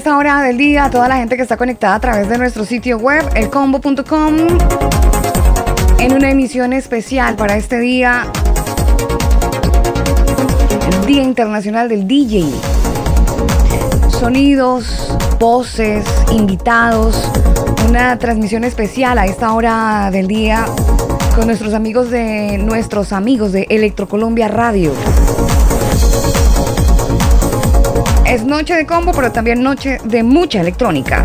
[0.00, 2.96] Esta hora del día toda la gente que está conectada a través de nuestro sitio
[2.96, 4.34] web, elcombo.com,
[5.98, 8.26] en una emisión especial para este día,
[10.90, 12.50] el Día Internacional del DJ.
[14.08, 17.30] Sonidos, voces, invitados,
[17.86, 20.64] una transmisión especial a esta hora del día
[21.36, 24.94] con nuestros amigos de nuestros amigos de Electrocolombia Radio.
[28.30, 31.24] Es noche de combo, pero también noche de mucha electrónica.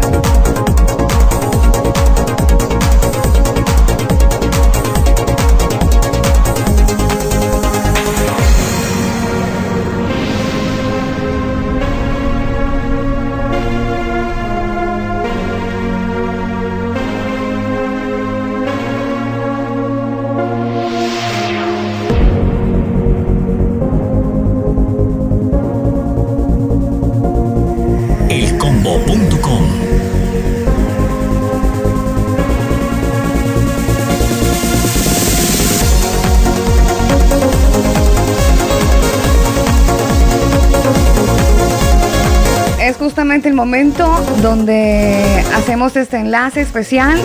[43.56, 44.06] Momento
[44.42, 47.20] donde hacemos este enlace especial.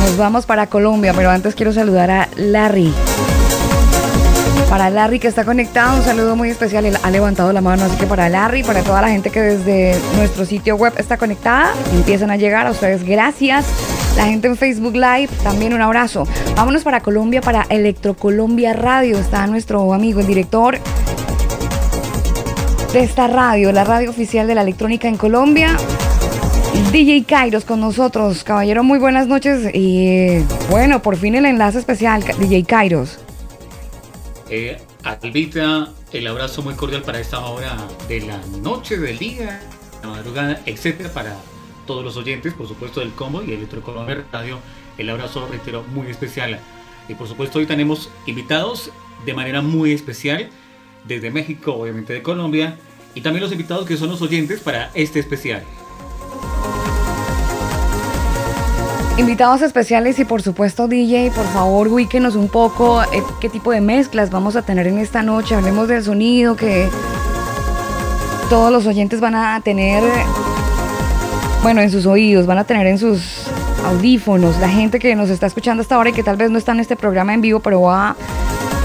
[0.00, 2.92] Nos vamos para Colombia, pero antes quiero saludar a Larry.
[4.68, 6.84] Para Larry que está conectado, un saludo muy especial.
[6.84, 9.98] Él ha levantado la mano, así que para Larry, para toda la gente que desde
[10.16, 13.64] nuestro sitio web está conectada, empiezan a llegar a ustedes, gracias.
[14.16, 16.26] La gente en Facebook Live, también un abrazo.
[16.56, 19.16] Vámonos para Colombia, para Electro Colombia Radio.
[19.16, 20.78] Está nuestro amigo, el director
[22.92, 25.76] de esta radio, la radio oficial de la electrónica en Colombia.
[26.90, 28.44] DJ Kairos con nosotros.
[28.44, 29.70] Caballero, muy buenas noches.
[29.74, 30.38] Y
[30.70, 33.18] bueno, por fin el enlace especial, DJ Kairos.
[34.48, 37.76] Eh, Albita, el abrazo muy cordial para esta hora
[38.08, 39.60] de la noche, del día,
[40.02, 41.36] la madrugada, etcétera, para
[41.86, 44.60] todos los oyentes, por supuesto, del combo y Electrocolombia Radio.
[44.96, 46.58] El abrazo, reitero, muy especial.
[47.06, 48.90] Y por supuesto, hoy tenemos invitados
[49.26, 50.48] de manera muy especial
[51.08, 52.76] desde México, obviamente de Colombia,
[53.14, 55.62] y también los invitados que son los oyentes para este especial.
[59.16, 63.06] Invitados especiales y por supuesto DJ, por favor ubíquenos un poco eh,
[63.40, 65.56] qué tipo de mezclas vamos a tener en esta noche.
[65.56, 66.88] Hablemos del sonido que
[68.48, 70.04] todos los oyentes van a tener,
[71.64, 73.48] bueno, en sus oídos, van a tener en sus
[73.84, 74.58] audífonos.
[74.58, 76.80] La gente que nos está escuchando hasta ahora y que tal vez no está en
[76.80, 78.14] este programa en vivo, pero va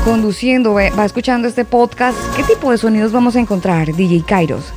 [0.03, 4.73] conduciendo, va escuchando este podcast, ¿qué tipo de sonidos vamos a encontrar, DJ Kairos?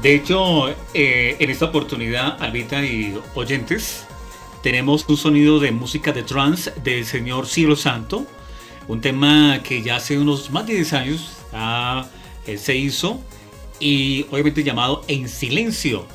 [0.00, 4.06] De hecho, eh, en esta oportunidad, Albita y oyentes,
[4.62, 8.24] tenemos un sonido de música de trance del señor Cielo Santo,
[8.86, 11.32] un tema que ya hace unos más de 10 años
[12.46, 13.20] eh, se hizo
[13.80, 16.06] y obviamente llamado En Silencio.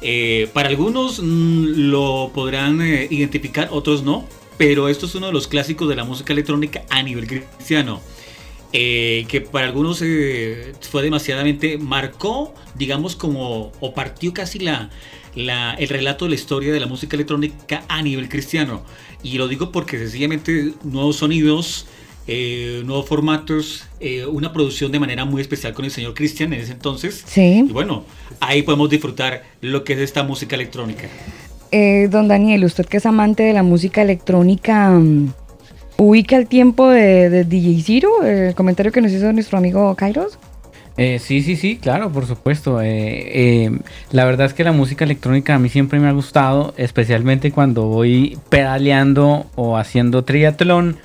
[0.00, 4.24] Eh, para algunos mm, lo podrán identificar, otros no
[4.56, 8.00] pero esto es uno de los clásicos de la música electrónica a nivel cristiano.
[8.72, 14.90] Eh, que para algunos eh, fue demasiadamente, marcó, digamos, como, o partió casi la,
[15.34, 18.82] el relato de la historia de la música electrónica a nivel cristiano.
[19.22, 21.86] Y lo digo porque sencillamente nuevos sonidos,
[22.26, 23.84] eh, nuevos formatos,
[24.28, 27.24] una producción de manera muy especial con el señor Cristian en ese entonces.
[27.26, 27.64] Sí.
[27.68, 28.04] Y bueno,
[28.40, 31.08] ahí podemos disfrutar lo que es esta música electrónica.
[31.70, 35.32] Eh, don Daniel, usted que es amante de la música electrónica, mm,
[35.98, 38.22] ¿ubica el tiempo de, DJ Zero?
[38.22, 40.38] El comentario que nos hizo nuestro amigo Kairos.
[40.96, 42.80] Eh, sí, sí, sí, claro, por supuesto.
[42.82, 43.70] Eh,
[44.12, 47.86] la verdad es que la música electrónica a mí siempre me ha gustado, especialmente cuando
[47.88, 50.96] voy pedaleando o haciendo triatlón.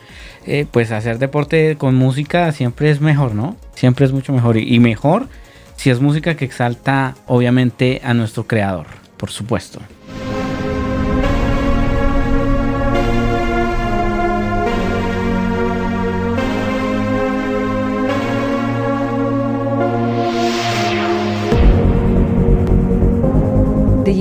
[0.71, 3.57] pues hacer deporte con música siempre es mejor, ¿no?
[3.75, 4.57] Siempre es mucho mejor.
[4.57, 5.27] y mejor
[5.81, 8.85] si es música que exalta, obviamente, a nuestro creador,
[9.17, 9.79] por supuesto.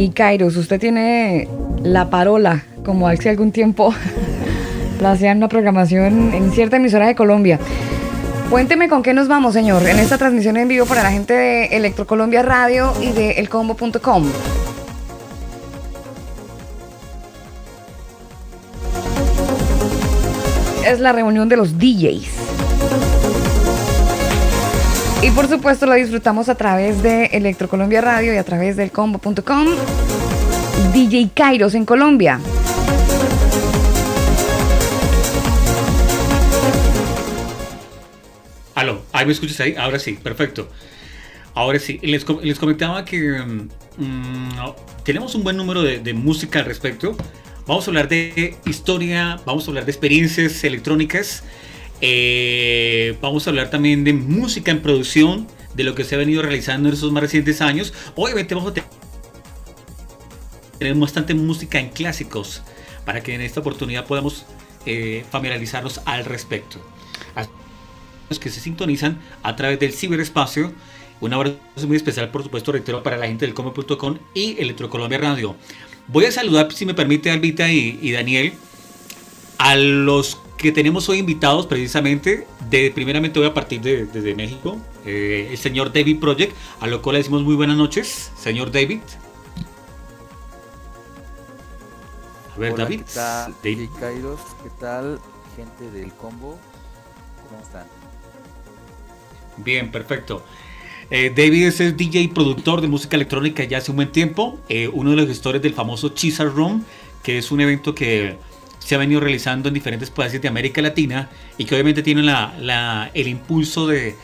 [0.09, 1.47] Kairos, usted tiene
[1.83, 3.95] la parola, como hace algún tiempo
[5.01, 7.59] la hacían una programación en cierta emisora de Colombia.
[8.49, 11.65] Cuénteme con qué nos vamos, señor, en esta transmisión en vivo para la gente de
[11.67, 14.25] Electrocolombia Radio y de elcombo.com.
[20.85, 22.70] Es la reunión de los DJs.
[25.23, 29.67] Y por supuesto la disfrutamos a través de Electrocolombia Radio y a través del combo.com.
[30.95, 32.41] DJ Kairos en Colombia.
[38.75, 40.71] Aló, ahí me escuchas ahí, ahora sí, perfecto.
[41.53, 43.69] Ahora sí, les, comentaba que mm,
[43.99, 44.51] mm,
[45.05, 47.15] tenemos un buen número de, música al respecto.
[47.67, 51.45] Vamos a hablar de historia, vamos a hablar de experiencias electrónicas,
[52.01, 56.43] eh, vamos a hablar también de música en producción, de lo que se ha venido
[56.43, 57.93] realizando en esos más recientes años.
[58.17, 58.75] Obviamente vamos a
[60.79, 62.63] tener bastante música en clásicos
[63.05, 64.47] para que en esta oportunidad podamos
[64.87, 66.81] eh, familiarizarnos al respecto
[68.39, 70.73] que se sintonizan a través del ciberespacio.
[71.21, 75.57] Un abrazo muy especial, por supuesto, reitero, para la gente del Come.com y Electrocolombia Radio.
[76.07, 78.55] Voy a saludar, si me permite, Albita y, Daniel,
[79.59, 82.47] a los que tenemos hoy invitados precisamente.
[82.69, 87.01] De, primeramente voy a partir de, desde México, eh, el señor David Project, a lo
[87.03, 89.01] cual le decimos muy buenas noches, señor David.
[92.55, 93.01] A ver, David.
[93.01, 93.89] ¿qué tal, David.
[93.99, 95.19] Kairos, ¿qué tal,
[95.57, 96.59] gente del combo?
[97.49, 97.87] ¿Cómo están?
[99.57, 100.45] Bien, perfecto.
[101.11, 104.61] Eh, David es el DJ y productor de música electrónica ya hace un buen tiempo,
[104.69, 106.85] eh, uno de los gestores del famoso Chisar Room,
[107.23, 108.39] que es un evento que
[108.81, 113.11] se ha venido realizando en diferentes países de América Latina y que obviamente tiene la,
[113.15, 114.17] el impulso de,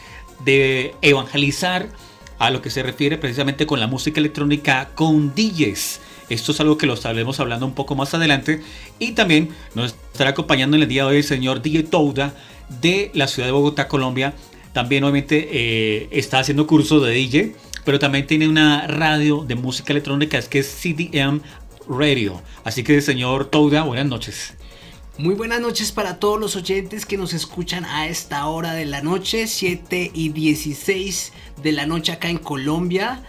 [0.44, 1.88] de, evangelizar
[2.38, 6.00] a lo que se refiere precisamente con la música electrónica con DJs.
[6.29, 8.61] Esto es algo que lo estaremos hablando un poco más adelante
[8.99, 12.35] y también nos estará acompañando en el día de hoy el señor DJ Touda
[12.81, 14.35] de la ciudad de Bogotá, Colombia,
[14.73, 17.55] también obviamente eh, está haciendo cursos de DJ,
[17.85, 21.41] pero también tiene una radio de música electrónica es que es CDM
[21.88, 22.43] Radio.
[22.65, 24.55] Así que señor Touda, buenas noches.
[25.19, 29.00] Muy buenas noches para todos los oyentes que nos escuchan a esta hora de la
[29.00, 33.23] noche, 7 y 16 de la noche acá en Colombia.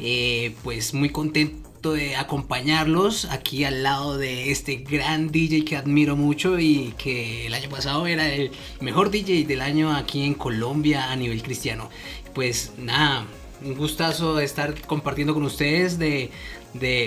[0.00, 6.16] Eh, pues muy contento de acompañarlos aquí al lado de este gran DJ que admiro
[6.16, 8.50] mucho y que el año pasado era el
[8.80, 11.88] mejor DJ del año aquí en Colombia a nivel cristiano.
[12.34, 13.26] Pues nada,
[13.64, 16.30] un gustazo estar compartiendo con ustedes de,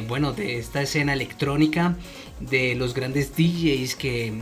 [0.08, 1.96] bueno, de esta escena electrónica,
[2.40, 4.34] de los grandes DJs que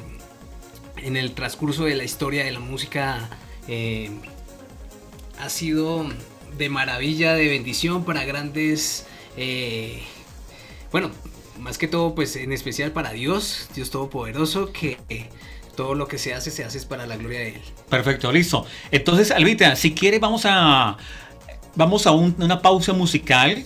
[0.97, 3.29] en el transcurso de la historia de la música
[3.67, 4.11] eh,
[5.39, 6.05] ha sido
[6.57, 9.05] de maravilla, de bendición para grandes
[9.37, 10.01] eh,
[10.91, 11.11] bueno,
[11.59, 14.97] más que todo, pues en especial para Dios, Dios Todopoderoso, que
[15.75, 17.61] todo lo que se hace, se hace para la gloria de Él.
[17.89, 18.65] Perfecto, listo.
[18.91, 20.97] Entonces, Albita, si quiere, vamos a,
[21.75, 23.63] vamos a una pausa musical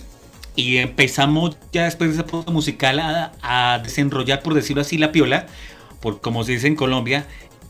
[0.56, 5.12] y empezamos ya después de esa pausa musical a, a desenrollar, por decirlo así, la
[5.12, 5.46] piola,
[6.00, 7.26] por como se dice en Colombia,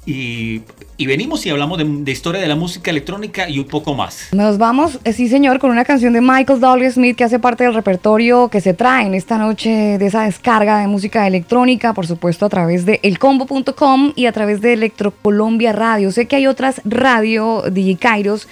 [0.06, 0.62] y,
[0.98, 4.28] venimos y hablamos de, historia de la música electrónica y un poco más.
[4.32, 6.90] Nos vamos, eh, sí señor, con una canción de Michael W.
[6.90, 10.78] Smith que hace parte del repertorio que se trae en esta noche de esa descarga
[10.78, 16.12] de música electrónica, por supuesto a través de elcombo.com y a través de Electrocolombia Radio.
[16.12, 18.46] Sé que hay otras radio, DJ Kairos,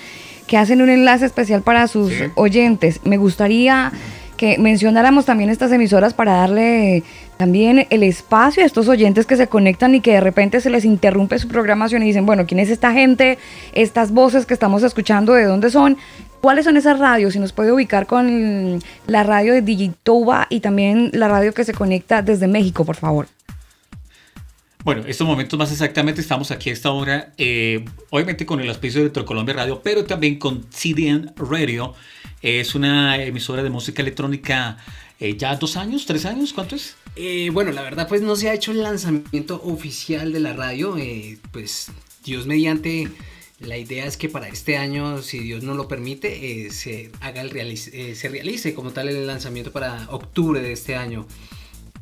[0.47, 3.01] que hacen un enlace especial para sus oyentes.
[3.05, 3.93] Me gustaría
[4.43, 7.05] que mencionáramos también estas emisoras para darle
[7.37, 10.85] también el espacio a estos oyentes que se conectan y que de repente se les
[10.85, 13.39] interrumpe su programación y dicen, bueno, ¿quién es esta gente?
[13.73, 15.97] Estas voces que estamos escuchando, ¿de dónde son?
[16.41, 17.35] ¿Cuáles son esas radios?
[17.35, 21.73] Si nos puede ubicar con la radio de Digitoba y también la radio que se
[21.73, 23.29] conecta desde México, por favor.
[24.85, 28.99] Bueno, estos momentos más exactamente estamos aquí a esta hora, eh, obviamente con el auspicio
[28.99, 31.95] de Electrocolombia Radio, pero también con CDN Radio.
[32.41, 34.79] Es una emisora de música electrónica
[35.21, 36.97] eh, ya dos años, tres años, ¿cuánto es?
[37.15, 40.97] Eh, bueno, la verdad pues no se ha hecho el lanzamiento oficial de la radio,
[41.53, 41.91] pues
[42.25, 43.09] Dios mediante...
[43.61, 47.77] La idea es que para este año, si Dios no lo permite, se haga el
[47.77, 51.29] se realice como tal el lanzamiento para octubre de este año.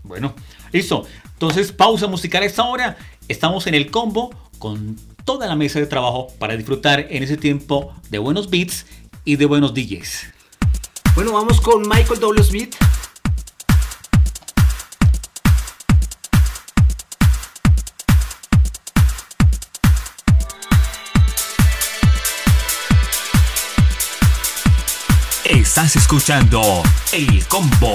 [0.03, 0.35] Bueno,
[0.73, 1.07] listo.
[1.33, 2.97] Entonces, pausa musical a esta hora.
[3.29, 7.95] Estamos en el combo con toda la mesa de trabajo para disfrutar en ese tiempo
[8.11, 8.87] de buenos beats
[9.25, 10.27] y de buenos DJs.
[11.15, 12.45] Bueno, vamos con Michael W.
[12.45, 12.77] Smith.
[25.45, 27.93] Estás escuchando El Combo.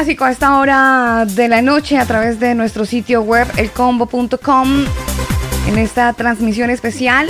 [0.00, 4.86] Clásico a esta hora de la noche a través de nuestro sitio web elcombo.com
[5.68, 7.28] en esta transmisión especial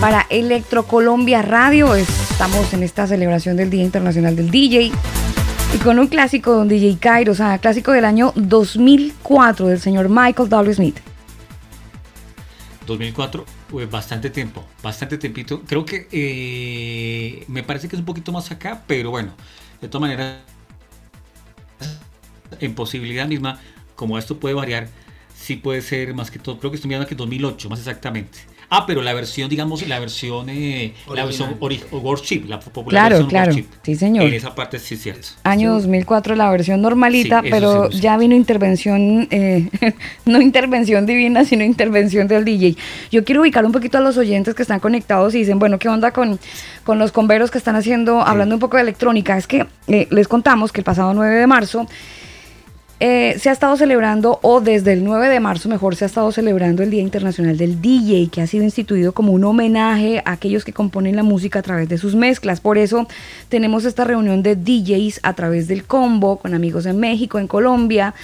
[0.00, 1.94] para Electro Colombia Radio.
[1.94, 4.92] Estamos en esta celebración del Día Internacional del DJ
[5.74, 10.08] y con un clásico don DJ Cairo, o sea, clásico del año 2004 del señor
[10.08, 10.74] Michael W.
[10.74, 10.98] Smith.
[12.86, 15.60] 2004, pues bastante tiempo, bastante tiempito.
[15.66, 19.34] Creo que eh, me parece que es un poquito más acá, pero bueno,
[19.82, 20.55] de todas maneras
[22.60, 23.60] en posibilidad misma,
[23.94, 24.88] como esto puede variar,
[25.34, 28.38] sí puede ser más que todo, creo que estoy mirando que 2008, más exactamente.
[28.68, 33.52] Ah, pero la versión, digamos, la versión, eh, la versión Worship, la popular claro, claro.
[33.82, 34.24] sí señor.
[34.24, 35.28] En esa parte sí es cierto.
[35.44, 39.68] Año 2004 la versión normalita, pero ya vino intervención, eh,
[40.24, 42.76] no intervención divina, sino intervención del DJ.
[43.12, 45.88] Yo quiero ubicar un poquito a los oyentes que están conectados y dicen, bueno, ¿qué
[45.88, 46.40] onda con,
[46.82, 49.36] con los converos que están haciendo, hablando un poco de electrónica?
[49.36, 51.86] Es que eh, les contamos que el pasado 9 de marzo
[52.98, 56.32] eh, se ha estado celebrando, o desde el 9 de marzo mejor, se ha estado
[56.32, 60.64] celebrando el Día Internacional del DJ, que ha sido instituido como un homenaje a aquellos
[60.64, 62.60] que componen la música a través de sus mezclas.
[62.60, 63.06] Por eso
[63.50, 68.14] tenemos esta reunión de DJs a través del combo, con amigos en México, en Colombia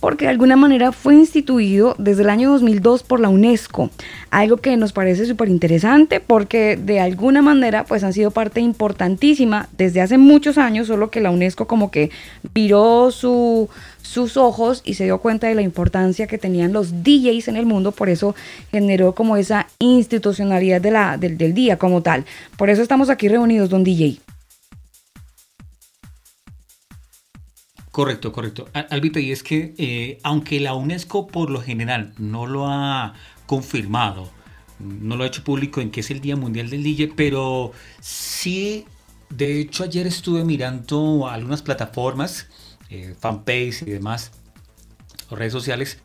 [0.00, 3.90] porque de alguna manera fue instituido desde el año 2002 por la UNESCO.
[4.30, 9.68] Algo que nos parece súper interesante porque de alguna manera pues han sido parte importantísima
[9.76, 12.10] desde hace muchos años, solo que la UNESCO como que
[12.54, 13.68] viró su,
[14.02, 17.66] sus ojos y se dio cuenta de la importancia que tenían los DJs en el
[17.66, 18.34] mundo, por eso
[18.70, 22.24] generó como esa institucionalidad del, del día como tal.
[22.56, 24.18] Por eso estamos aquí reunidos, don DJ.
[27.98, 28.68] Correcto, correcto.
[28.90, 33.14] Albita, y es que eh, aunque la UNESCO por lo general no lo ha
[33.46, 34.30] confirmado
[34.78, 38.84] no lo ha hecho público en que es el Día Mundial del DJ, pero sí,
[39.30, 42.46] de hecho ayer estuve mirando algunas plataformas,
[42.88, 44.30] eh, fanpage y demás,
[45.28, 46.00] redes sociales,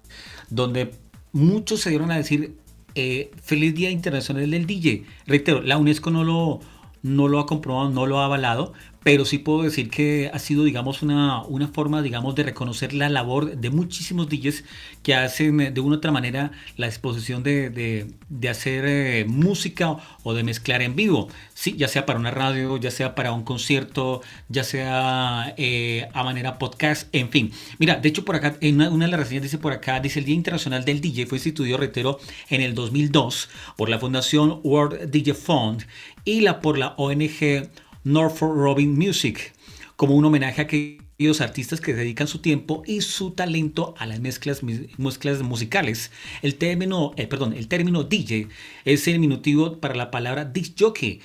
[0.50, 0.96] donde
[1.32, 2.58] muchos se dieron a decir
[2.96, 5.06] eh, feliz Día Internacional del DJ.
[5.28, 6.60] Reitero, la UNESCO no lo,
[7.04, 10.64] no lo ha comprobado, no lo ha avalado, pero sí puedo decir que ha sido,
[10.64, 14.64] digamos, una, una forma, digamos, de reconocer la labor de muchísimos DJs
[15.04, 18.08] que hacen de una u otra manera la exposición de,
[18.50, 22.92] hacer eh, música o de mezclar en vivo, sí, ya sea para una radio, ya
[22.92, 27.52] sea para un concierto, ya sea eh, a manera podcast, en fin.
[27.80, 30.26] Mira, de hecho por acá, en una, de las reseñas dice por acá, dice el
[30.26, 35.34] Día Internacional del DJ fue instituido, reitero, en el 2002 por la Fundación World DJ
[35.34, 35.86] Fund
[36.26, 37.70] y la por la ONG
[38.04, 39.54] Norfolk Robin Music,
[39.96, 44.20] como un homenaje a aquellos artistas que dedican su tiempo y su talento a las
[44.20, 44.62] mezclas,
[44.98, 46.12] mezclas musicales.
[46.42, 48.48] El término, eh, perdón, el término DJ
[48.86, 51.22] es el minutivo para la palabra disc jockey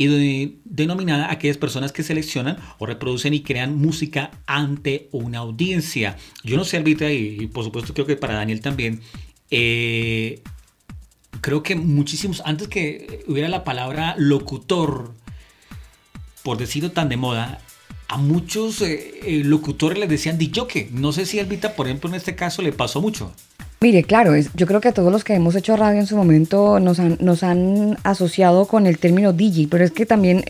[0.00, 6.16] y denominada a aquellas personas que seleccionan o reproducen y crean música ante una audiencia.
[6.42, 9.00] Yo no sé, Albita, y, por supuesto creo que para Daniel también,
[9.50, 10.40] eh,
[11.42, 15.14] creo que muchísimos, antes que hubiera la palabra locutor,
[16.42, 17.60] por decirlo tan de moda,
[18.10, 22.16] a muchos eh, eh, locutores les decían que No sé si Elvita, por ejemplo, en
[22.16, 23.32] este caso le pasó mucho.
[23.80, 26.80] Mire, claro, yo creo que a todos los que hemos hecho radio en su momento
[26.80, 30.44] nos han, nos han asociado con el término DJ, pero es que también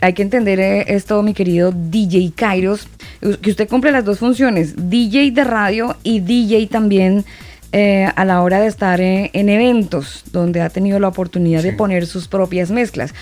[0.00, 2.86] hay que entender eh, esto, mi querido DJ Kairos,
[3.20, 7.24] que usted cumple las dos funciones, DJ de radio y DJ también
[8.14, 12.28] a la hora de estar en eventos donde ha tenido la oportunidad de poner sus
[12.28, 13.14] propias mezclas.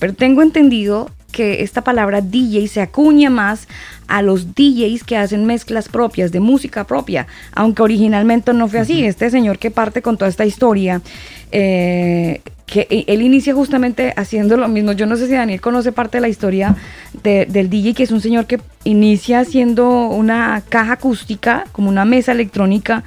[0.00, 3.66] pero tengo entendido que esta palabra DJ se acuña más
[4.06, 9.04] a los DJs que hacen mezclas propias, de música propia, aunque originalmente no fue así.
[9.04, 11.02] Este señor que parte con toda esta historia,
[11.50, 14.92] eh, que e, él inicia justamente haciendo lo mismo.
[14.92, 16.76] Yo no sé si Daniel conoce parte de la historia
[17.22, 22.30] del DJ, que es un señor que inicia haciendo una caja acústica, como una mesa
[22.30, 23.02] electrónica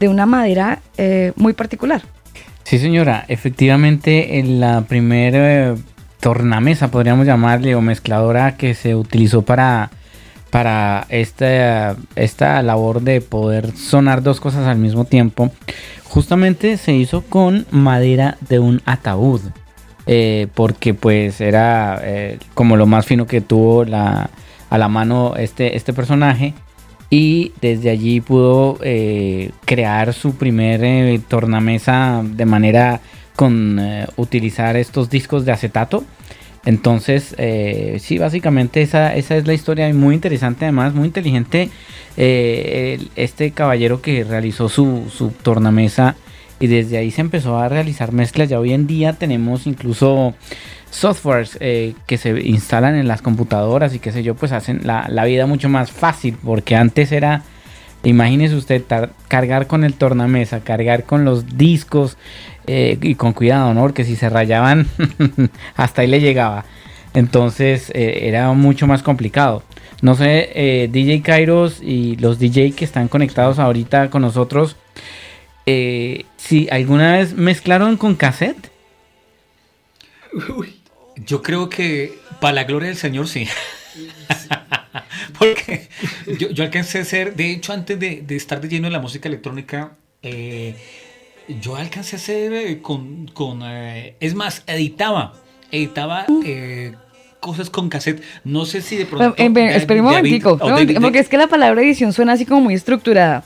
[0.00, 2.02] de una madera eh, muy particular.
[2.64, 5.76] Sí, señora, efectivamente en la primera
[6.20, 9.90] tornamesa, podríamos llamarle, o mezcladora que se utilizó para,
[10.50, 15.50] para esta, esta labor de poder sonar dos cosas al mismo tiempo,
[16.04, 19.40] justamente se hizo con madera de un ataúd.
[20.10, 24.30] Eh, porque pues era eh, como lo más fino que tuvo la,
[24.70, 26.54] a la mano este, este personaje
[27.10, 33.02] y desde allí pudo eh, crear su primer tornamesa de manera
[33.38, 36.02] con eh, utilizar estos discos de acetato.
[36.64, 41.70] Entonces, eh, sí, básicamente esa, esa, es la historia muy interesante, además muy inteligente.
[42.16, 46.16] Eh, este caballero que realizó su, su, tornamesa
[46.58, 48.48] y desde ahí se empezó a realizar mezclas.
[48.48, 50.34] Ya hoy en día tenemos incluso
[50.90, 55.24] softwares que se instalan en las computadoras y qué sé yo, pues hacen la, la
[55.26, 57.44] vida mucho más fácil porque antes era
[58.04, 58.84] Imagínese usted
[59.26, 62.16] cargar con el tornamesa, cargar con los discos
[62.68, 63.80] eh, y con cuidado, ¿no?
[63.82, 64.86] Porque si se rayaban,
[65.76, 66.64] hasta ahí le llegaba.
[67.14, 69.62] Entonces eh, era mucho más complicado.
[70.02, 74.76] No sé, eh, DJ Kairos y los DJ que están conectados ahorita con nosotros,
[75.66, 78.70] si alguna vez mezclaron con cassette.
[81.26, 83.46] yo creo que para la gloria del Señor sí.
[85.38, 85.88] Porque
[86.38, 89.92] yo, alcancé a ser, de hecho, antes de, estar de lleno en la música electrónica,
[90.22, 90.76] eh,
[91.60, 95.34] yo alcancé a hacer eh, con, con eh, es más, editaba,
[95.70, 96.26] editaba
[97.40, 98.22] cosas con cassette.
[98.44, 99.34] No sé si de pronto.
[99.36, 103.44] Espera un momentico, porque es que la palabra edición suena así como muy estructurada.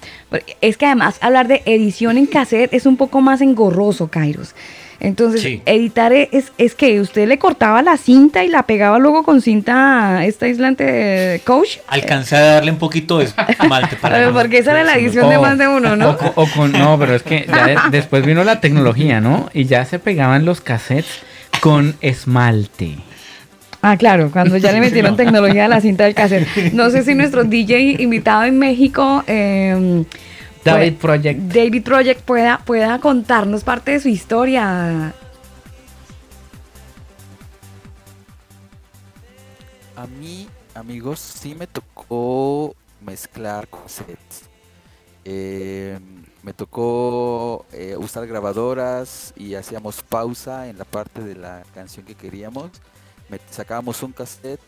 [0.60, 4.54] Es que además hablar de edición en cassette es un poco más engorroso, Kairos.
[5.02, 9.40] Entonces, editar es, es que usted le cortaba la cinta y la pegaba luego con
[9.40, 11.78] cinta esta aislante coach.
[11.88, 14.32] Alcancé a darle un poquito de esmalte para.
[14.32, 16.16] porque esa era la edición de más de uno, ¿no?
[16.36, 19.50] O, con, no, pero es que ya después vino la tecnología, ¿no?
[19.52, 21.18] Y ya se pegaban los cassettes
[21.60, 22.98] con esmalte.
[23.80, 26.72] Ah, claro, cuando ya le metieron tecnología a la cinta del cassette.
[26.74, 29.24] No sé si nuestro DJ invitado en México.
[29.26, 30.04] Eh,
[30.64, 31.40] David Project.
[31.40, 35.12] David Project pueda, pueda contarnos parte de su historia.
[39.96, 44.48] A mí, amigos, sí me tocó mezclar cassettes.
[45.24, 45.98] Eh,
[46.42, 52.14] me tocó eh, usar grabadoras y hacíamos pausa en la parte de la canción que
[52.14, 52.70] queríamos.
[53.50, 54.60] sacábamos un cassette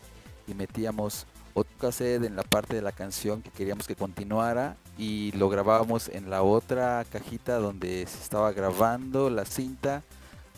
[0.47, 5.31] y metíamos otro cassette en la parte de la canción que queríamos que continuara y
[5.31, 10.03] lo grabábamos en la otra cajita donde se estaba grabando la cinta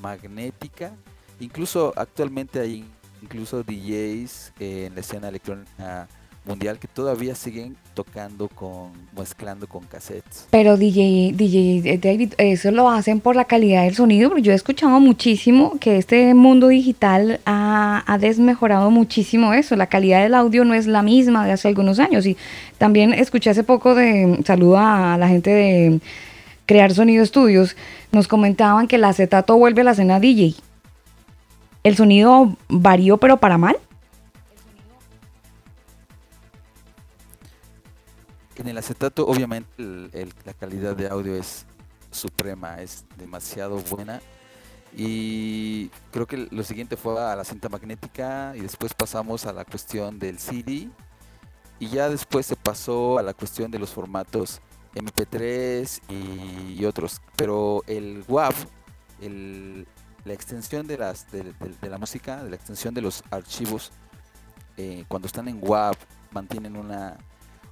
[0.01, 0.91] magnética.
[1.39, 2.83] Incluso actualmente hay
[3.21, 6.07] incluso DJs en la escena electrónica
[6.47, 10.47] mundial que todavía siguen tocando con, mezclando con cassettes.
[10.49, 14.51] Pero DJ, DJ eh, David, eso lo hacen por la calidad del sonido, porque yo
[14.51, 19.75] he escuchado muchísimo que este mundo digital ha, ha, desmejorado muchísimo eso.
[19.75, 22.25] La calidad del audio no es la misma de hace algunos años.
[22.25, 22.38] Y
[22.77, 25.99] también escuché hace poco de, saludo a la gente de
[26.67, 27.75] Crear Sonido Estudios,
[28.12, 30.55] nos comentaban que el acetato vuelve a la escena DJ.
[31.83, 33.77] ¿El sonido varió pero para mal?
[38.58, 41.67] En el acetato, obviamente, la calidad de audio es
[42.10, 44.20] suprema, es demasiado buena.
[44.96, 49.63] Y creo que lo siguiente fue a la cinta magnética y después pasamos a la
[49.63, 50.89] cuestión del CD.
[51.78, 54.60] Y ya después se pasó a la cuestión de los formatos
[54.96, 56.02] MP3
[56.80, 57.22] y, otros.
[57.36, 58.56] Pero el WAV,
[60.26, 63.91] la extensión de, la música, de la extensión de los archivos,
[64.78, 65.96] eh, cuando están en WAV,
[66.32, 67.17] mantienen una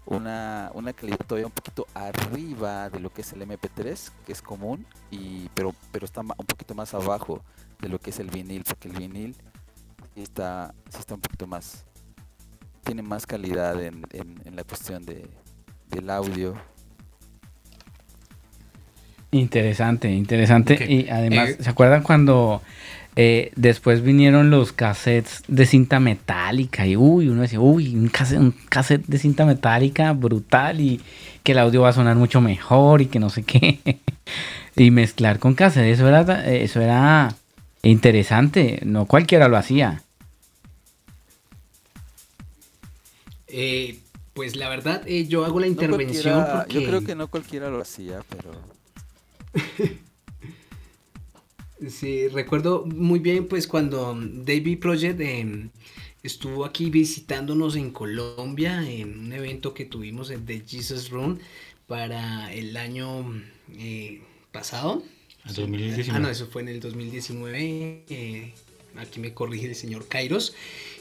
[0.05, 4.41] una, una calidad todavía un poquito arriba de lo que es el MP3, que es
[4.41, 7.41] común, y pero, pero está un poquito más abajo
[7.81, 9.35] de lo que es el vinil, porque el vinil
[10.15, 11.85] está, está un poquito más,
[12.83, 15.27] tiene más calidad en, en, la cuestión de,
[15.89, 16.55] del audio.
[19.31, 20.85] Interesante, interesante.
[20.87, 22.61] Y además, eh, ¿se acuerdan cuando
[23.17, 29.05] eh, después vinieron los cassettes de cinta metálica y uy, uno decía, uy, un cassette,
[29.05, 30.99] de cinta metálica brutal y
[31.43, 33.99] que el audio va a sonar mucho mejor y que no sé qué.
[34.75, 37.33] y mezclar con cassette, eso era, eso era
[37.83, 40.01] interesante, no cualquiera lo hacía.
[43.47, 43.99] Eh,
[44.33, 48.19] pues la verdad, eh, yo hago la intervención Yo creo que no cualquiera lo hacía,
[48.27, 48.51] pero...
[51.89, 55.69] Sí, recuerdo muy bien pues cuando David Project em,
[56.23, 61.39] estuvo aquí visitándonos en Colombia en un evento que tuvimos en The Jesus Run
[61.87, 63.25] para el año
[63.77, 65.03] eh, pasado.
[65.43, 68.05] Ah, no, eso fue en el 2019.
[68.09, 68.53] Eh,
[68.95, 70.55] aquí me corrige el señor Kairos.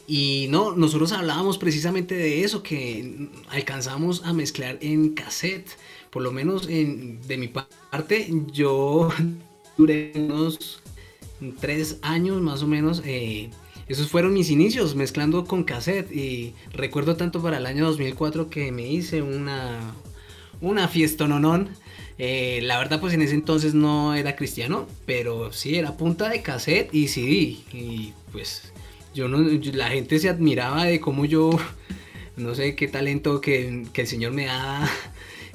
[0.06, 5.70] Y no, nosotros hablábamos precisamente de eso, que alcanzamos a mezclar en cassette.
[6.10, 9.08] Por lo menos en, de mi parte, yo
[9.76, 10.82] duré unos
[11.60, 13.02] tres años más o menos.
[13.04, 13.50] Eh,
[13.86, 18.72] esos fueron mis inicios mezclando con cassette y recuerdo tanto para el año 2004 que
[18.72, 19.78] me hice una,
[20.60, 21.68] una fiesta nonón.
[22.16, 26.42] Eh, la verdad pues en ese entonces no era cristiano, pero sí era punta de
[26.42, 27.58] cassette y CD.
[27.72, 28.72] Y pues
[29.14, 31.50] yo la gente se admiraba de cómo yo,
[32.36, 34.88] no sé qué talento que, el Señor me da.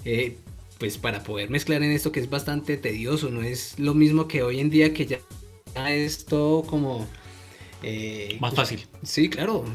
[0.05, 0.37] Eh,
[0.79, 4.43] pues para poder mezclar en esto que es bastante tedioso, no es lo mismo que
[4.43, 5.19] hoy en día que ya
[5.89, 7.05] es todo como...
[7.83, 8.85] Eh, más fácil.
[9.03, 9.65] Sí, claro.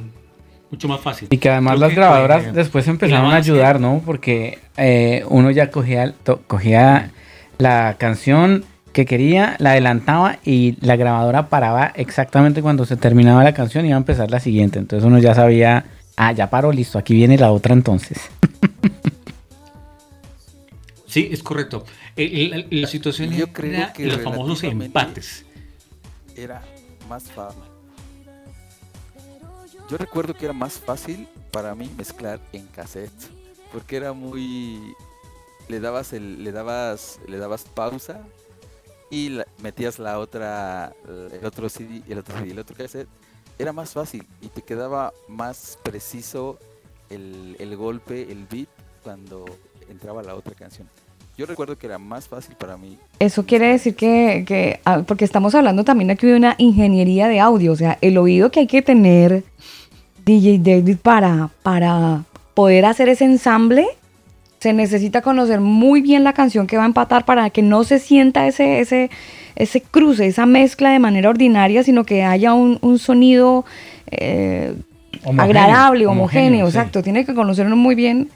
[0.71, 1.29] Mucho más fácil.
[1.31, 4.03] Y que además las grabadoras después empezaron a ayudar, ¿no?
[4.05, 6.14] Porque eh, uno ya cogía,
[6.47, 7.12] cogía
[7.59, 13.53] la canción que quería, la adelantaba y la grabadora paraba exactamente cuando se terminaba la
[13.55, 14.79] canción y iba a empezar la siguiente.
[14.79, 15.85] Entonces uno ya sabía,
[16.17, 18.19] ah, ya paró, listo, aquí viene la otra entonces.
[21.14, 21.85] Sí, es correcto.
[22.16, 25.44] Eh, la, situación Yo creo que los famosos empates.
[26.35, 26.61] Era
[27.09, 27.62] más fácil.
[29.88, 33.12] Yo recuerdo que era más fácil para mí mezclar en cassette,
[33.72, 34.92] porque era muy
[35.68, 38.27] le dabas el le dabas le dabas pausa
[39.09, 43.09] y metías la otra el otro CD, el otro CD, el otro cassette.
[43.57, 46.59] Era más fácil y te quedaba más preciso
[47.09, 48.68] el, el golpe, el beat
[49.05, 49.44] cuando
[49.88, 50.88] entraba la otra canción.
[51.37, 52.97] Yo recuerdo que era más fácil para mí.
[53.18, 57.40] Eso quiere decir que, que, ah, porque estamos hablando también aquí de una ingeniería de
[57.40, 59.42] audio, o sea, el oído que hay que tener
[60.25, 62.23] DJ David para, para
[62.55, 63.87] poder hacer ese ensamble,
[64.61, 67.99] se necesita conocer muy bien la canción que va a empatar para que no se
[67.99, 69.11] sienta ese, ese,
[69.57, 73.64] ese cruce, esa mezcla de manera ordinaria, sino que haya un, sonido
[74.11, 74.75] eh,
[75.37, 77.03] agradable, homogéneo, exacto.
[77.03, 78.31] Tiene que conocerlo muy bien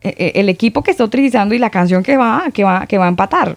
[0.00, 3.08] el equipo que está utilizando y la canción que va, que va, que va a
[3.08, 3.56] empatar.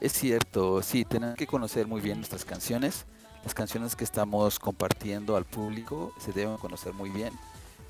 [0.00, 3.06] Es cierto, sí, tenemos que conocer muy bien nuestras canciones.
[3.42, 7.32] Las canciones que estamos compartiendo al público se deben conocer muy bien.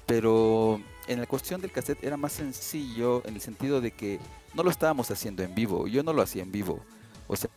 [0.07, 4.21] Pero en la cuestión del cassette era más sencillo en el sentido de que
[4.55, 5.89] no lo estábamos haciendo en vivo.
[5.89, 6.81] Yo no lo hacía en vivo.
[7.27, 7.51] O sea,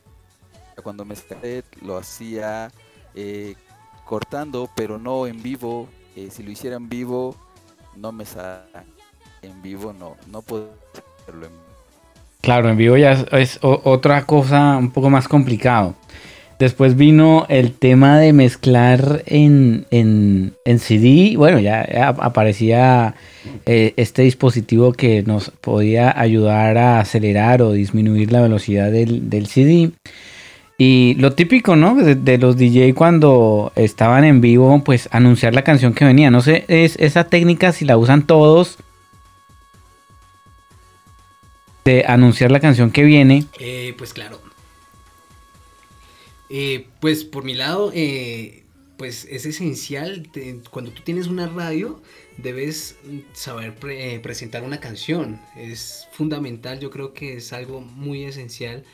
[0.84, 2.72] cuando me cassette lo hacía
[3.14, 3.56] eh,
[4.06, 7.36] cortando, pero no en vivo eh, si lo hiciera en vivo,
[7.96, 8.64] no me sale
[9.42, 10.70] en vivo, no, no puedo
[11.22, 11.70] hacerlo en
[12.42, 15.96] Claro, en vivo ya es, otra cosa un poco más complicado.
[16.58, 21.36] Después vino el tema de mezclar en, en, CD.
[21.38, 23.16] Bueno, ya, aparecía
[23.66, 29.48] eh, este dispositivo que nos podía ayudar a acelerar o disminuir la velocidad del, del
[29.48, 29.92] CD.
[30.82, 31.94] Y lo típico, ¿no?
[31.94, 36.32] De, los DJ cuando estaban en vivo, pues anunciar la canción que venía.
[36.32, 38.78] No sé, es esa técnica si la usan todos.
[41.84, 43.46] De anunciar la canción que viene.
[43.60, 44.40] Eh, pues claro.
[46.50, 48.64] Eh, pues por mi lado, eh,
[48.96, 50.30] pues es esencial.
[50.72, 52.02] cuando tú tienes una radio,
[52.38, 52.96] debes
[53.34, 53.76] saber
[54.22, 55.42] presentar una canción.
[55.58, 58.86] Es fundamental, yo creo que es algo muy esencial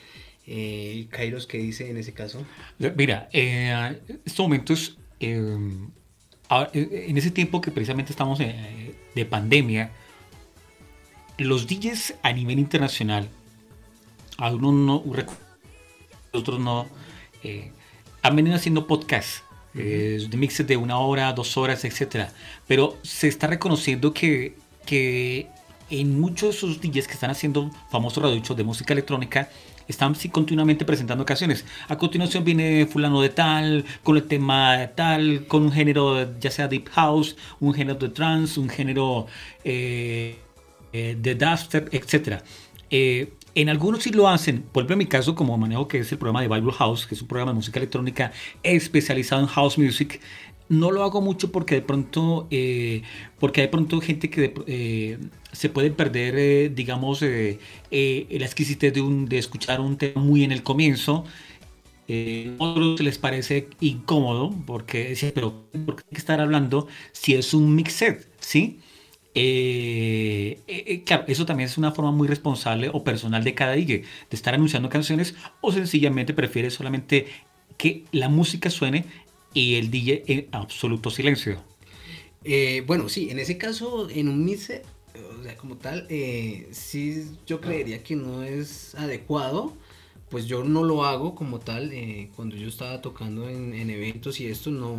[0.48, 2.46] eh, Kairos, ¿qué dice en ese caso?
[2.96, 5.58] Mira, eh, estos momentos, eh,
[6.74, 9.92] eh, en ese tiempo que precisamente estamos de pandemia,
[11.38, 13.28] los DJs a nivel internacional,
[14.38, 14.74] algunos
[15.06, 15.26] no,
[16.32, 16.88] otros no,
[18.22, 19.44] han venido haciendo podcasts.
[19.74, 22.32] de mixes de una hora, dos horas, etcétera.
[22.66, 24.56] Pero se está reconociendo que,
[24.86, 25.50] que
[25.90, 29.50] en muchos de esos DJs que están haciendo famosos radiochos de música electrónica,
[29.88, 31.66] están continuamente presentando canciones.
[31.88, 36.68] A continuación viene fulano de tal, con el tema tal, con un género ya sea
[36.68, 39.28] deep house, un género de trance, un género
[39.64, 40.38] eh,
[40.94, 42.42] eh, de duster, etc.
[42.90, 44.66] Eh, en algunos sí lo hacen.
[44.74, 47.22] Vuelve a mi caso como manejo que es el programa de Bible House, que es
[47.22, 50.20] un programa de música electrónica especializado en house music
[50.70, 53.04] no lo hago mucho porque de pronto, eh,
[53.40, 55.20] porque hay de pronto gente que eh,
[55.52, 57.28] se puede perder, eh, digamos, la
[57.90, 61.26] exquisitez de, un, de escuchar un tema muy en el comienzo.
[62.58, 67.54] otros les parece incómodo porque decía, pero ¿por qué hay que estar hablando si es
[67.54, 68.28] un mix set?
[68.40, 68.80] ¿Sí?
[71.06, 74.54] claro, eso también es una forma muy responsable o personal de cada DJ, de estar
[74.54, 77.28] anunciando canciones o sencillamente prefiere solamente
[77.78, 79.06] que la música suene
[79.56, 81.64] y el DJ en absoluto silencio.
[82.44, 84.70] Eh, bueno, sí, en ese caso, en un mix,
[85.40, 89.74] o sea, como tal, eh, sí yo creería que no es adecuado.
[90.30, 91.92] Pues yo no lo hago como tal.
[91.94, 94.98] Eh, cuando yo estaba tocando en, eventos y esto, no,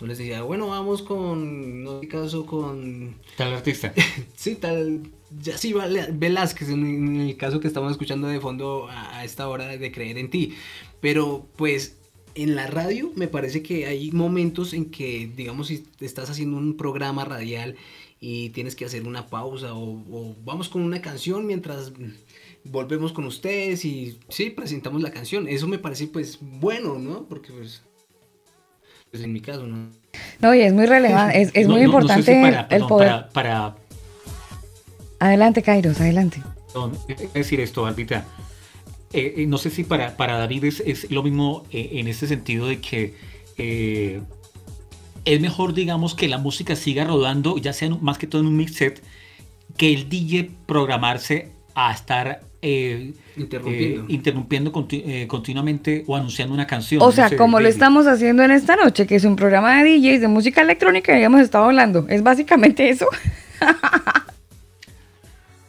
[0.00, 3.16] no les decía, bueno, vamos con, no sé caso, con...
[3.36, 3.92] Tal artista.
[4.36, 5.02] sí, tal,
[5.42, 5.74] ya sí,
[6.12, 10.30] Velázquez, en, el caso que estamos escuchando de fondo a esta hora de creer en
[10.30, 10.54] ti.
[11.00, 11.95] Pero pues
[12.36, 16.76] en la radio me parece que hay momentos en que, digamos, si estás haciendo un
[16.76, 17.76] programa radial
[18.20, 21.92] y tienes que hacer una pausa o, vamos con una canción mientras
[22.64, 25.48] volvemos con ustedes y sí, presentamos la canción.
[25.48, 27.24] Eso me parece pues bueno, ¿no?
[27.24, 27.82] Porque pues,
[29.10, 29.88] pues en mi caso, ¿no?
[30.40, 33.28] No, y es muy relevante, es, muy importante el poder...
[33.32, 33.76] Para,
[35.18, 36.42] Adelante, Kairos, adelante.
[37.32, 38.26] decir esto, Albita
[39.16, 42.66] eh, eh, no sé si para, para David es, lo mismo eh, en este sentido
[42.66, 43.14] de que
[45.24, 48.58] es mejor, digamos, que la música siga rodando, ya sea más que todo en un
[48.58, 49.02] mix set,
[49.78, 57.00] que el DJ programarse a estar interrumpiendo, continuamente o anunciando una canción.
[57.00, 60.20] O sea, como lo estamos haciendo en esta noche, que es un programa de DJs
[60.20, 62.04] de música electrónica y hemos estado hablando.
[62.10, 63.06] Es básicamente eso.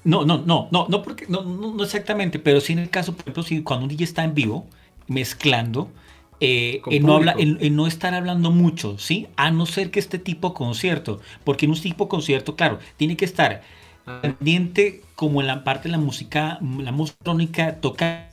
[0.07, 3.23] No, no, no, no, no, porque, no, no, exactamente, pero sí en el caso, por
[3.23, 4.65] ejemplo, si cuando un DJ está en vivo,
[5.07, 5.91] mezclando,
[6.39, 9.27] eh, en, no habla, en, no estar hablando mucho, ¿sí?
[9.35, 13.25] A no ser que este tipo concierto, porque en un tipo concierto, claro, tiene que
[13.25, 13.63] estar
[14.21, 18.29] pendiente como en la parte de la música, la música electrónica, toca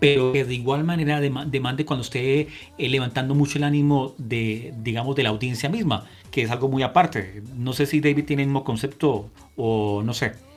[0.00, 2.48] pero que de igual manera demande cuando esté
[2.78, 6.82] eh, levantando mucho el ánimo de, digamos, de la audiencia misma, que es algo muy
[6.82, 7.42] aparte.
[7.54, 10.47] No sé si David tiene el mismo concepto o no sé.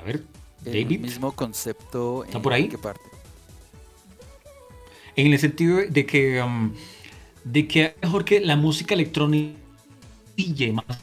[0.00, 0.24] A ver,
[0.64, 0.92] David.
[0.92, 2.24] El mismo concepto.
[2.24, 2.68] ¿Está por ahí?
[2.68, 3.02] qué parte?
[5.16, 6.72] En el sentido de que, um,
[7.44, 9.58] de que mejor que la música electrónica
[10.72, 10.98] más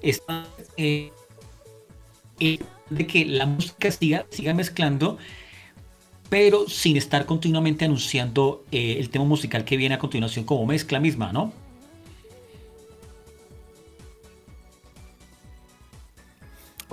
[0.00, 0.46] está
[0.78, 1.12] eh,
[2.40, 5.18] eh, de que la música siga, siga mezclando,
[6.30, 11.00] pero sin estar continuamente anunciando eh, el tema musical que viene a continuación como mezcla
[11.00, 11.52] misma, ¿no?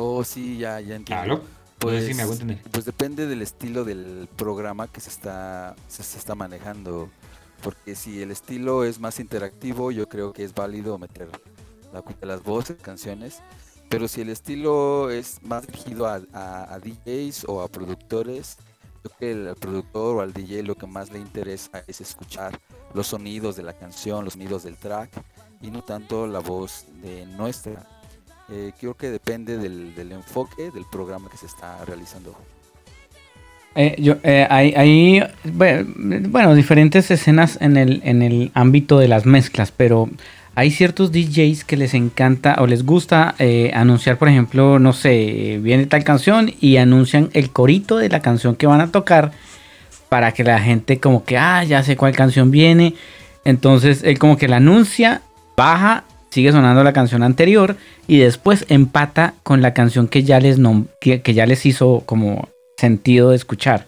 [0.01, 1.43] Oh, sí, ya, ya entiendo.
[1.77, 2.61] Pues, sí me hago entender.
[2.71, 7.09] pues depende del estilo del programa que se está, se, está manejando.
[7.61, 11.27] Porque si el estilo es más interactivo, yo creo que es válido meter
[11.91, 13.41] la, las voces, canciones.
[13.89, 18.55] Pero si el estilo es más dirigido a, a, DJs o a productores,
[19.03, 22.57] yo creo que al productor o al DJ lo que más le interesa es escuchar
[22.93, 25.11] los sonidos de la canción, los sonidos del track
[25.61, 27.98] y no tanto la voz de nuestra.
[28.51, 32.35] Eh, creo que depende del, enfoque del programa que se está realizando.
[33.75, 39.71] Eh, yo, eh, hay, bueno, diferentes escenas en el, en el ámbito de las mezclas,
[39.71, 40.09] pero
[40.55, 43.35] hay ciertos DJs que les encanta o les gusta
[43.73, 48.55] anunciar, por ejemplo, no sé, viene tal canción y anuncian el corito de la canción
[48.55, 49.31] que van a tocar
[50.09, 52.95] para que la gente como que, ah, ya sé cuál canción viene.
[53.45, 55.21] Entonces él como que la anuncia,
[55.55, 57.75] baja, sigue sonando la canción anterior
[58.07, 60.57] y después empata con la canción que ya les,
[61.01, 63.87] que, ya les hizo como sentido de escuchar.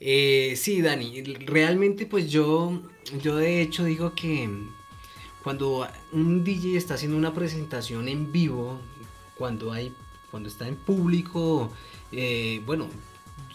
[0.00, 2.82] Eh, sí, Dani, realmente pues yo,
[3.22, 4.48] yo de hecho digo que
[5.44, 8.80] cuando un DJ está haciendo una presentación en vivo,
[9.36, 9.92] cuando hay,
[10.30, 11.70] cuando está en público,
[12.10, 12.88] eh, bueno,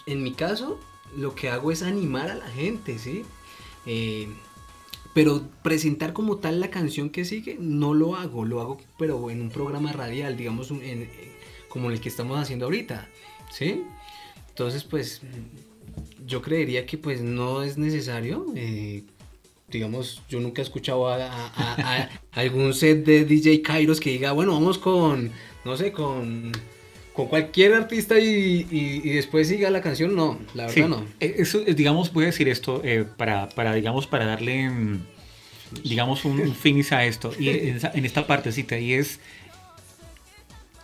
[0.06, 0.78] en mi caso
[1.16, 3.24] lo que hago es animar a la gente, ¿sí?
[3.86, 4.28] Eh,
[5.18, 9.42] pero presentar como tal la canción que sigue, no lo hago, lo hago pero en
[9.42, 10.72] un programa radial, digamos,
[11.68, 13.08] como el que estamos haciendo ahorita,
[13.50, 13.82] ¿sí?
[14.50, 15.22] Entonces, pues,
[16.24, 18.46] yo creería que pues no es necesario.
[18.54, 19.02] Eh,
[19.66, 24.78] digamos, yo nunca he escuchado a, algún set de DJ Kairos que diga, bueno, vamos
[24.78, 25.32] con,
[25.64, 26.52] no sé, con
[27.18, 28.62] con cualquier artista y,
[29.02, 31.04] después siga la canción, no, la verdad no.
[31.18, 35.04] Eh, eso, eh, digamos, voy a decir esto eh, para, para, digamos, para darle, mm,
[35.82, 39.18] digamos, un, fin a esto, y en, esta partecita, y es,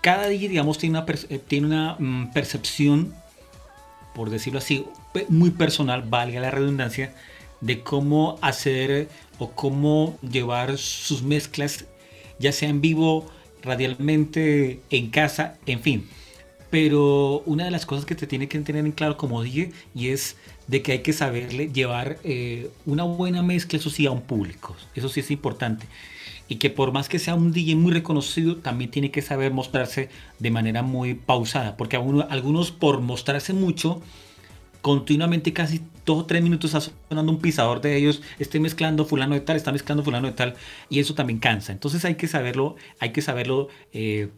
[0.00, 1.06] cada día, digamos, tiene una,
[1.46, 3.14] tiene una mm, percepción,
[4.12, 4.84] por decirlo así,
[5.28, 7.14] muy personal, valga la redundancia,
[7.60, 11.84] de cómo hacer o cómo llevar sus mezclas,
[12.40, 13.30] ya sea en vivo,
[13.62, 16.08] radialmente, en casa, en fin
[16.74, 20.08] pero una de las cosas que te tiene que tener en claro, como dije, y
[20.08, 20.36] es
[20.66, 24.74] de que hay que saberle llevar eh, una buena mezcla, eso sí, a un público.
[24.96, 25.86] Eso sí es importante.
[26.48, 30.08] Y que por más que sea un DJ muy reconocido, también tiene que saber mostrarse
[30.40, 31.76] de manera muy pausada.
[31.76, 34.02] Porque algunos por mostrarse mucho,
[34.82, 39.36] continuamente casi dos o tres minutos está sonando un pisador de ellos, esté mezclando fulano
[39.36, 40.56] de tal, está mezclando fulano de tal,
[40.90, 41.70] y eso también cansa.
[41.70, 44.30] Entonces hay que saberlo, hay que saberlo eh,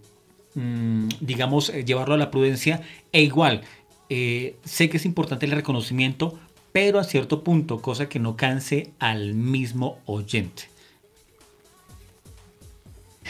[0.57, 2.81] Mm, digamos, eh, llevarlo a la prudencia.
[3.13, 3.61] E igual,
[4.09, 6.39] eh, sé que es importante el reconocimiento,
[6.73, 10.65] pero a cierto punto, cosa que no canse al mismo oyente.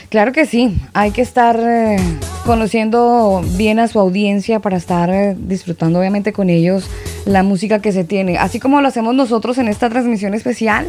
[0.09, 1.97] Claro que sí, hay que estar eh,
[2.45, 6.89] conociendo bien a su audiencia para estar disfrutando obviamente con ellos
[7.25, 10.87] la música que se tiene, así como lo hacemos nosotros en esta transmisión especial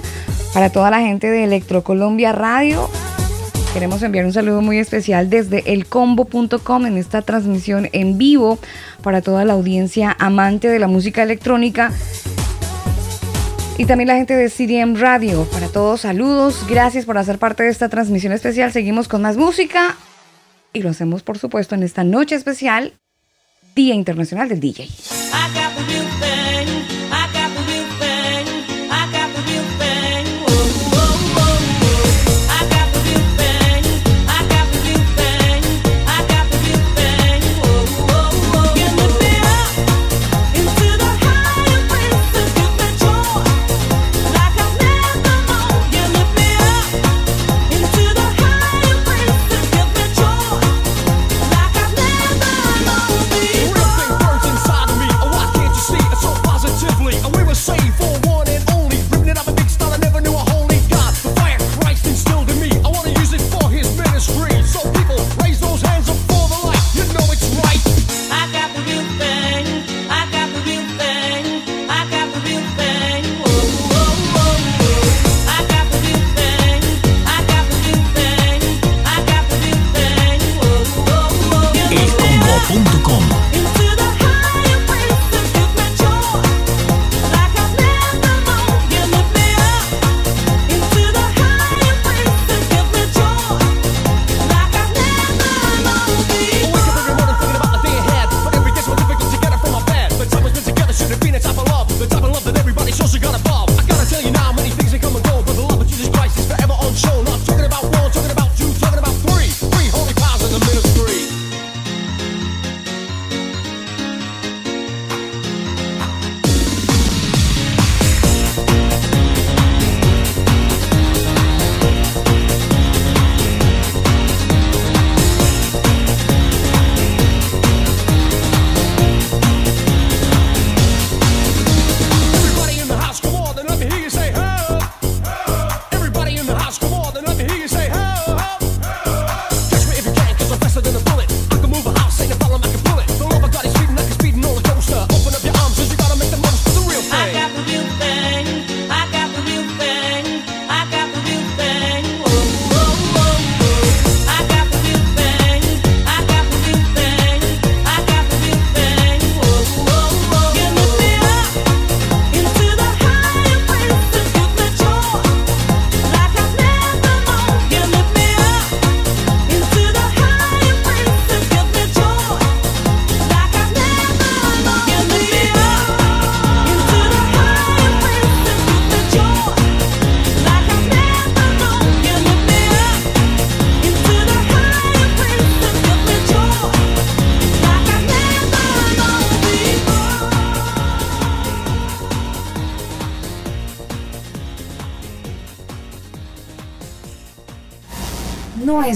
[0.54, 2.90] para toda la gente de Electro Colombia Radio
[3.74, 8.60] Queremos enviar un saludo muy especial desde elcombo.com en esta transmisión en vivo
[9.04, 11.92] para toda la audiencia amante de la música electrónica.
[13.78, 15.46] Y también la gente de CDM Radio.
[15.52, 16.66] Para todos, saludos.
[16.68, 18.72] Gracias por hacer parte de esta transmisión especial.
[18.72, 19.96] Seguimos con más música.
[20.74, 22.94] Y lo hacemos, por supuesto, en esta noche especial,
[23.76, 24.88] Día Internacional del DJ.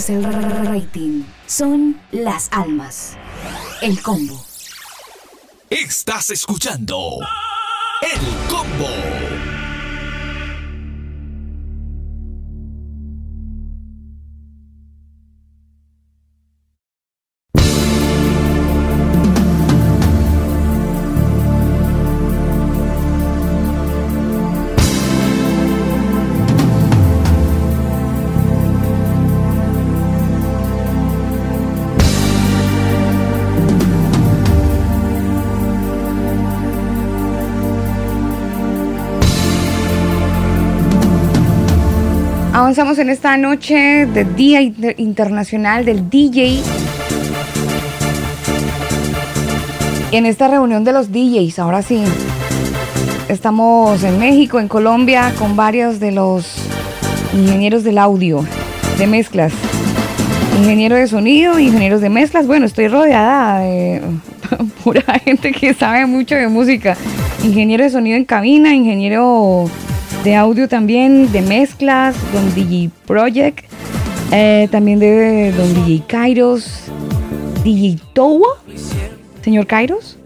[0.10, 3.18] El rating, son las almas.
[3.82, 4.44] El combo.
[5.70, 7.20] Estás escuchando
[8.02, 9.21] El combo.
[42.72, 46.62] Avanzamos en esta noche de Día Internacional del DJ.
[50.14, 52.02] En esta reunión de los DJs, ahora sí.
[53.28, 56.66] Estamos en México, en Colombia, con varios de los
[57.34, 58.46] ingenieros del audio,
[58.98, 59.52] de mezclas.
[60.60, 62.48] Ingeniero de sonido, ingenieros de mezclas.
[62.48, 64.02] Bueno, estoy rodeada de
[64.86, 66.96] pura gente que sabe mucho de música.
[67.44, 69.70] Ingeniero de sonido en cabina, ingeniero
[70.24, 73.66] de audio también, de mezclas, Don DJ Project,
[74.32, 76.84] eh, también de Don DJ Kairos,
[77.64, 78.50] DJ Toura,
[79.44, 80.18] señor Kairos.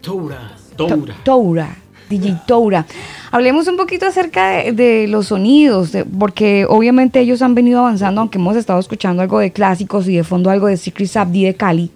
[0.00, 1.14] Toura, Toura.
[1.24, 1.76] Toura,
[2.08, 2.86] DJ Toura.
[3.32, 8.56] Hablemos un poquito acerca de, los sonidos, porque obviamente ellos han venido avanzando, aunque hemos
[8.56, 11.90] estado escuchando algo de clásicos y de fondo algo de Secret Sabdi de Cali.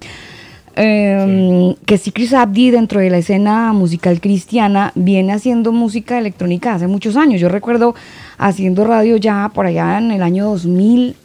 [0.83, 6.73] Eh, que sí Chris Abdi dentro de la escena musical cristiana viene haciendo música electrónica
[6.73, 7.39] hace muchos años.
[7.39, 7.95] Yo recuerdo
[8.39, 11.17] haciendo radio ya por allá en el año 2000,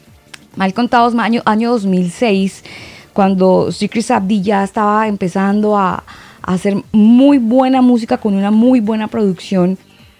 [0.57, 2.65] mal contados, año, año 2006,
[3.13, 6.03] cuando Chris Abdi ya estaba empezando a,
[6.41, 9.77] hacer muy buena música con una muy buena producción.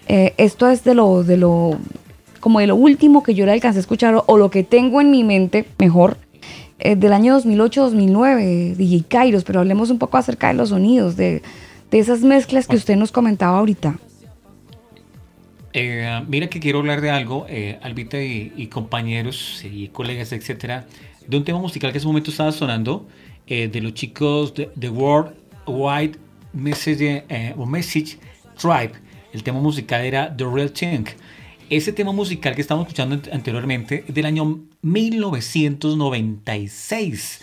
[0.08, 1.78] Eh, esto es de lo, de lo,
[2.40, 5.10] como de lo último que yo le alcancé a escuchar o lo que tengo en
[5.10, 6.16] mi mente mejor
[6.78, 11.42] eh, del año 2008-2009, DJ Kairos, pero hablemos un poco acerca de los sonidos, de,
[11.90, 13.98] esas mezclas que usted nos comentaba ahorita.
[15.72, 20.86] Eh, mira que quiero hablar de algo, eh, Albita y, compañeros y colegas, etcétera,
[21.26, 23.06] de un tema musical que en ese momento estaba sonando,
[23.46, 25.32] de los chicos de The World
[25.66, 26.18] Wide
[26.52, 27.24] Message,
[27.56, 28.18] o Message
[28.58, 28.92] Tribe.
[29.32, 31.04] El tema musical era The Real Thing.
[31.68, 37.40] Ese tema musical que estamos escuchando anteriormente es del año 1996.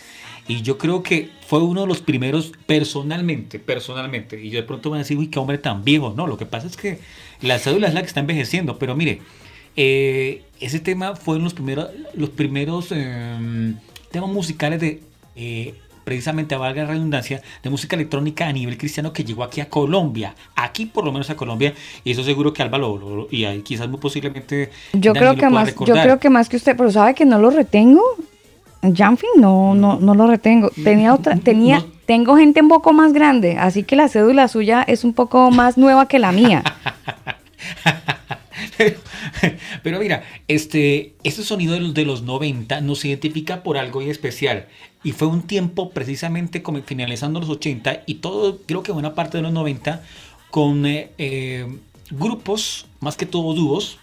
[0.47, 4.43] Y yo creo que fue uno de los primeros personalmente, personalmente.
[4.43, 6.13] Y yo de pronto van a decir, uy, qué hombre tan viejo.
[6.15, 6.99] No, lo que pasa es que
[7.41, 8.77] la cédula es la que está envejeciendo.
[8.77, 9.21] Pero mire,
[9.75, 13.77] eh, ese tema fue uno de los primeros, los primeros em,
[14.11, 15.01] temas musicales de
[15.35, 19.61] eh, precisamente, a valga la redundancia, de música electrónica a nivel cristiano que llegó aquí
[19.61, 21.73] a Colombia, aquí por lo menos a Colombia,
[22.03, 25.73] y eso seguro que Alba lo, y ahí quizás muy posiblemente yo creo que más,
[25.75, 28.03] yo creo que más que usted, pero sabe que no lo retengo.
[28.81, 30.69] Jumping no, no, no lo retengo.
[30.83, 35.05] Tenía otra, tenía, tengo gente un poco más grande, así que la cédula suya es
[35.05, 36.63] un poco más nueva que la mía.
[39.83, 44.67] Pero, mira, este, este sonido de los, de los 90 nos identifica por algo especial.
[45.03, 49.37] Y fue un tiempo precisamente como finalizando los 80 y todo, creo que buena parte
[49.37, 50.01] de los 90,
[50.49, 51.67] con eh, eh,
[52.11, 53.99] grupos, más que todo dúos,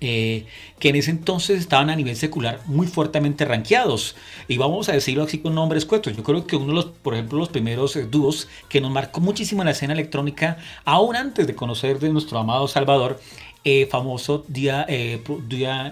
[0.00, 0.46] eh,
[0.78, 4.16] que en ese entonces estaban a nivel secular muy fuertemente rankeados.
[4.46, 6.16] Y vamos a decirlo así con nombres cuentos.
[6.16, 9.62] Yo creo que uno de los, por ejemplo, los primeros dúos que nos marcó muchísimo
[9.62, 13.18] en la escena electrónica, aún antes de conocer de nuestro amado Salvador,
[13.64, 15.20] eh, famoso día, eh,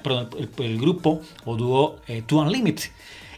[0.03, 2.91] perdón, el, grupo o dúo eh, To Unlimited.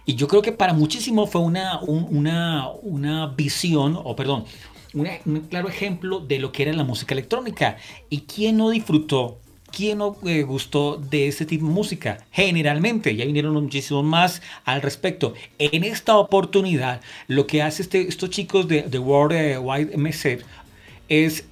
[0.08, 4.46] Y yo creo que para muchísimo fue una, una, una visión, o perdón,
[4.94, 7.76] un claro ejemplo de lo que era la música electrónica.
[8.08, 9.36] ¿Y quién no disfrutó
[9.70, 12.24] ¿Quién no gustó de ese tipo de música?
[12.30, 15.34] Generalmente, ya vinieron muchísimos más al respecto.
[15.58, 20.40] En esta oportunidad, lo que hace este, estos chicos de, The World Wide Message
[21.10, 21.44] es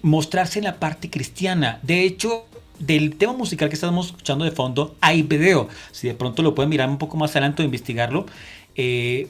[0.00, 1.78] mostrarse en la parte cristiana.
[1.82, 2.46] De hecho,
[2.80, 5.68] del tema musical que estamos escuchando de fondo, hay video.
[5.92, 8.26] Si de pronto lo pueden mirar un poco más adelante o investigarlo.
[8.74, 9.28] Eh,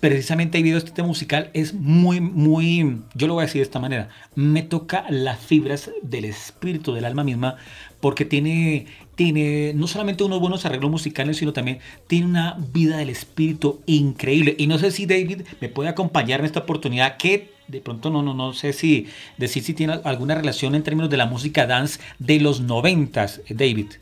[0.00, 1.50] precisamente hay video de este tema musical.
[1.52, 4.08] Es muy, muy, yo lo voy a decir de esta manera.
[4.34, 7.56] Me toca las fibras del espíritu, del alma misma,
[8.00, 13.10] porque tiene, tiene no solamente unos buenos arreglos musicales, sino también tiene una vida del
[13.10, 14.56] espíritu increíble.
[14.58, 17.16] Y no sé si David me puede acompañar en esta oportunidad.
[17.16, 19.06] que de pronto no, no, no sé si
[19.36, 23.92] decir si tiene alguna relación en términos de la música dance de los noventas, David.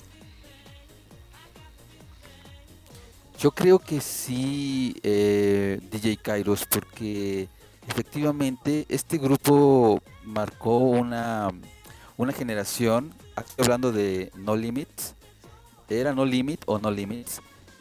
[3.40, 7.48] Yo creo que sí, eh, DJ Kairos, porque
[7.88, 11.48] efectivamente este grupo marcó una,
[12.18, 13.14] una generación,
[13.56, 15.14] hablando de No Limits,
[15.88, 17.40] era No Limit o No Limits.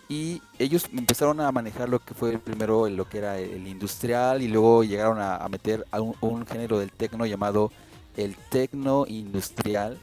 [0.09, 4.47] Y ellos empezaron a manejar lo que fue primero lo que era el industrial y
[4.47, 7.71] luego llegaron a, meter a un, género del tecno llamado
[8.17, 9.99] el tecno industrial.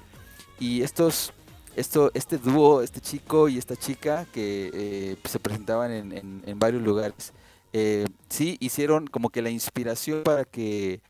[0.60, 1.32] Y estos,
[1.74, 7.32] esto, este dúo, este chico y esta chica que eh, se presentaban en, varios lugares,
[7.72, 11.02] eh, sí hicieron como que la inspiración para que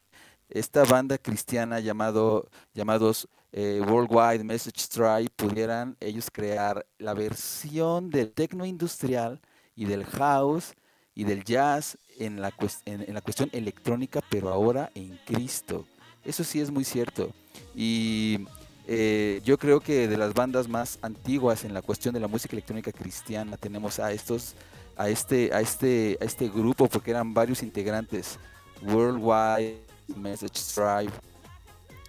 [0.49, 3.29] esta banda cristiana llamado, llamados
[3.59, 9.41] eh, Worldwide Message Tribe pudieran ellos crear la versión del techno industrial
[9.75, 10.75] y del house
[11.15, 12.53] y del jazz en la,
[12.85, 15.87] en, la cuestión electrónica, pero ahora en Cristo.
[16.23, 17.31] Eso sí es muy cierto.
[17.75, 18.41] Y
[18.87, 22.55] eh, yo creo que de las bandas más antiguas en la cuestión de la música
[22.55, 24.55] electrónica cristiana tenemos a estos,
[24.99, 28.39] a este, a este, a este grupo, porque eran varios integrantes.
[28.83, 29.81] Worldwide
[30.15, 31.13] Message Tribe,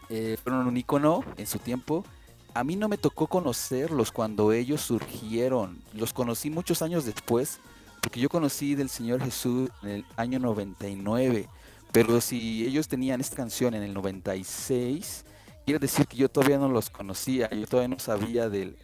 [0.09, 2.05] eh, fueron un icono en su tiempo.
[2.53, 5.81] A mí no me tocó conocerlos cuando ellos surgieron.
[5.93, 7.59] Los conocí muchos años después,
[8.01, 11.47] porque yo conocí del Señor Jesús en el año 99.
[11.91, 15.25] Pero si ellos tenían esta canción en el 96,
[15.65, 18.75] quiere decir que yo todavía no los conocía, yo todavía no sabía de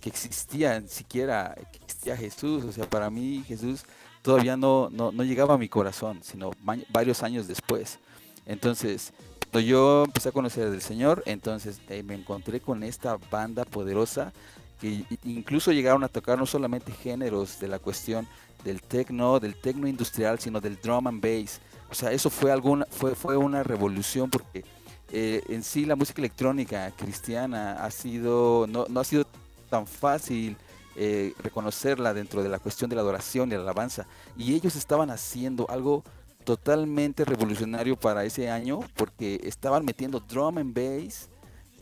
[0.00, 2.64] que existía siquiera, que existía Jesús.
[2.64, 3.84] O sea, para mí Jesús
[4.22, 6.50] todavía no, no, no llegaba a mi corazón, sino
[6.90, 7.98] varios años después.
[8.46, 9.12] Entonces,
[9.50, 14.32] cuando yo empecé a conocer del Señor, entonces eh, me encontré con esta banda poderosa
[14.80, 18.28] que incluso llegaron a tocar no solamente géneros de la cuestión
[18.62, 21.60] del techno, del techno industrial, sino del drum and bass.
[21.90, 24.64] O sea, eso fue alguna, fue, fue una revolución porque
[25.10, 29.26] eh, en sí la música electrónica cristiana ha sido, no, no ha sido
[29.68, 30.56] tan fácil
[30.94, 34.06] eh, reconocerla dentro de la cuestión de la adoración y la alabanza.
[34.36, 36.04] Y ellos estaban haciendo algo
[36.44, 41.28] totalmente revolucionario para ese año porque estaban metiendo drum and bass,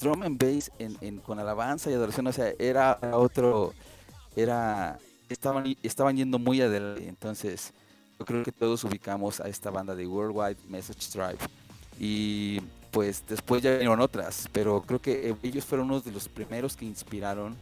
[0.01, 0.71] drum and bass
[1.25, 3.73] con alabanza y adoración, o sea, era otro,
[4.37, 4.99] era,
[5.29, 7.73] estaban, estaban yendo muy adelante, entonces
[8.19, 11.39] yo creo que todos ubicamos a esta banda de Worldwide Message Tribe
[12.01, 16.77] y pues después ya vinieron otras, pero creo que ellos fueron uno de los primeros
[16.77, 17.57] que inspiraron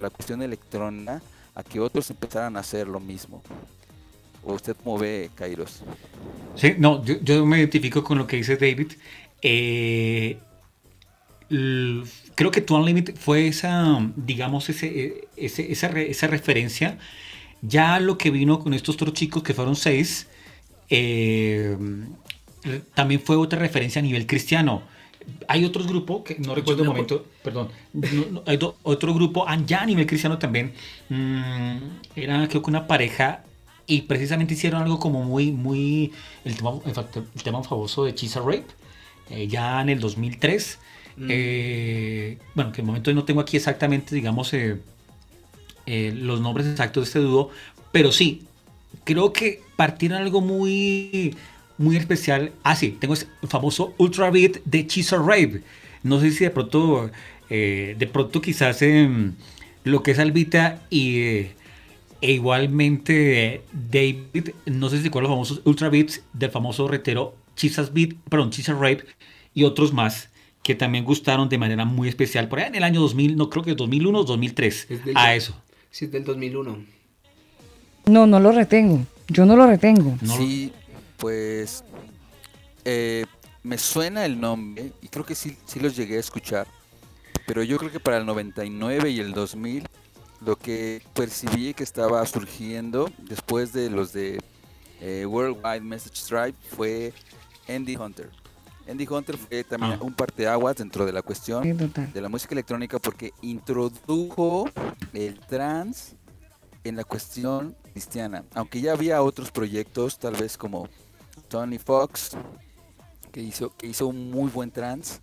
[0.00, 1.20] la cuestión electrónica
[1.54, 3.42] a que otros empezaran a hacer lo mismo.
[4.42, 5.82] ¿O usted cómo ve, Kairos?
[6.54, 8.92] Sí, no, yo, me identifico con lo que dice David.
[9.42, 10.38] Eh,
[11.48, 16.98] creo que Two Unlimited fue esa, digamos, ese, esa, esa, referencia.
[17.62, 20.28] Ya lo que vino con estos otros chicos, que fueron seis,
[20.90, 21.76] eh,
[22.94, 24.82] también fue otra referencia a nivel cristiano.
[25.46, 27.68] Hay otros grupos, que no recuerdo el momento, perdón,
[28.46, 30.72] hay otro grupo, ah, ya a nivel cristiano también,
[31.10, 31.76] mm,
[32.16, 33.44] era creo que una pareja
[33.88, 36.12] y precisamente hicieron algo como muy, muy,
[36.44, 36.72] el tema,
[37.34, 38.66] el tema famoso de Chisa Rape,
[39.30, 40.78] eh, ya en el 2003.
[41.16, 41.26] Mm.
[41.30, 44.76] Eh, bueno, que en el momento no tengo aquí exactamente, digamos, eh,
[45.86, 47.50] los nombres exactos de este dúo,
[47.90, 48.42] pero sí,
[49.04, 51.34] creo que partieron algo muy,
[51.78, 52.52] muy especial.
[52.62, 55.62] Ah, sí, tengo el famoso Ultra Beat de Chisa Rape.
[56.02, 57.10] No sé si de pronto,
[57.48, 58.84] de pronto quizás
[59.84, 61.46] lo que es Albita y
[62.20, 67.92] e igualmente David, no sé si con los famosos Ultra Beats del famoso retero Chisas
[67.92, 69.04] Beat, perdón, Chisas Rape
[69.54, 70.30] y otros más
[70.62, 73.64] que también gustaron de manera muy especial por allá en el año 2000, no creo
[73.64, 75.60] que 2001 o 2003, a eso.
[75.90, 76.84] Sí, es del 2001.
[78.06, 79.04] No, no lo retengo.
[79.28, 80.16] Yo no lo retengo.
[80.36, 80.72] Sí,
[81.16, 81.84] pues
[82.84, 83.24] eh,
[83.62, 86.66] me suena el nombre y creo que sí, sí los llegué a escuchar.
[87.46, 89.84] Pero yo creo que para el 99 y el 2000
[90.40, 94.40] lo que percibí que estaba surgiendo después de los de
[95.00, 97.12] eh, Worldwide Message Tribe fue
[97.68, 98.30] Andy Hunter.
[98.88, 99.98] Andy Hunter fue también ah.
[100.00, 101.62] un parteaguas dentro de la cuestión
[102.12, 104.68] de la música electrónica porque introdujo
[105.12, 106.16] el trance
[106.84, 108.44] en la cuestión cristiana.
[108.54, 110.88] Aunque ya había otros proyectos, tal vez como
[111.48, 112.30] Tony Fox,
[113.30, 115.20] que hizo, que hizo un muy buen trance,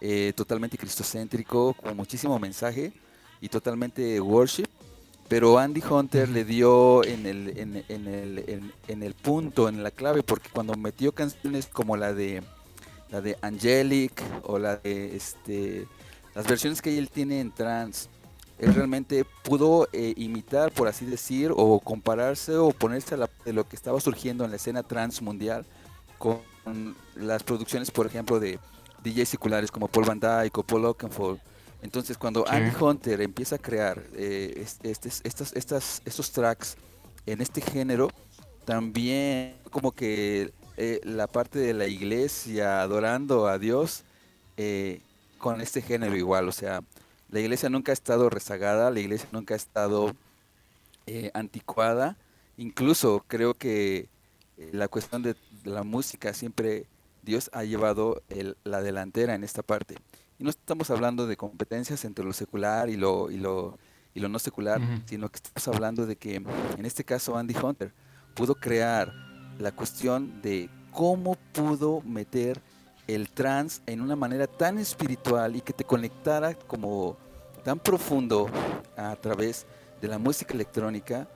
[0.00, 2.92] eh, totalmente cristocéntrico, con muchísimo mensaje
[3.40, 4.68] y totalmente worship.
[5.28, 10.22] Pero Andy Hunter le dio en el, en, el, en, el punto, en la clave,
[10.22, 12.42] porque cuando metió canciones como la de
[13.10, 15.86] la de Angelic o la de este
[16.34, 18.08] las versiones que él tiene en trance,
[18.58, 23.52] él realmente pudo eh, imitar, por así decir, o compararse o ponerse a la, de
[23.52, 25.66] lo que estaba surgiendo en la escena trans mundial
[26.18, 26.40] con
[27.16, 28.58] las producciones, por ejemplo, de
[29.04, 31.40] DJs seculares como Paul Van Dyke o Paul Oakenfold
[31.82, 36.76] entonces, cuando Andy Hunter empieza a crear eh, este, estas, estas, estos tracks
[37.24, 38.10] en este género,
[38.64, 44.04] también como que eh, la parte de la iglesia adorando a Dios
[44.56, 45.00] eh,
[45.38, 46.82] con este género igual, o sea,
[47.30, 50.14] La iglesia nunca ha estado rezagada, la iglesia nunca ha estado
[51.06, 52.16] eh, anticuada.
[52.56, 54.08] Incluso creo que
[54.72, 56.86] la cuestión de la música siempre
[57.22, 58.22] Dios ha llevado
[58.64, 59.96] la delantera en esta parte.
[60.38, 63.78] Y no estamos hablando de competencias entre lo secular y lo, y lo,
[64.14, 67.92] y lo no secular, sino que estamos hablando de que en este caso Andy Hunter
[68.34, 69.12] pudo crear
[69.58, 72.60] la cuestión de cómo pudo meter
[73.08, 77.16] el trance en una manera tan espiritual y que te conectara como
[77.64, 78.48] tan profundo
[78.96, 79.66] a través
[80.00, 81.28] de la música electrónica.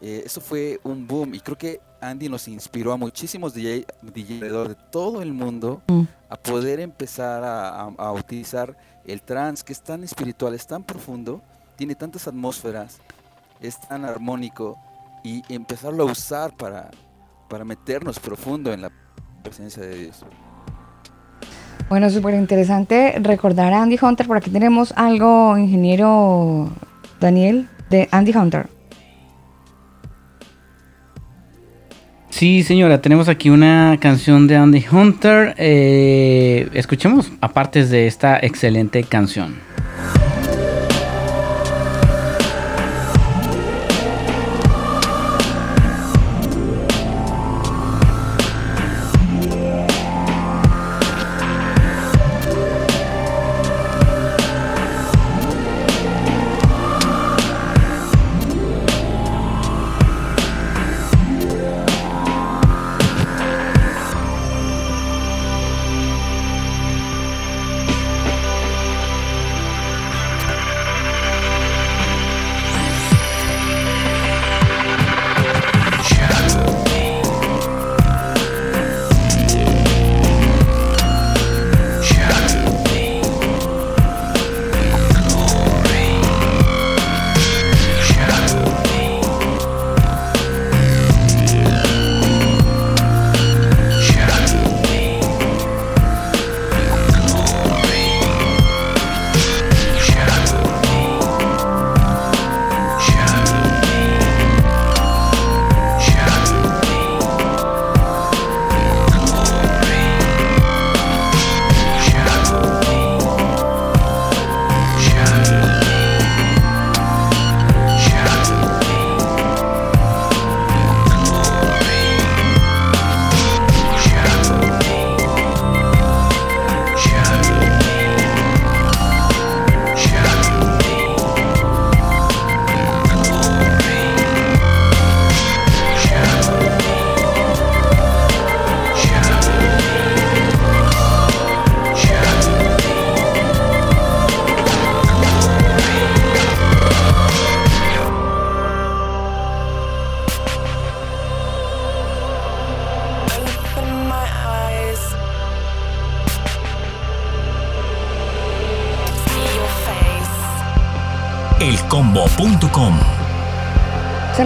[0.00, 4.68] Eh, eso fue un boom y creo que Andy nos inspiró a muchísimos DJ, alrededor
[4.68, 6.02] de todo el mundo mm.
[6.28, 11.42] a poder empezar a, utilizar el trance que es tan espiritual, es tan profundo,
[11.76, 12.98] tiene tantas atmósferas,
[13.60, 14.78] es tan armónico
[15.24, 16.90] y empezarlo a usar para,
[17.48, 18.92] para meternos profundo en la
[19.42, 20.24] presencia de Dios.
[21.88, 24.26] Bueno, súper interesante recordar a Andy Hunter.
[24.26, 26.70] Por aquí tenemos algo, ingeniero
[27.18, 28.77] Daniel, de Andy Hunter.
[32.38, 35.56] Sí, señora, tenemos aquí una canción de Andy Hunter.
[35.58, 39.56] Eh, escuchemos aparte de esta excelente canción.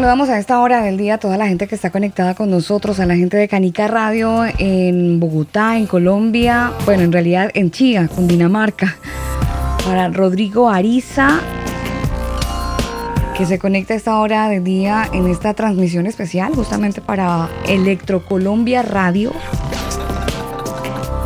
[0.02, 2.98] Saludamos a esta hora del día a toda la gente que está conectada con nosotros,
[2.98, 8.10] a la gente de Canica Radio en Bogotá, en Colombia, bueno, en realidad en Chía,
[8.18, 8.96] Dinamarca.
[9.86, 11.38] Para Rodrigo Ariza,
[13.36, 18.24] que se conecta a esta hora del día en esta transmisión especial, justamente para Electro
[18.24, 19.30] Colombia Radio.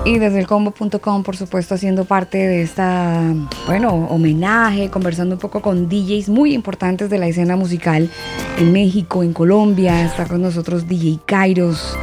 [0.04, 3.22] Y desde el combo.com, por supuesto, haciendo parte de esta,
[3.66, 8.10] bueno, homenaje, conversando un poco con DJs muy importantes de la escena musical
[8.58, 10.04] en México, en Colombia.
[10.04, 11.96] Está con nosotros DJ Kairos,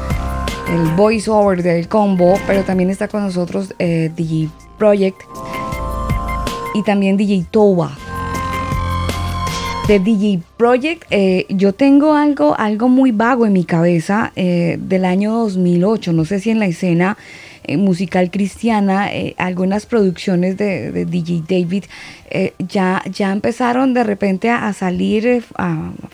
[0.70, 5.22] el voiceover del combo, pero también está con nosotros eh, DJ Project
[6.74, 7.98] y también DJ Toba.
[9.88, 15.04] De DJ Project, eh, yo tengo algo, algo muy vago en mi cabeza eh, del
[15.04, 16.14] año 2008.
[16.14, 17.18] No sé si en la escena
[17.66, 21.86] eh, musical cristiana, eh, algunas producciones de, DJ David
[22.30, 25.44] eh, ya, ya empezaron de repente a, salir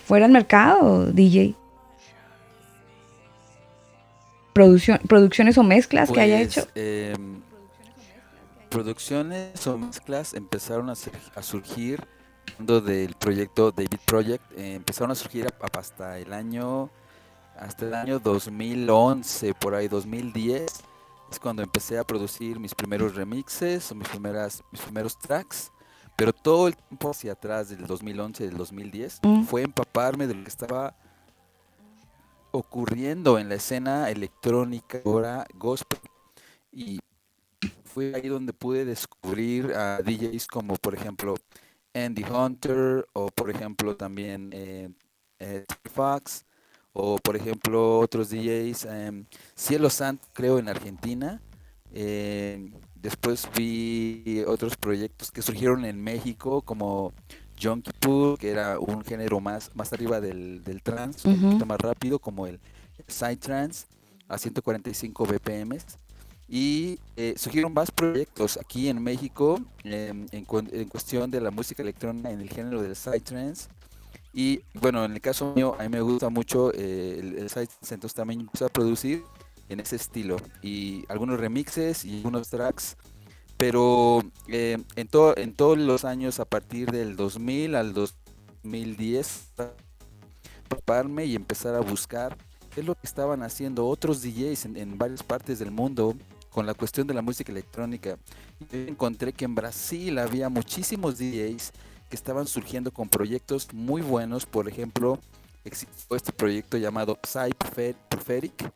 [0.04, 1.56] fuera del mercado, DJ.
[4.52, 6.68] Producción, producciones o mezclas que haya pues, hecho.
[6.74, 7.40] Em,
[8.68, 10.94] producciones o mezclas empezaron a,
[11.34, 12.06] a surgir
[12.58, 16.90] del proyecto David Project empezaron a surgir hasta el año
[17.56, 20.89] hasta el año 2011 por ahí 2010
[21.30, 25.70] es cuando empecé a producir mis primeros remixes o mis, primeras, mis primeros tracks.
[26.16, 29.44] Pero todo el tiempo hacia atrás, del 2011, del 2010, mm.
[29.44, 30.94] fue empaparme de lo que estaba
[32.50, 35.98] ocurriendo en la escena electrónica, ahora gospel.
[36.72, 37.00] Y
[37.84, 41.34] fue ahí donde pude descubrir a DJs como por ejemplo
[41.92, 44.90] Andy Hunter o por ejemplo también eh,
[45.40, 46.44] eh, Fox
[46.92, 49.24] o por ejemplo otros DJs, eh,
[49.54, 51.40] Cielo Santo creo en Argentina.
[51.92, 57.12] Eh, después vi otros proyectos que surgieron en México como
[57.60, 61.78] Junkie Pool, que era un género más, más arriba del, del trance, un poquito más
[61.78, 62.60] rápido como el,
[63.06, 63.86] Side Trance
[64.28, 65.78] a 145 BPM.
[66.48, 71.82] Y eh, surgieron más proyectos aquí en México em, en, en, cuestión de la música
[71.82, 73.68] electrónica en el género del Side Trance
[74.32, 77.72] y bueno, en el caso mío, a mí me gusta mucho eh, el, el site,
[77.90, 79.24] entonces también empecé a producir
[79.70, 80.36] en ese estilo.
[80.62, 82.96] Y algunos remixes y algunos tracks.
[83.56, 89.52] Pero eh, en, todo, en todos los años, a partir del 2000 al 2010,
[90.68, 92.36] prepararme y empezar a buscar
[92.74, 96.16] qué es lo que estaban haciendo otros DJs en, en varias partes del mundo
[96.50, 98.18] con la cuestión de la música electrónica.
[98.72, 101.72] Encontré que en Brasil había muchísimos DJs
[102.10, 104.44] que estaban surgiendo con proyectos muy buenos.
[104.44, 105.18] Por ejemplo,
[105.64, 108.70] existió este proyecto llamado Psy Prophetic,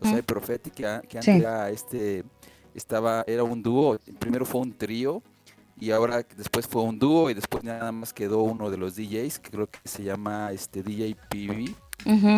[0.00, 2.24] o Prophetic, que, antes era este,
[2.72, 5.22] estaba, era un dúo, primero fue un trío
[5.80, 9.40] y ahora después fue un dúo y después nada más quedó uno de los DJs,
[9.40, 11.74] que creo que se llama este DJ PV.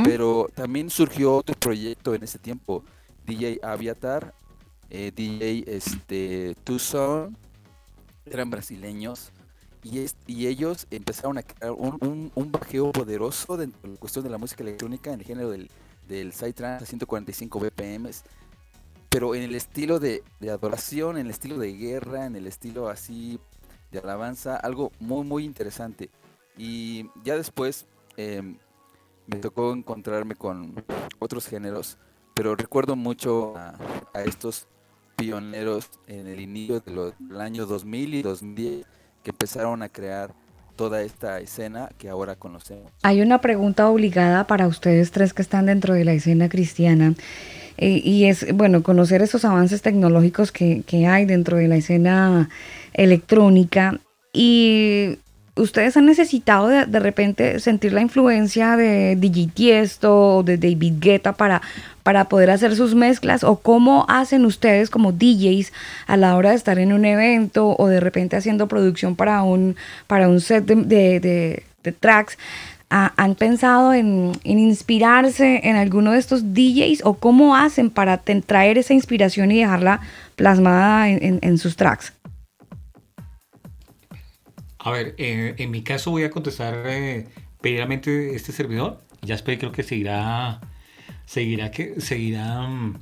[0.05, 2.82] Pero también surgió otro proyecto en ese tiempo,
[3.26, 4.34] DJ Aviatar,
[4.88, 7.36] eh, DJ este, Tucson,
[8.24, 9.32] eran brasileños
[9.83, 14.39] y, ellos empezaron a crear un, un, bajeo poderoso dentro de la cuestión de la
[14.39, 15.70] música electrónica en el género del,
[16.07, 18.11] del Psytrance a 145 BPM,
[19.09, 23.41] pero en el estilo de, adoración, en el estilo de guerra, en el estilo así
[23.91, 26.11] de alabanza, algo muy muy interesante.
[26.59, 28.59] Y ya después em,
[29.26, 30.85] me tocó encontrarme con
[31.18, 31.97] otros géneros,
[32.35, 33.78] pero recuerdo mucho a,
[34.12, 34.66] a estos
[35.16, 40.32] pioneros en el inicio del año 2000 y 2010 que empezaron a crear
[40.76, 42.90] toda esta escena que ahora conocemos.
[43.02, 47.14] Hay una pregunta obligada para ustedes tres que están dentro de la escena cristiana.
[47.76, 52.48] Eh, y es, bueno, conocer esos avances tecnológicos que, que hay dentro de la escena
[52.94, 54.00] electrónica.
[54.32, 55.18] Y
[55.57, 61.32] ustedes han necesitado de, de, repente sentir la influencia de Digitiesto o de David Guetta
[61.32, 61.62] para,
[62.03, 65.72] para poder hacer sus mezclas o cómo hacen ustedes como DJs
[66.07, 69.76] a la hora de estar en un evento o de repente haciendo producción para un,
[70.07, 72.38] para un set de, de, tracks.
[72.92, 78.78] ¿Han pensado en, en, inspirarse en alguno de estos DJs o cómo hacen para traer
[78.78, 80.01] esa inspiración y dejarla
[80.34, 82.12] plasmada en, en sus tracks?
[84.83, 87.28] A ver, eh, en mi caso voy a contestar eh,
[87.61, 89.05] primeramente este servidor.
[89.20, 90.62] Ya espero creo que seguirá,
[91.26, 92.95] seguirá que seguirá um,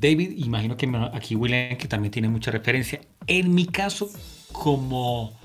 [0.00, 0.32] David.
[0.38, 3.02] Imagino que aquí William que también tiene mucha referencia.
[3.26, 4.10] En mi caso,
[4.52, 5.38] como,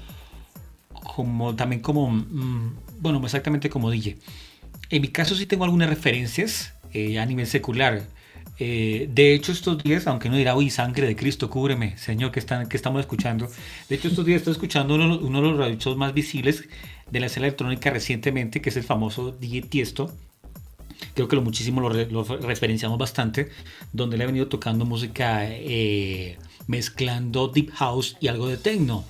[0.94, 4.18] como también como, mm, bueno, exactamente como DJ.
[4.89, 8.04] En mi caso sí tengo algunas referencias eh, a nivel secular.
[8.60, 12.39] Eh, de hecho, estos días, aunque no dirá, uy, sangre de Cristo, cúbreme, Señor, que,
[12.39, 13.49] están, que estamos escuchando.
[13.89, 16.64] De hecho, estos días estoy escuchando uno, uno de los radios más visibles
[17.10, 20.14] de la escena electrónica recientemente, que es el famoso DJ Tiesto.
[21.16, 23.49] Creo que lo muchísimo lo, lo, referenciamos bastante,
[23.91, 26.38] donde le ha venido tocando música eh,
[26.68, 29.04] mezclando deep house y algo de techno.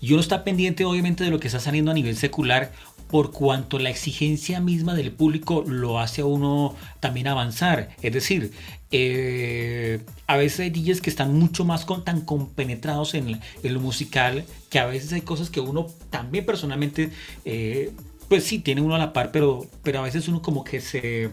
[0.00, 2.72] Y uno está pendiente, obviamente, de lo que está saliendo a nivel secular,
[3.08, 7.90] por cuanto la exigencia misma del público lo hace a uno también avanzar.
[8.02, 8.52] Es decir,
[8.90, 14.44] eh, a veces hay DJs que están mucho más tan compenetrados en, en, lo musical
[14.70, 17.10] que a veces hay cosas que uno también personalmente,
[17.44, 17.92] eh,
[18.28, 21.30] pues sí, tiene uno a la par, pero, pero a veces uno como que se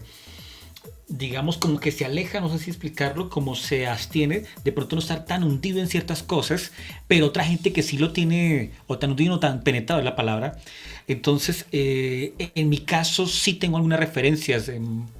[1.08, 5.02] digamos como que se aleja, no sé si explicarlo, como se abstiene de pronto no
[5.02, 6.72] estar tan hundido en ciertas cosas,
[7.06, 10.16] pero otra gente que sí lo tiene, o tan hundido, no tan penetrado es la
[10.16, 10.58] palabra.
[11.06, 14.70] Entonces, eh, en mi caso sí tengo algunas referencias.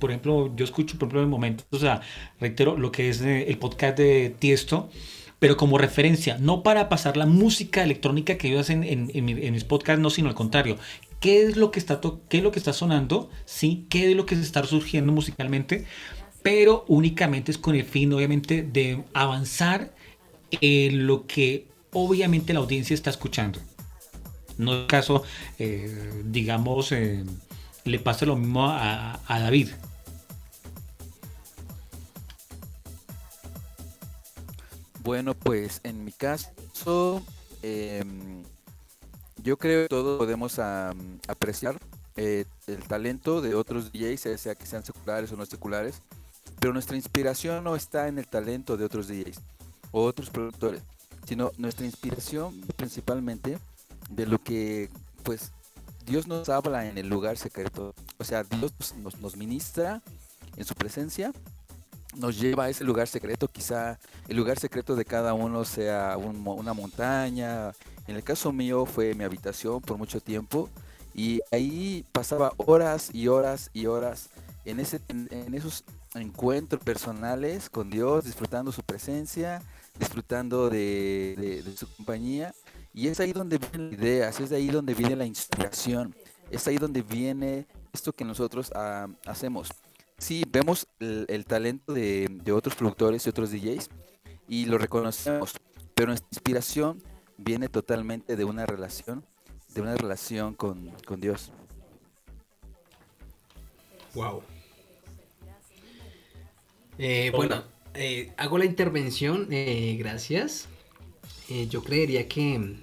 [0.01, 2.01] por ejemplo, yo escucho, por ejemplo, en momentos, o sea,
[2.41, 4.91] reitero lo que es eh, el podcast de Tiesto,
[5.39, 9.53] pero como referencia, no para pasar la música electrónica que ellos hacen en, en, en
[9.53, 10.79] mis podcasts, no, sino al contrario,
[11.21, 13.87] qué es lo que está, qué es lo que está sonando, ¿sí?
[13.91, 15.87] qué es lo que está surgiendo musicalmente,
[16.43, 19.95] pero únicamente es con el fin, obviamente, de avanzar
[20.61, 23.59] en lo que obviamente la audiencia está escuchando.
[24.59, 25.23] No es caso,
[25.59, 27.25] eh, digamos, eh,
[27.85, 29.69] le pasa lo mismo a, a David.
[35.03, 37.23] Bueno, pues en mi caso,
[37.63, 38.03] eh,
[39.47, 41.79] yo creo que todos podemos apreciar
[42.17, 46.03] eh, el talento de otros DJs, sea que sean seculares o no seculares,
[46.59, 49.39] pero nuestra inspiración no está en el talento de otros DJs.
[49.93, 50.83] o otros productores,
[51.29, 53.59] sino nuestra inspiración principalmente
[54.11, 54.91] de lo que
[55.23, 55.53] pues
[56.05, 57.95] Dios nos habla en el lugar secreto.
[58.19, 60.03] O sea, Dios nos, nos ministra
[60.57, 61.33] en su presencia
[62.17, 66.73] nos lleva a ese lugar secreto, quizá el lugar secreto de cada uno sea una
[66.73, 67.73] montaña.
[68.07, 70.69] En el caso mío fue mi habitación por mucho tiempo
[71.15, 74.31] y ahí pasaba horas y horas y horas
[74.65, 75.85] en, ese, en esos
[76.15, 79.63] encuentros personales con Dios, disfrutando su presencia,
[79.99, 82.55] disfrutando de, su compañía.
[82.93, 86.15] Y es ahí donde vienen las ideas, es ahí donde viene la inspiración,
[86.51, 89.69] es ahí donde viene esto que nosotros ah, hacemos
[90.19, 93.91] sí vemos el, talento de, otros productores y otros DJs
[94.49, 95.55] y lo reconocemos,
[95.95, 97.03] pero nuestra inspiración
[97.39, 99.25] viene totalmente de una relación,
[99.75, 101.53] de una relación con, Dios.
[104.15, 104.43] Wow.
[106.99, 107.63] Eh, bueno,
[107.95, 110.69] eh, hago la intervención, eh, gracias.
[111.69, 112.77] yo creería que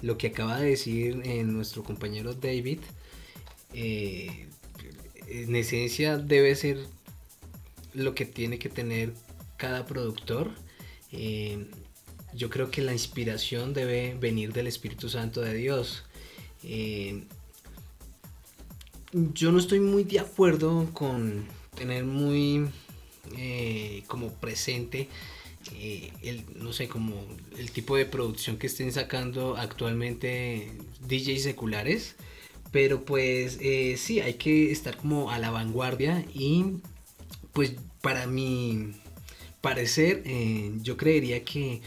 [0.00, 1.16] lo que acaba de decir
[1.46, 2.78] nuestro compañero David
[5.30, 6.86] en esencia debe ser
[7.94, 9.12] lo que tiene que tener
[9.56, 10.50] cada productor.
[11.12, 11.66] Eh,
[12.34, 16.04] yo creo que la inspiración debe venir del Espíritu Santo de Dios.
[16.62, 17.24] Eh,
[19.12, 22.68] yo no estoy muy de acuerdo con tener muy
[23.36, 25.08] eh, como presente
[26.22, 27.14] el, no sé, como
[27.58, 30.72] el tipo de producción que estén sacando actualmente
[31.06, 32.16] DJs seculares.
[32.72, 36.76] Pero pues eh, sí, hay que estar como a la vanguardia y
[37.52, 38.92] pues para mi
[39.60, 41.82] parecer eh, yo creería que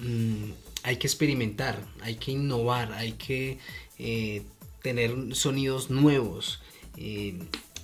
[0.00, 0.50] mm,
[0.82, 3.58] hay que experimentar, hay que innovar, hay que
[3.98, 4.42] eh,
[4.82, 6.60] tener sonidos nuevos.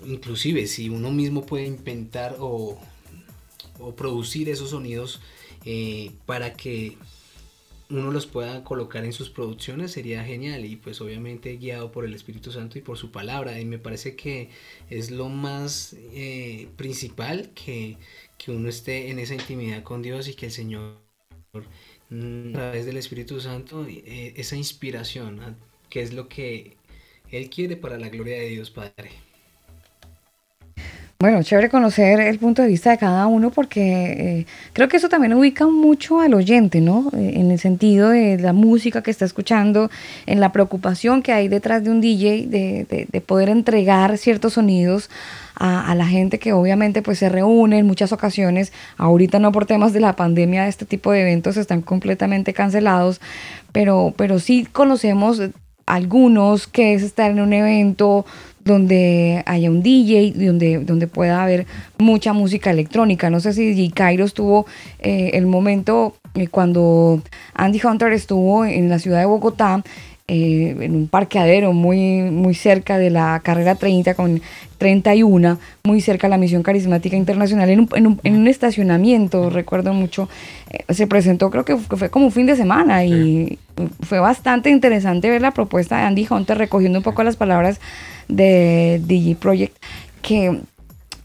[0.07, 2.79] inclusive si uno mismo puede inventar o,
[3.97, 5.21] producir esos sonidos
[6.27, 6.97] para que
[7.91, 12.15] uno los pueda colocar en sus producciones sería genial y pues obviamente guiado por el
[12.15, 14.51] Espíritu Santo y por su palabra y me parece que
[14.89, 17.99] es lo más eh, principal que,
[18.49, 20.97] uno esté en esa intimidad con Dios y que el Señor
[22.11, 25.57] a través del Espíritu Santo eh, esa inspiración
[25.89, 26.77] que es lo que
[27.31, 29.30] Él quiere para la gloria de Dios Padre.
[31.23, 35.11] Bueno, chévere conocer el punto de vista de cada uno porque eh, creo que eso
[35.11, 37.11] también ubica mucho al oyente, ¿no?
[37.13, 39.91] Eh, en el sentido de la música que está escuchando,
[40.25, 45.11] en la preocupación que hay detrás de un DJ de, de, poder entregar ciertos sonidos
[45.57, 48.73] a, la gente que obviamente pues se reúne en muchas ocasiones.
[48.97, 53.21] Ahorita no por temas de la pandemia, este tipo de eventos están completamente cancelados,
[53.73, 55.43] pero, pero sí conocemos
[55.95, 58.25] algunos que es estar en un evento
[58.65, 61.67] donde haya un DJ, donde, donde pueda haber
[61.99, 63.31] mucha música electrónica.
[63.31, 64.67] No sé si DJ Kairos tuvo
[65.01, 67.23] eh, el momento eh, cuando
[67.55, 69.83] Andy Hunter estuvo en la ciudad de Bogotá,
[70.29, 74.41] eh, en un parqueadero muy, muy cerca de la carrera 30 con
[74.81, 80.31] 31, muy cerca de la misión carismática internacional, en un, en un, estacionamiento, recuerdo mucho,
[80.89, 83.59] se presentó creo que fue como un fin de semana y
[84.01, 87.79] fue bastante interesante ver la propuesta de Andy Hunter recogiendo un poco las palabras
[88.29, 89.77] de DJ Project,
[90.23, 90.61] que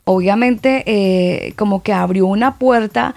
[0.03, 3.15] obviamente eh, como que abrió una puerta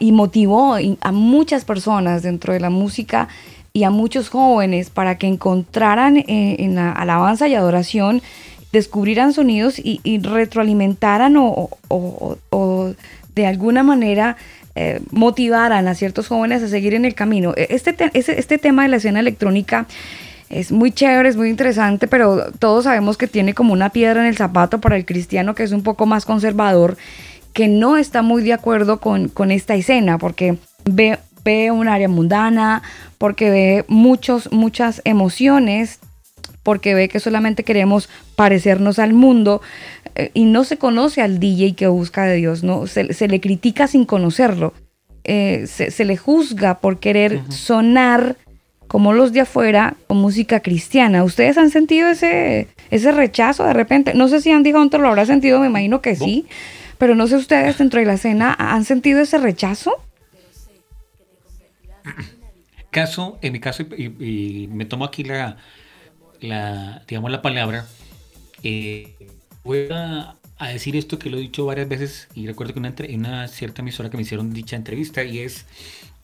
[0.00, 3.28] y motivó a muchas personas dentro de la música
[3.72, 8.22] y a muchos jóvenes para que encontraran eh, en la alabanza y adoración,
[8.72, 11.70] descubrieran sonidos y, retroalimentaran o,
[13.34, 14.36] de alguna manera
[14.74, 17.54] eh, motivaran a ciertos jóvenes a seguir en el camino.
[17.56, 19.86] E, este, este tema de la escena electrónica
[20.48, 24.26] es muy chévere, es muy interesante, pero todos sabemos que tiene como una piedra en
[24.26, 26.96] el zapato para el cristiano que es un poco más conservador,
[27.52, 32.82] que no está muy de acuerdo con, esta escena, porque ve, ve un área mundana,
[33.18, 35.98] porque ve muchos, muchas emociones,
[36.66, 39.62] porque ve que solamente queremos parecernos al mundo
[40.16, 42.88] eh, y no se conoce al DJ que busca de Dios, ¿no?
[42.88, 44.74] Se, le critica sin conocerlo,
[45.22, 48.34] eh, se, le juzga por querer sonar
[48.88, 51.22] como los de afuera con música cristiana.
[51.22, 54.14] ¿Ustedes han sentido ese, ese rechazo de repente?
[54.14, 56.46] No sé si Andy Hunter lo habrá sentido, me imagino que sí,
[56.98, 59.92] pero no sé ustedes dentro de la escena han sentido ese rechazo.
[62.90, 65.58] Caso, en mi caso, y, me tomo aquí la,
[66.40, 67.86] la, digamos, la palabra,
[68.62, 69.14] eh,
[69.64, 70.36] voy a,
[70.72, 74.10] decir esto que lo he dicho varias veces y recuerdo que una, una cierta emisora
[74.10, 75.66] que me hicieron dicha entrevista y es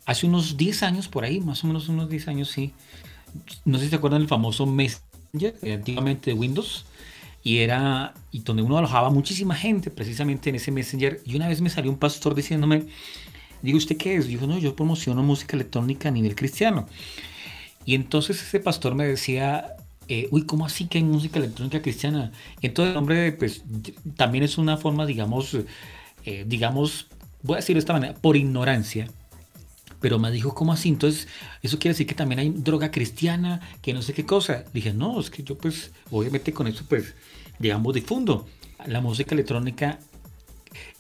[0.07, 2.73] hace unos 10 años por ahí, más o menos unos 10 años, sí.
[3.65, 6.85] No sé si te acuerdan del famoso Messenger, antiguamente de Windows,
[7.45, 11.61] y era, y donde uno alojaba muchísima gente precisamente en ese Messenger, y una vez
[11.61, 12.87] me salió un pastor diciéndome,
[13.63, 14.27] Digo, ¿usted qué es?
[14.27, 16.89] Dijo, no, yo promociono música electrónica a nivel cristiano.
[17.85, 19.77] Y entonces ese pastor me decía,
[20.31, 22.33] uy, ¿cómo así que hay música electrónica cristiana?
[22.61, 23.63] entonces hombre, pues,
[24.17, 25.57] también es una forma, digamos,
[26.25, 27.07] eh, digamos,
[27.43, 29.09] voy a decir de esta manera, por ignorancia,
[30.01, 30.89] pero me dijo, ¿cómo así?
[30.89, 31.29] Entonces,
[31.63, 34.65] eso quiere decir que también hay droga cristiana, que no sé qué cosa.
[34.75, 37.15] Dije, no, es que yo pues, obviamente con eso pues,
[37.61, 38.47] digamos, difundo
[38.87, 40.01] la música electrónica.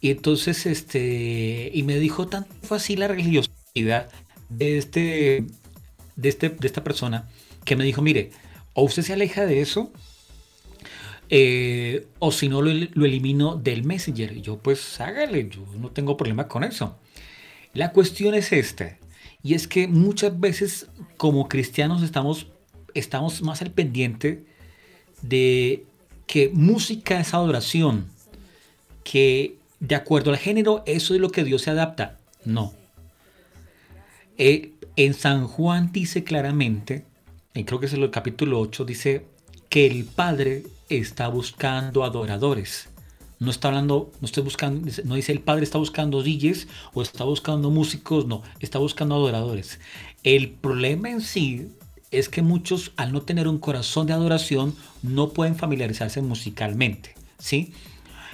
[0.00, 4.08] Y entonces, este, y me dijo, tan fue así la religiosidad
[4.48, 5.46] de este,
[6.16, 7.28] de este, de esta persona,
[7.64, 8.30] que me dijo, mire,
[8.74, 9.92] o usted se aleja de eso,
[11.28, 14.40] eh, o si no lo, lo, elimino del Messenger.
[14.40, 16.96] Yo, pues hágale, yo no tengo problema con eso.
[17.74, 18.98] La cuestión es esta,
[19.42, 22.48] y es que muchas veces como cristianos estamos,
[22.94, 24.44] estamos más al pendiente
[25.22, 25.84] de
[26.26, 28.06] que música es adoración,
[29.04, 32.18] que de acuerdo al género eso es lo que Dios se adapta.
[32.44, 32.72] No.
[34.38, 37.04] Eh, en San Juan dice claramente,
[37.54, 39.26] y creo que es el capítulo 8, dice
[39.68, 42.88] que el Padre está buscando adoradores.
[43.38, 47.24] No está hablando, no estoy buscando, no dice el padre está buscando DJs o está
[47.24, 49.80] buscando músicos, no, está buscando adoradores.
[50.22, 51.66] El problema en sí
[52.12, 57.72] es que muchos al no tener un corazón de adoración no pueden familiarizarse musicalmente, ¿sí?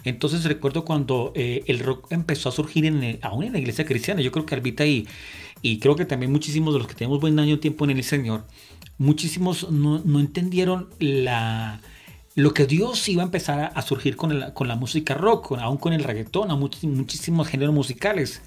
[0.05, 4.21] Entonces recuerdo cuando eh, el rock empezó a surgir en aún en la iglesia cristiana,
[4.21, 5.09] yo creo que Arbita y,
[5.63, 8.45] y creo que también muchísimos de los que tenemos buen año tiempo en el Señor,
[8.99, 11.81] muchísimos no, no entendieron la,
[12.39, 15.93] lo que Dios iba a empezar a, surgir con, con, la música rock, aún con
[15.93, 18.43] el reggaetón, a muchísimos géneros musicales.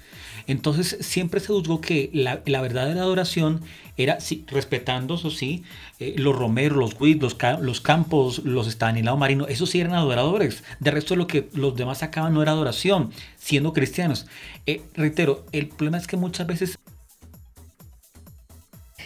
[0.46, 3.60] Entonces siempre se juzgó que la, la verdadera adoración
[3.98, 5.62] era, sí, respetando, eso sí,
[5.98, 10.64] eh, los romeros, los Witt, los, los, campos, los estanilados marinos, esos sí eran adoradores.
[10.80, 14.26] De resto lo que los demás sacaban no era adoración, siendo cristianos.
[14.64, 16.78] Eh, reitero, el problema es que muchas veces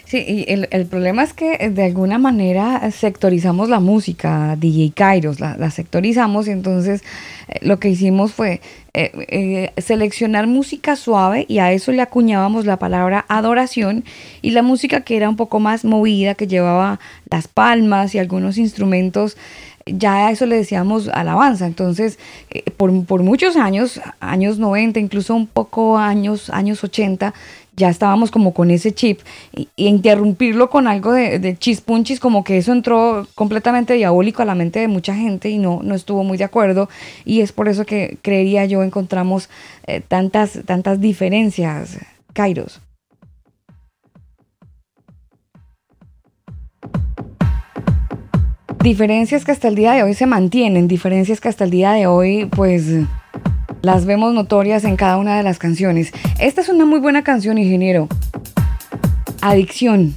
[0.07, 4.93] Sí, y el, el, problema es que eh, de alguna manera sectorizamos la música, DJ
[4.95, 7.03] Kairos, la, la sectorizamos y entonces
[7.49, 8.61] eh, lo que hicimos fue
[8.93, 14.05] eh, eh, seleccionar música suave y a eso le acuñábamos la palabra adoración
[14.41, 18.57] y la música que era un poco más movida, que llevaba las palmas y algunos
[18.57, 19.35] instrumentos
[19.85, 21.65] ya a eso le decíamos alabanza.
[21.65, 22.19] Entonces,
[22.75, 27.33] por, por, muchos años, años 90, incluso un poco años, años 80,
[27.77, 29.21] ya estábamos como con ese chip
[29.55, 34.79] y, interrumpirlo con algo de, chispunchis, como que eso entró completamente diabólico a la mente
[34.79, 36.89] de mucha gente y no, no estuvo muy de acuerdo
[37.23, 39.49] y es por eso que creería yo encontramos
[39.85, 41.99] eh, tantas, tantas diferencias,
[42.33, 42.81] Kairos.
[48.81, 52.07] Diferencias que hasta el día de hoy se mantienen, diferencias que hasta el día de
[52.07, 52.85] hoy pues
[53.81, 56.11] las vemos notorias en cada una de las canciones.
[56.39, 58.07] Esta es una muy buena canción, ingeniero.
[59.41, 60.15] Adicción.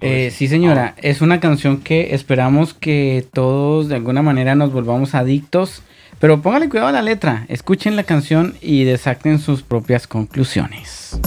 [0.00, 5.14] Eh, sí, señora, es una canción que esperamos que todos de alguna manera nos volvamos
[5.14, 5.82] adictos,
[6.18, 11.20] pero póngale cuidado a la letra, escuchen la canción y desacten sus propias conclusiones.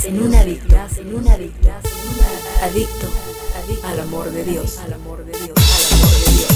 [0.00, 1.68] Estás en un adicto, en un adicto,
[2.62, 3.06] adicto
[3.86, 6.49] al amor de Dios, al amor de Dios, al amor de Dios.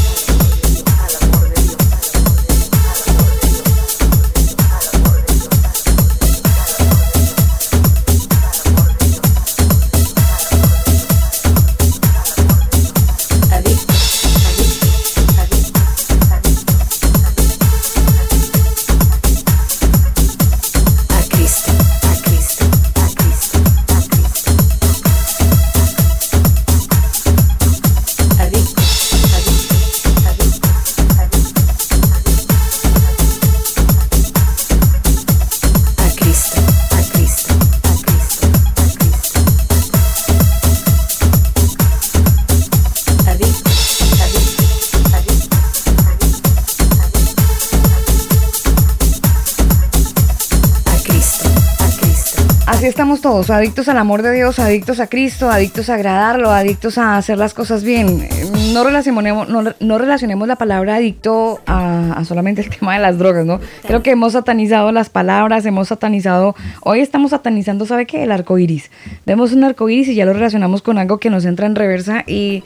[53.25, 57.39] Todos, adictos al amor de Dios, adictos a Cristo, adictos a agradarlo, adictos a hacer
[57.39, 58.29] las cosas bien.
[58.75, 63.61] No relacionemos, no, relacionemos la palabra adicto a, solamente el tema de las drogas, ¿no?
[63.87, 68.25] Creo que hemos satanizado las palabras, hemos satanizado, hoy estamos satanizando, ¿sabe qué?
[68.25, 68.91] El arco iris.
[69.25, 72.25] Vemos un arco iris y ya lo relacionamos con algo que nos entra en reversa
[72.27, 72.63] y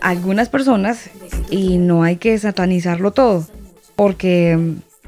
[0.00, 1.10] algunas personas,
[1.48, 3.46] y no hay que satanizarlo todo,
[3.94, 4.58] porque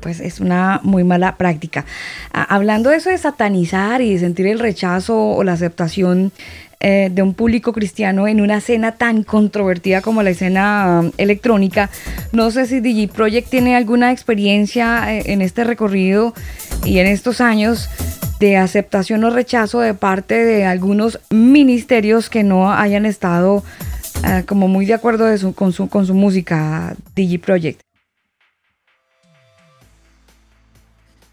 [0.00, 1.84] pues es una muy mala práctica.
[2.32, 6.32] Ah, hablando de eso de satanizar y de sentir el rechazo o la aceptación
[6.80, 11.90] eh, de un público cristiano en una escena tan controvertida como la escena um, electrónica,
[12.30, 16.34] no sé si DJ Project tiene alguna experiencia eh, en este recorrido
[16.84, 17.88] y en estos años
[18.38, 23.64] de aceptación o rechazo de parte de algunos ministerios que no hayan estado
[24.22, 25.26] ah, como muy de acuerdo
[25.56, 27.87] con, su, con su música, DJ Project.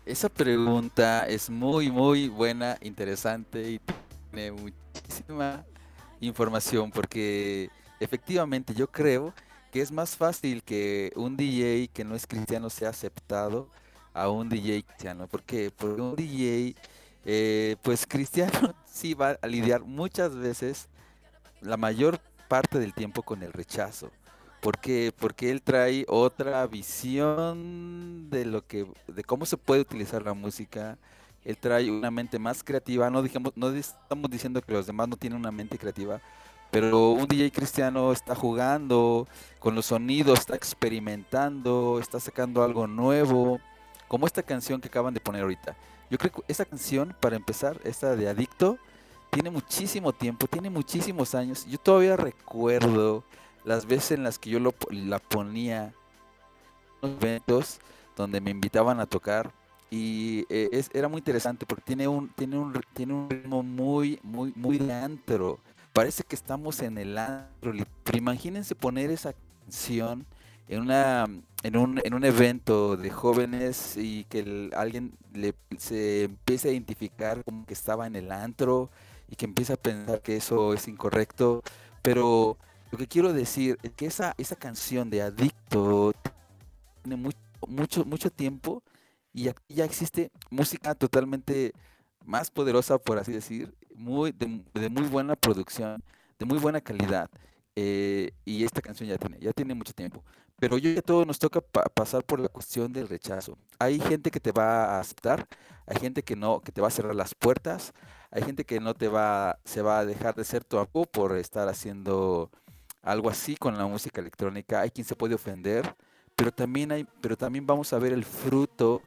[0.06, 3.82] Esa pregunta es muy, muy buena, interesante y
[4.30, 5.66] tiene muchísima
[6.20, 9.34] información porque efectivamente yo creo
[9.72, 13.68] que es más fácil que un DJ que no es cristiano sea aceptado
[14.14, 15.28] a un DJ cristiano.
[15.28, 15.72] ¿Por qué?
[15.76, 16.76] Porque un DJ,
[17.26, 20.88] eh, pues cristiano, sí va a lidiar muchas veces,
[21.62, 24.12] la mayor parte del tiempo con el rechazo.
[24.66, 24.80] ¿Por
[25.20, 30.98] Porque él trae otra visión de lo que, de cómo se puede utilizar la música.
[31.44, 33.12] Él trae una mente más creativa.
[33.12, 36.20] No dijimos, no estamos diciendo que los demás no tienen una mente creativa,
[36.72, 39.28] pero un DJ cristiano está jugando
[39.60, 43.60] con los sonidos, está experimentando, está sacando algo nuevo,
[44.08, 45.76] como esta canción que acaban de poner ahorita.
[46.10, 48.80] Yo creo que esa canción, para empezar, esta de Adicto,
[49.30, 51.68] tiene muchísimo tiempo, tiene muchísimos años.
[51.68, 53.24] Yo todavía recuerdo
[53.66, 55.94] las veces en las que yo lo, la ponía
[57.02, 57.80] en eventos
[58.16, 59.52] donde me invitaban a tocar
[59.90, 64.20] y eh, es, era muy interesante porque tiene un tiene un tiene un ritmo muy
[64.24, 65.60] muy muy de antro.
[65.94, 67.72] Parece que estamos en el antro.
[68.04, 69.34] Pero imagínense poner esa
[69.64, 70.26] canción
[70.68, 71.26] en una
[71.64, 77.44] en un, en un evento de jóvenes y que alguien le, se empiece a identificar
[77.44, 78.90] como que estaba en el antro
[79.30, 81.64] y que empieza a pensar que eso es incorrecto
[82.04, 82.58] pero
[82.96, 86.14] lo que quiero decir es que esa, esa canción de Adicto
[87.02, 88.84] tiene mucho, mucho, mucho tiempo
[89.34, 91.74] y aquí ya existe música totalmente
[92.24, 96.02] más poderosa, por así decir, muy, de, muy buena producción,
[96.40, 97.30] de muy buena calidad.
[97.76, 100.24] Eh, y esta canción ya tiene, ya tiene mucho tiempo.
[100.58, 103.58] Pero yo ya todo nos toca pasar por la cuestión del rechazo.
[103.78, 105.46] Hay gente que te va a aceptar,
[105.86, 107.92] hay gente que no, que te va a cerrar las puertas,
[108.32, 111.36] hay gente que no te va, se va a dejar de ser tu amigo por
[111.36, 112.50] estar haciendo
[113.06, 114.82] algo así con la música electrónica.
[114.82, 115.96] Hay quien se puede ofender,
[116.36, 119.02] pero también hay, pero también vamos a ver el fruto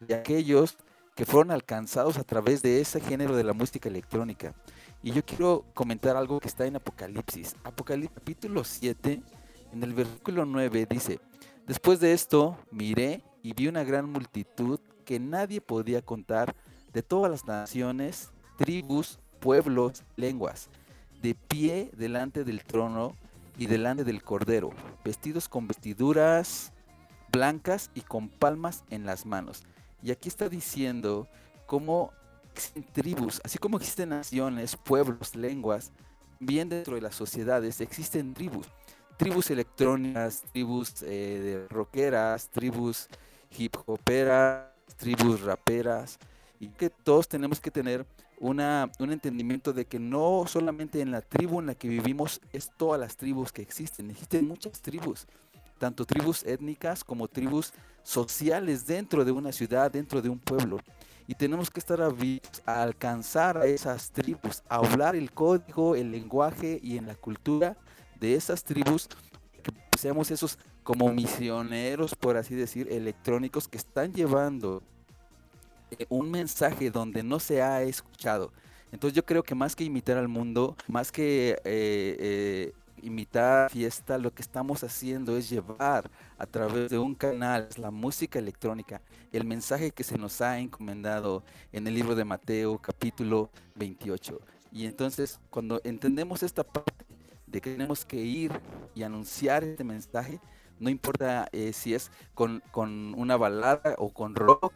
[0.00, 0.76] de aquellos
[1.14, 4.52] que fueron alcanzados a través de ese género de la música electrónica.
[5.02, 7.54] Y yo quiero comentar algo que está en Apocalipsis.
[7.62, 9.22] Apocalipsis capítulo 7,
[9.72, 11.20] en el versículo 9 dice,
[11.66, 16.56] después de esto miré y vi una gran multitud que nadie podía contar
[16.92, 20.68] de todas las naciones, tribus, pueblos, lenguas,
[21.22, 23.14] de pie delante del trono
[23.56, 24.70] y delante del Cordero,
[25.04, 26.72] vestidos con vestiduras
[27.32, 29.64] blancas y con palmas en las manos.
[30.02, 31.28] Y aquí está diciendo
[31.66, 32.12] cómo
[32.52, 35.92] existen tribus, así como existen naciones, pueblos, lenguas,
[36.38, 38.68] bien dentro de las sociedades existen tribus.
[39.16, 43.08] Tribus electrónicas, tribus eh, de rockeras, tribus
[43.56, 44.66] hip hoperas,
[44.96, 46.18] tribus raperas,
[46.58, 48.06] y que todos tenemos que tener
[48.44, 52.70] una, un entendimiento de que no solamente en la tribu en la que vivimos es
[52.76, 55.26] todas las tribus que existen, existen muchas tribus,
[55.78, 57.72] tanto tribus étnicas como tribus
[58.02, 60.78] sociales dentro de una ciudad, dentro de un pueblo.
[61.26, 66.10] Y tenemos que estar abiertos a alcanzar a esas tribus, a hablar el código, el
[66.10, 67.78] lenguaje y en la cultura
[68.20, 69.08] de esas tribus,
[69.62, 74.82] que seamos esos como misioneros, por así decir, electrónicos que están llevando
[76.08, 78.52] un mensaje donde no se ha escuchado.
[78.94, 82.72] Entonces yo creo que más que imitar al mundo, más que eh, eh,
[83.02, 86.08] imitar fiesta, lo que estamos haciendo es llevar
[86.38, 89.02] a través de un canal la música electrónica,
[89.32, 91.42] el mensaje que se nos ha encomendado
[91.72, 94.40] en el libro de Mateo capítulo 28.
[94.70, 97.04] Y entonces cuando entendemos esta parte
[97.48, 98.52] de que tenemos que ir
[98.94, 100.38] y anunciar este mensaje,
[100.78, 104.72] no importa si es con, con una balada o con rock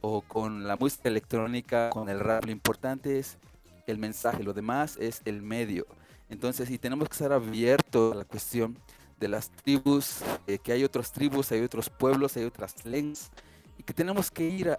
[0.00, 2.44] o con la música electrónica, con el rap.
[2.44, 3.38] Lo importante es
[3.86, 5.86] el mensaje, lo demás es el medio.
[6.28, 8.76] Entonces, si tenemos que estar abiertos a la cuestión
[9.18, 13.30] de las tribus, eh, que hay otras tribus, hay otros pueblos, hay otras lenguas,
[13.76, 14.78] y que tenemos que ir a,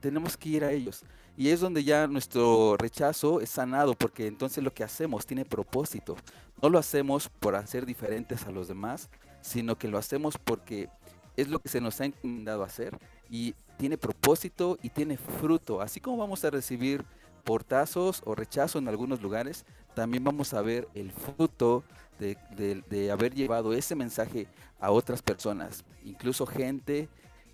[0.00, 1.02] tenemos que ir a ellos.
[1.36, 6.16] Y es donde ya nuestro rechazo es sanado, porque entonces lo que hacemos tiene propósito.
[6.60, 9.08] No lo hacemos por hacer diferentes a los demás,
[9.40, 10.90] sino que lo hacemos porque
[11.36, 12.98] es lo que se nos ha encomendado hacer
[13.30, 15.80] y tiene propósito y tiene fruto.
[15.80, 17.04] Así como vamos a recibir
[17.44, 21.82] portazos o rechazo en algunos lugares, también vamos a ver el fruto
[22.18, 24.46] de, haber llevado ese mensaje
[24.78, 27.08] a otras personas, incluso gente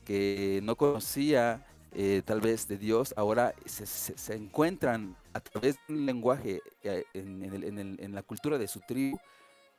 [0.04, 6.06] que no conocía eh, tal vez de Dios, ahora se, encuentran a través de un
[6.06, 9.18] lenguaje eh, en, la cultura de su tribu,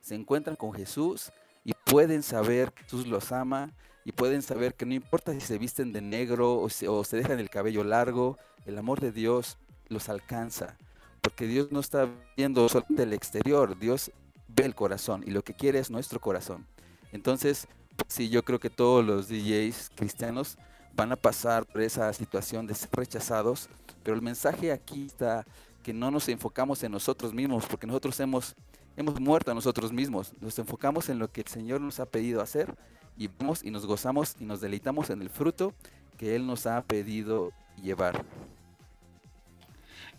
[0.00, 1.30] se encuentran con Jesús
[1.64, 3.72] y pueden saber que Jesús los ama
[4.04, 7.50] y pueden saber que no importa si se visten de negro o se, dejan el
[7.50, 9.58] cabello largo, el amor de Dios
[9.88, 10.76] los alcanza.
[11.20, 14.10] Porque Dios no está viendo solamente el exterior, Dios
[14.48, 16.66] ve el corazón y lo que quiere es nuestro corazón.
[17.12, 17.68] Entonces,
[18.06, 20.56] sí, yo creo que todos los DJs cristianos
[20.94, 23.68] van a pasar por esa situación de ser rechazados,
[24.02, 25.44] pero el mensaje aquí está
[25.82, 28.54] que no nos enfocamos en nosotros mismos, porque nosotros hemos,
[28.98, 32.42] hemos muerto a nosotros mismos, nos enfocamos en lo que el Señor nos ha pedido
[32.42, 32.74] hacer
[33.16, 35.72] y vamos y nos gozamos y nos deleitamos en el fruto
[36.16, 37.52] que Él nos ha pedido
[37.82, 38.24] llevar.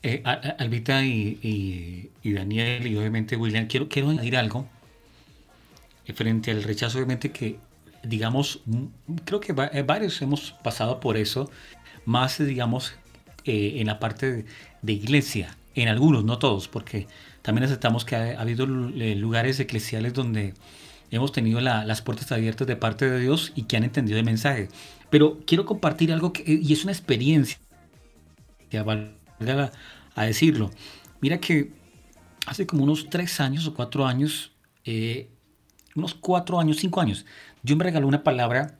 [0.01, 4.65] Eh, Albita y, Daniel y obviamente William, quiero, quiero añadir algo
[6.05, 7.59] eh, frente al rechazo, obviamente que,
[8.03, 8.61] digamos,
[9.25, 11.51] creo que eh, varios hemos pasado por eso,
[12.05, 12.93] más, digamos,
[13.43, 14.45] en la parte
[14.81, 17.07] de, iglesia, en algunos, no todos, porque
[17.41, 20.53] también aceptamos que ha, habido lugares eclesiales donde
[21.11, 24.69] hemos tenido las puertas abiertas de parte de Dios y que han entendido el mensaje.
[25.09, 27.57] Pero quiero compartir algo que, y es una experiencia
[28.69, 30.71] que a, decirlo.
[31.21, 31.71] Mira que
[32.45, 34.51] hace como unos tres años o cuatro años,
[34.85, 35.29] eh,
[35.95, 37.25] unos cuatro años, cinco años,
[37.63, 38.77] yo me regaló una palabra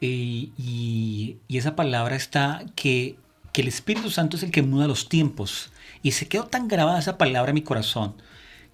[0.00, 3.16] eh, y, esa palabra está que,
[3.52, 5.70] que el Espíritu Santo es el que muda los tiempos.
[6.02, 8.14] Y se quedó tan grabada esa palabra en mi corazón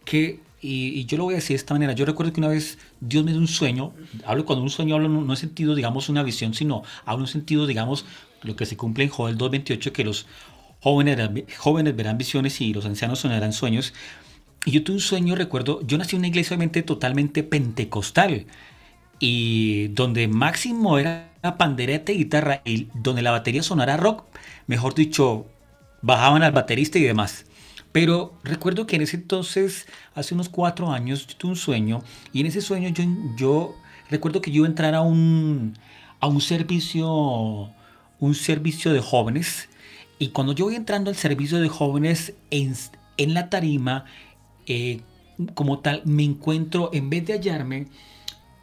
[0.04, 1.92] que y, yo lo voy a decir de esta manera.
[1.92, 3.92] Yo recuerdo que una vez Dios me dio un sueño.
[4.24, 7.66] Hablo cuando un sueño hablo no, en sentido, digamos, una visión, sino hablo en sentido,
[7.66, 8.04] digamos,
[8.42, 10.26] lo que se cumple en Joel 2.28, que los
[10.80, 11.18] jóvenes,
[11.58, 13.92] jóvenes verán visiones y los ancianos sonarán sueños.
[14.64, 18.46] Y yo tuve un sueño, recuerdo, yo nací en una iglesia obviamente totalmente pentecostal
[19.20, 24.24] y donde máximo era pandereta y guitarra y donde la batería sonara rock,
[24.66, 25.46] mejor dicho,
[26.02, 27.46] bajaban al baterista y demás.
[27.92, 32.02] Pero recuerdo que en ese entonces, hace unos cuatro años, yo tuve un sueño
[32.32, 32.92] y en ese sueño
[33.36, 33.74] yo,
[34.10, 35.78] recuerdo que yo iba a entrar a un,
[36.20, 37.70] a un servicio,
[38.18, 39.68] un servicio de jóvenes
[40.18, 42.74] y cuando yo voy entrando al servicio de jóvenes en,
[43.34, 44.04] la tarima,
[44.66, 45.00] eh,
[45.54, 47.86] como tal, me encuentro, en vez de hallarme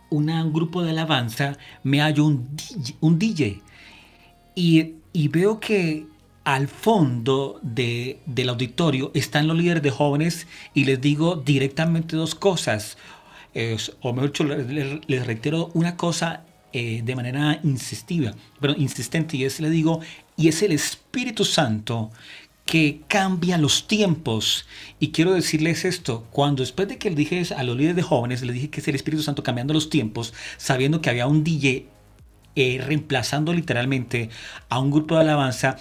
[0.10, 2.48] un grupo de alabanza, me hallo un.
[3.02, 3.62] Un DJ.
[4.56, 4.94] Y,
[5.28, 6.08] veo que
[6.44, 12.98] al fondo del auditorio están los líderes de jóvenes y les digo directamente dos cosas.
[14.02, 19.60] o mejor dicho, les, reitero una cosa eh, de manera insistiva, pero insistente, y es,
[19.60, 20.02] le digo,
[20.36, 22.12] y es el Espíritu Santo
[22.66, 24.66] que cambia los tiempos.
[25.00, 28.42] Y quiero decirles esto, cuando después de que le dije a los líderes de jóvenes,
[28.42, 31.88] le dije que es el Espíritu Santo cambiando los tiempos, sabiendo que había un DJ
[32.56, 34.30] eh, reemplazando literalmente
[34.70, 35.78] a un grupo de alabanza.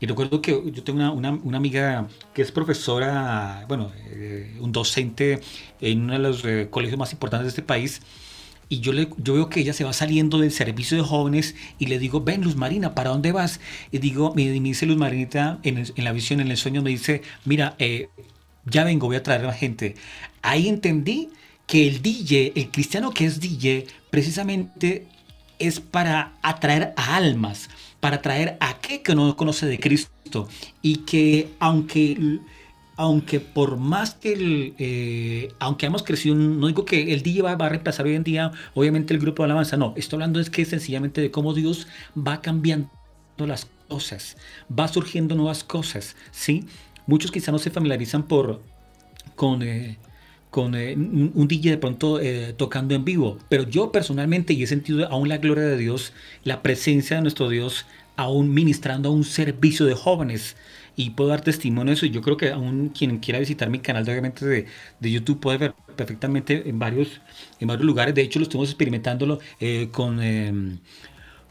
[0.00, 5.40] Y recuerdo que yo tengo una, amiga que es profesora, bueno, eh, un docente
[5.80, 8.02] en uno de los eh, colegios más importantes de este país
[8.68, 11.86] y yo, le, yo veo que ella se va saliendo del servicio de jóvenes y
[11.86, 13.60] le digo, ven Luz Marina, ¿para dónde vas?
[13.92, 17.74] Y digo, me, dice Luz Marinita en, la visión, en el sueño, me dice, mira,
[17.78, 18.08] eh,
[18.64, 19.94] ya vengo, voy a traer a la gente.
[20.42, 21.30] Ahí entendí
[21.66, 25.06] que el DJ, el cristiano que es DJ, precisamente
[25.66, 27.70] es para atraer a almas,
[28.00, 30.48] para atraer a aquel que no conoce de Cristo
[30.82, 32.40] y que aunque
[32.96, 37.52] aunque por más que el, eh, aunque hemos crecido, no digo que el DJ va,
[37.52, 40.64] a reemplazar hoy en día, obviamente el grupo de alabanza, no, estoy hablando es que
[40.64, 42.88] sencillamente de cómo Dios va cambiando
[43.38, 44.36] las cosas,
[44.70, 46.66] va surgiendo nuevas cosas, ¿sí?
[47.06, 48.62] Muchos quizá no se familiarizan por,
[49.34, 49.98] con, eh,
[50.54, 52.20] con eh, un DJ de pronto
[52.56, 56.12] tocando en vivo, pero yo personalmente y he sentido aún la gloria de Dios,
[56.44, 60.56] la presencia de nuestro Dios, aún ministrando a un servicio de jóvenes,
[60.96, 62.06] y puedo dar testimonio de eso.
[62.06, 66.68] Yo creo que aún quien quiera visitar mi canal obviamente de, YouTube puede ver perfectamente
[66.68, 67.20] en varios,
[67.60, 68.14] en varios lugares.
[68.14, 70.78] De hecho, lo estamos experimentándolo eh, con, eh,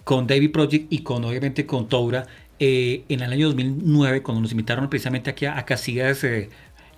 [0.03, 2.25] con David Project y con obviamente con Toura.
[2.59, 6.25] Eh, en el año 2009, cuando nos invitaron precisamente aquí a, a Casillas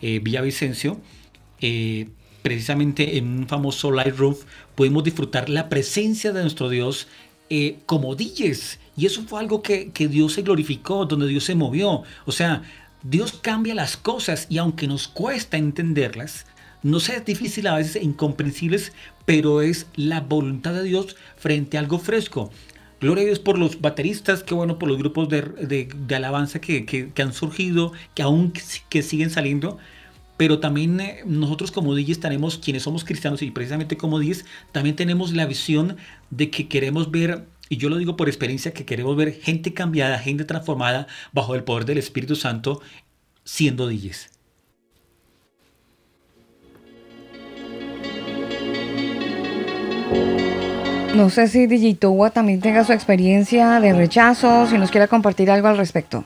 [0.02, 1.00] Villavicencio,
[2.42, 4.36] precisamente en un famoso Lightroom,
[4.76, 7.08] pudimos disfrutar la presencia de nuestro Dios
[7.86, 12.04] como DJs Y eso fue algo que, que Dios se glorificó, donde Dios se movió.
[12.26, 12.64] O sea,
[13.04, 16.48] Dios cambia las cosas y aunque nos cuesta entenderlas,
[16.86, 18.94] no sea difícil a veces e incomprensibles,
[19.26, 22.52] pero es la voluntad de Dios frente a algo fresco.
[23.02, 26.86] Gloria a Dios por los bateristas, qué bueno por los grupos de, de, alabanza que,
[26.86, 28.54] que, que, han surgido, que aún
[28.90, 29.78] que siguen saliendo.
[30.38, 34.96] Pero también eh, nosotros como DJs tenemos, quienes somos cristianos y precisamente como DJs, también
[34.96, 35.98] tenemos la visión
[36.30, 40.20] de que queremos ver y yo lo digo por experiencia que queremos ver gente cambiada,
[40.20, 42.82] gente transformada bajo el poder del Espíritu Santo
[43.44, 44.32] siendo DJs.
[51.16, 55.70] No sé si Digitowa también tenga su experiencia de rechazo, si nos quiere compartir algo
[55.70, 56.26] al respecto.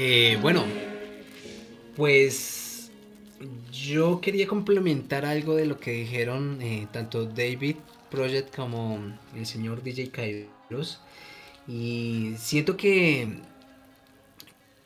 [0.00, 0.64] Eh, bueno,
[1.96, 2.92] pues
[3.72, 9.00] yo quería complementar algo de lo que dijeron eh, tanto David Project como
[9.34, 11.00] el señor DJ Kairos.
[11.66, 13.40] Y siento que,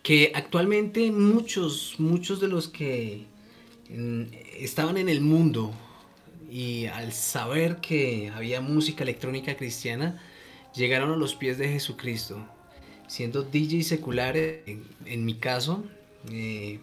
[0.02, 3.26] que actualmente muchos, muchos de los que
[3.90, 4.22] mm,
[4.60, 5.74] estaban en el mundo
[6.50, 10.22] y al saber que había música electrónica cristiana,
[10.74, 12.46] llegaron a los pies de Jesucristo.
[13.12, 15.84] Siendo DJ secular, en, mi caso,
[16.30, 16.78] eh,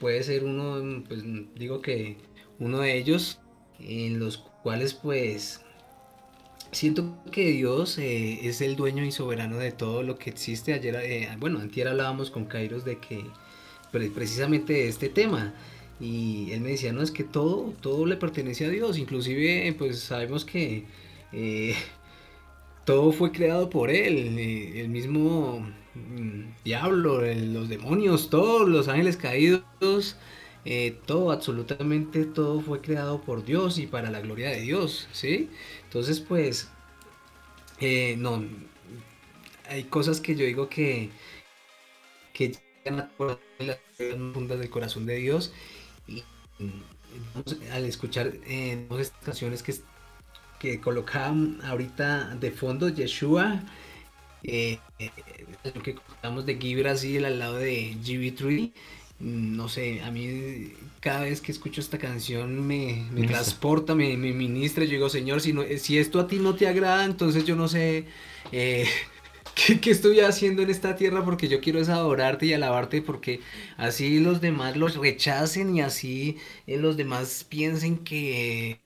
[0.00, 1.22] puede ser uno, pues
[1.54, 2.18] digo que
[2.58, 3.38] uno de ellos,
[3.80, 5.62] en los cuales pues
[6.72, 10.74] siento que Dios eh, es el dueño y soberano de todo lo que existe.
[10.74, 13.24] Ayer, eh, bueno, antier hablábamos con Kairos de que
[13.90, 15.54] precisamente de este tema
[15.98, 20.00] y él me decía, no, es que todo, todo le pertenece a Dios, inclusive pues
[20.00, 20.84] sabemos que
[22.84, 25.60] todo fue creado por Él, eh, el mismo
[25.94, 30.16] mm, diablo, los demonios, todos los ángeles caídos,
[30.64, 35.50] eh, todo, absolutamente todo fue creado por Dios y para la gloria de Dios, ¿sí?
[35.84, 36.70] Entonces pues,
[38.18, 38.44] no,
[39.68, 41.10] hay cosas que yo digo que,
[42.32, 43.78] que llegan a las
[44.32, 45.52] fundas del corazón de Dios
[46.06, 46.22] y
[47.70, 49.74] al escuchar eh, estas canciones que,
[50.62, 53.64] que colocaban ahorita de fondo, Yeshua,
[54.44, 54.78] eh,
[55.74, 58.72] lo que contamos de Guy Brasil al lado de GB3,
[59.18, 64.92] no sé, a mí cada vez que escucho esta canción me, transporta, me, ministra, yo
[64.92, 68.06] digo, Señor, si, no, si esto a ti no te agrada, entonces yo no sé
[68.52, 68.86] eh,
[69.80, 71.24] ¿Qué, estoy haciendo en esta tierra?
[71.24, 73.40] Porque yo quiero es adorarte y alabarte porque
[73.76, 78.80] así los demás los rechacen y así eh, los demás piensen que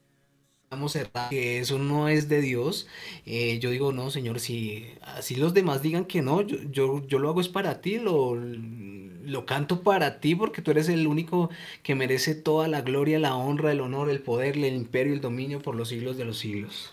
[0.76, 2.86] vamos a que eso no es de Dios.
[3.24, 7.18] Eh, yo digo, no, Señor, si así los demás digan que no, yo, yo, yo
[7.18, 11.48] lo hago es para ti, lo, lo canto para ti porque tú eres el único
[11.82, 15.62] que merece toda la gloria, la honra, el honor, el poder, el imperio, el dominio
[15.62, 16.92] por los siglos de los siglos.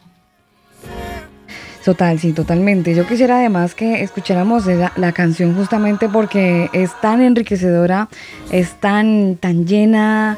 [1.83, 2.95] Total, sí, totalmente.
[2.95, 8.07] Yo quisiera además que escucháramos la, canción justamente porque es tan enriquecedora,
[8.49, 10.37] es tan, tan llena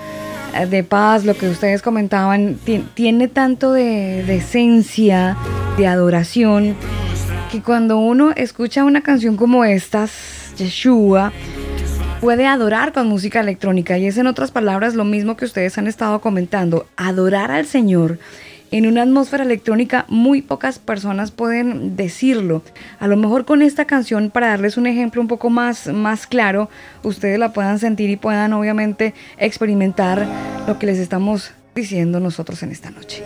[0.70, 2.58] de paz, lo que ustedes comentaban,
[2.94, 5.38] tiene tanto de, de esencia,
[5.78, 6.76] de adoración,
[7.52, 10.12] que cuando uno escucha una canción como estas,
[10.58, 11.34] Yeshua,
[12.22, 13.98] puede adorar con música electrónica.
[13.98, 18.18] Y es en otras palabras lo mismo que ustedes han estado comentando, adorar al Señor
[18.72, 22.64] en una atmósfera electrónica muy pocas personas pueden decirlo.
[23.00, 26.70] A lo mejor con esta canción, para darles un ejemplo un poco más, más claro,
[27.04, 30.28] ustedes la puedan sentir y puedan obviamente experimentar
[30.68, 33.24] lo que les estamos diciendo nosotros en esta noche.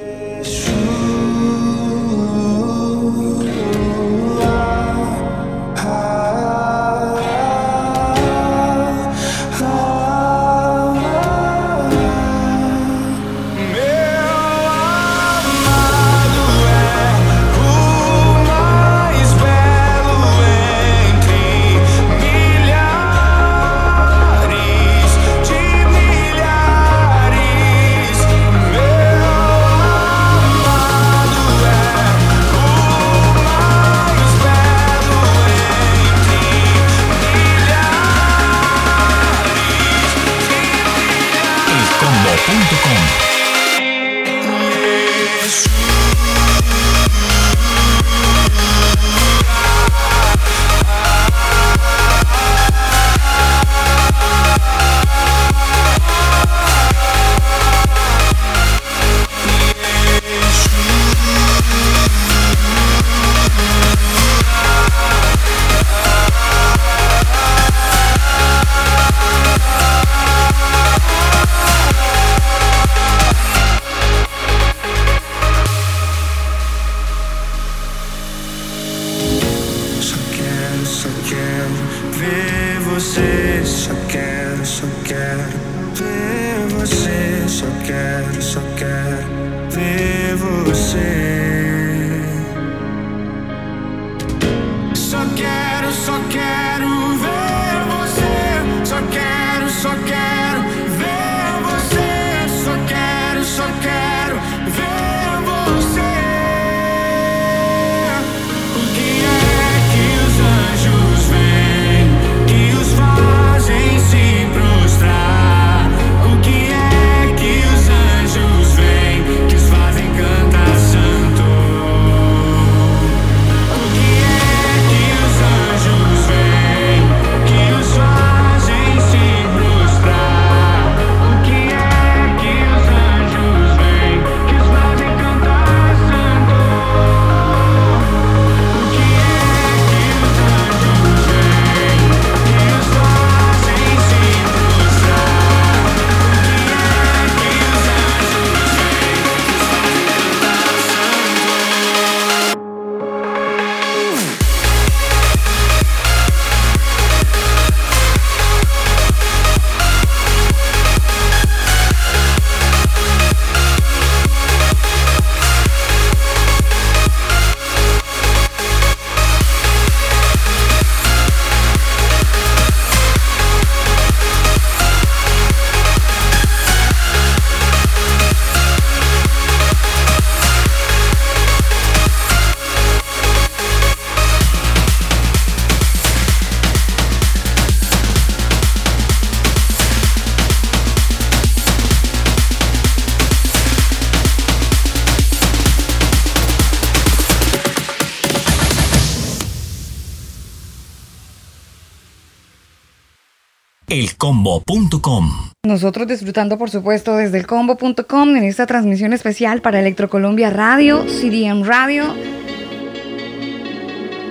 [204.00, 205.30] elcombo.com.
[205.66, 211.64] Nosotros disfrutando, por supuesto, desde el combo.com en esta transmisión especial para Electrocolombia Radio, CDM
[211.64, 212.06] Radio.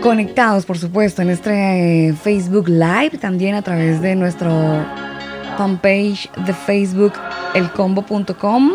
[0.00, 4.50] Conectados, por supuesto, en este eh, Facebook Live, también a través de nuestro
[5.58, 7.12] fanpage de Facebook,
[7.54, 8.72] elcombo.com.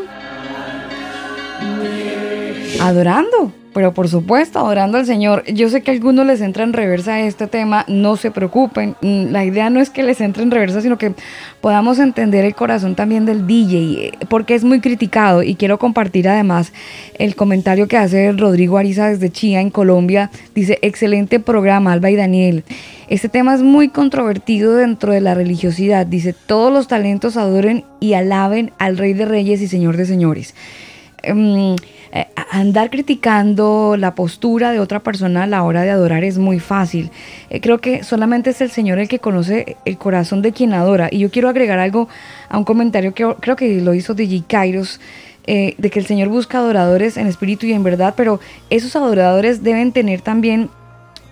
[2.82, 5.44] Adorando, pero por supuesto, adorando al Señor.
[5.45, 8.95] Yo sé que a algunos les entra en reversa este tema, no se preocupen.
[9.02, 11.14] Mm, La idea no es que les entre en reversa, sino que
[11.62, 15.44] podamos entender el corazón también del DJ, eh, porque es muy criticado.
[15.44, 16.72] Y quiero compartir además
[17.18, 20.30] el comentario que hace Rodrigo Ariza desde Chía, en Colombia.
[20.54, 22.64] Dice: Excelente programa, Alba y Daniel.
[23.10, 26.06] Este tema es muy controvertido dentro de la religiosidad.
[26.06, 30.54] Dice: Todos los talentos adoren y alaben al Rey de Reyes y Señor de Señores.
[31.24, 31.76] Em,
[32.15, 36.60] eh, andar criticando la postura de otra persona a la hora de adorar es muy
[36.60, 37.10] fácil.
[37.49, 41.10] Eh, creo que solamente es el Señor el que conoce el corazón de quien adora.
[41.11, 42.07] Y yo quiero agregar algo
[42.49, 44.99] a un comentario que creo que lo hizo DJ Kairos.
[45.45, 49.61] eh, de que el Señor busca adoradores en espíritu y en verdad, pero esos adoradores
[49.61, 50.69] deben tener también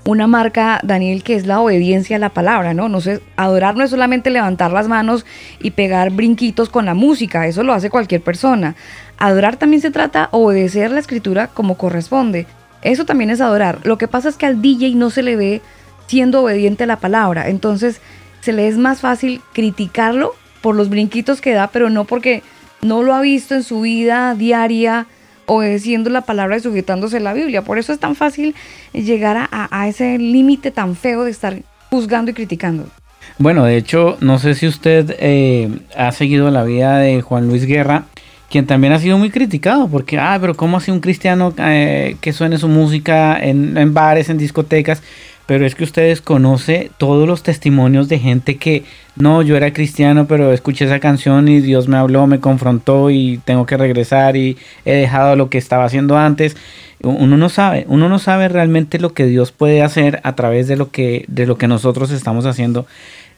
[0.04, 2.90] una marca, Daniel, que es la obediencia a la palabra, ¿no?
[2.90, 5.26] No sé, adorar no es solamente levantar las manos
[5.60, 8.76] y pegar brinquitos con la música, eso lo hace cualquier persona.
[9.18, 12.48] Adorar también se trata de obedecer la escritura como corresponde.
[12.82, 13.80] Eso también es adorar.
[13.84, 15.62] Lo que pasa es que al DJ no se le ve
[16.08, 18.02] siendo obediente a la palabra, entonces
[18.42, 22.44] se le es más fácil criticarlo por los brinquitos que da, pero no porque
[22.82, 25.06] no lo ha visto en su vida diaria
[25.56, 27.62] obedeciendo la palabra y sujetándose a la Biblia.
[27.64, 28.56] Por eso es tan fácil
[28.94, 31.58] llegar a, a- ese límite tan feo de estar
[31.90, 32.86] juzgando y criticando.
[33.38, 37.66] Bueno, de hecho, no sé si usted eh, ha seguido la vida de Juan Luis
[37.66, 38.06] Guerra,
[38.50, 42.32] quien también ha sido muy criticado, porque, ah, pero ¿cómo hace un cristiano eh, que
[42.34, 45.02] suene su música en, en bares, en discotecas?
[45.52, 48.86] Pero es que usted desconoce todos los testimonios de gente que,
[49.18, 53.42] no, yo era cristiano, pero escuché esa canción y Dios me habló, me confrontó y
[53.44, 56.56] tengo que regresar y he dejado lo que estaba haciendo antes.
[57.04, 60.78] Uno no sabe, uno no sabe realmente lo que Dios puede hacer a través de
[60.78, 62.88] lo que, de lo que nosotros estamos haciendo.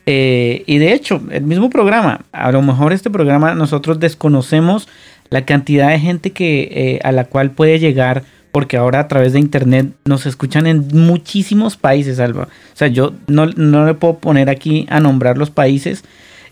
[0.06, 4.88] Eh, y de hecho, el mismo programa, a lo mejor este programa nosotros desconocemos
[5.32, 8.22] la cantidad de gente que eh, a la cual puede llegar,
[8.54, 12.44] porque ahora a través de internet nos escuchan en muchísimos países, Alba.
[12.44, 16.04] O sea, yo no, no le puedo poner aquí a nombrar los países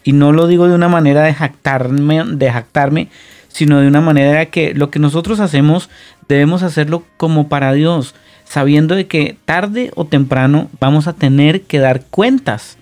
[0.03, 3.07] y no lo digo de una manera de jactarme, de jactarme,
[3.49, 5.89] sino de una manera que lo que nosotros hacemos
[6.27, 8.15] debemos hacerlo como para Dios,
[8.45, 12.77] sabiendo de que tarde o temprano vamos a tener que dar cuentas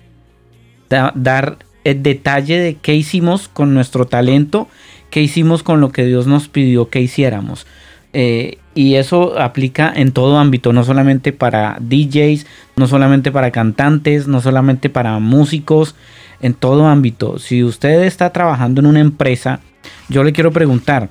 [0.88, 4.66] da- dar el detalle de qué hicimos con nuestro talento,
[5.10, 7.66] qué hicimos con lo que Dios nos pidió que hiciéramos.
[8.14, 14.28] Eh, y eso aplica en todo ámbito, no solamente para DJs, no solamente para cantantes,
[14.28, 15.96] no solamente para músicos,
[16.40, 17.38] en todo ámbito.
[17.38, 19.60] Si usted está trabajando en una empresa,
[20.08, 21.08] yo le quiero preguntar,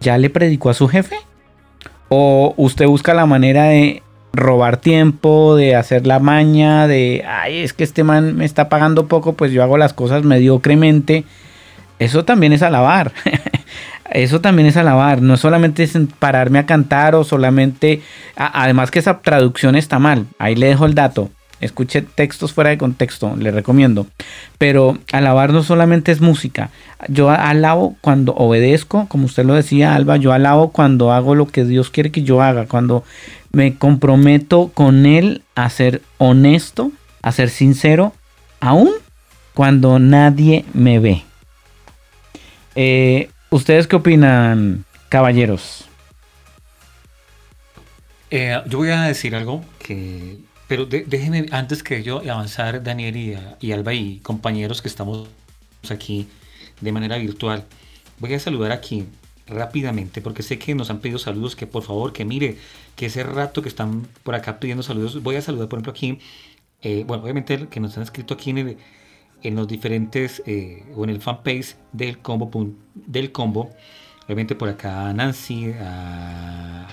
[0.00, 1.16] ¿ya le predicó a su jefe?
[2.08, 4.02] ¿O usted busca la manera de
[4.32, 9.06] robar tiempo, de hacer la maña, de, ay, es que este man me está pagando
[9.06, 11.24] poco, pues yo hago las cosas mediocremente?
[11.98, 13.12] Eso también es alabar.
[14.14, 18.00] Eso también es alabar, no solamente es pararme a cantar o solamente,
[18.36, 21.30] además que esa traducción está mal, ahí le dejo el dato,
[21.60, 24.06] escuche textos fuera de contexto, le recomiendo,
[24.56, 26.70] pero alabar no solamente es música,
[27.08, 31.64] yo alabo cuando obedezco, como usted lo decía Alba, yo alabo cuando hago lo que
[31.64, 33.02] Dios quiere que yo haga, cuando
[33.50, 38.12] me comprometo con Él a ser honesto, a ser sincero,
[38.60, 38.90] aún
[39.54, 41.24] cuando nadie me ve.
[42.76, 45.84] Eh, ¿Ustedes qué opinan, caballeros?
[48.28, 53.38] Eh, yo voy a decir algo que, pero déjenme antes que yo avanzar, Daniel y,
[53.60, 55.28] y, Alba y compañeros que estamos
[55.88, 56.26] aquí
[56.80, 57.62] de manera virtual,
[58.18, 59.06] voy a saludar aquí
[59.46, 62.56] rápidamente porque sé que nos han pedido saludos, que por favor, que mire,
[62.96, 66.18] que ese rato que están por acá pidiendo saludos, voy a saludar por ejemplo aquí,
[66.82, 68.78] eh, bueno, obviamente que nos han escrito aquí en el
[69.44, 72.50] en los diferentes eh, o en el fanpage del combo
[72.94, 73.70] del combo.
[74.24, 76.88] Obviamente por acá a Nancy a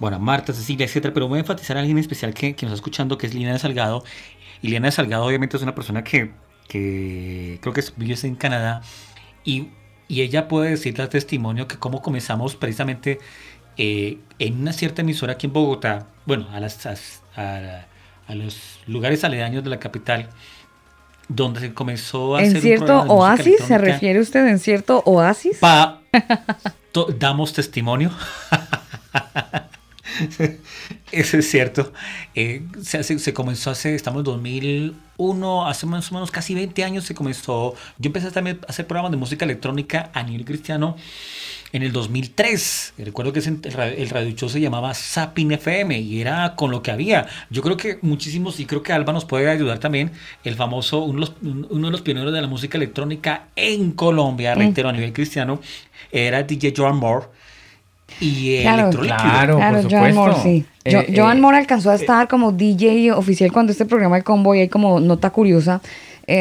[0.00, 1.14] bueno a Marta Cecilia etcétera.
[1.14, 3.58] Pero voy a enfatizar a alguien especial que, que nos está escuchando que es de
[3.58, 4.02] Salgado.
[4.62, 6.32] Y de Salgado obviamente es una persona que,
[6.68, 8.80] que creo que vive en Canadá.
[9.44, 9.68] Y,
[10.08, 13.18] y ella puede decirle al testimonio que cómo comenzamos precisamente
[13.76, 17.86] eh, en una cierta emisora aquí en Bogotá bueno a las a,
[18.26, 20.30] a los lugares aledaños de la capital
[21.28, 23.60] donde se comenzó a ¿En hacer cierto oasis?
[23.66, 25.58] ¿Se refiere usted en cierto oasis?
[25.58, 26.00] Pa,
[27.18, 28.10] damos testimonio.
[31.12, 31.92] Eso es cierto.
[32.34, 37.04] Eh, se, se, comenzó hace, estamos en 2001, hace más o menos casi 20 años
[37.04, 37.74] se comenzó.
[37.98, 40.96] Yo empecé también a hacer programas de música electrónica a nivel cristiano
[41.72, 42.94] en el 2003.
[42.98, 47.26] Recuerdo que el radio show se llamaba Sapin FM y era con lo que había.
[47.50, 50.12] Yo creo que muchísimos, y creo que Alba nos puede ayudar también,
[50.44, 51.32] el famoso, uno de los,
[51.70, 54.58] uno de los pioneros de la música electrónica en Colombia, mm.
[54.58, 55.60] reitero, a nivel cristiano,
[56.10, 57.26] era DJ Joan Moore.
[58.20, 60.64] Y claro, claro, claro Joan Moore, sí.
[60.84, 64.22] Eh, Joan eh, Moore alcanzó a eh, estar como DJ oficial cuando este programa de
[64.22, 65.82] combo y hay como nota curiosa.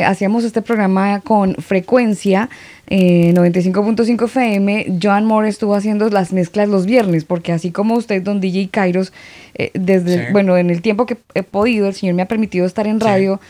[0.06, 2.50] Hacíamos este programa con frecuencia
[2.90, 8.40] 95.5 FM, Joan Moore estuvo haciendo las mezclas los viernes, porque así como usted, don
[8.40, 9.12] DJ Kairos,
[9.56, 12.88] eh, desde, bueno, en el tiempo que he podido, el Señor me ha permitido estar
[12.88, 13.42] en radio,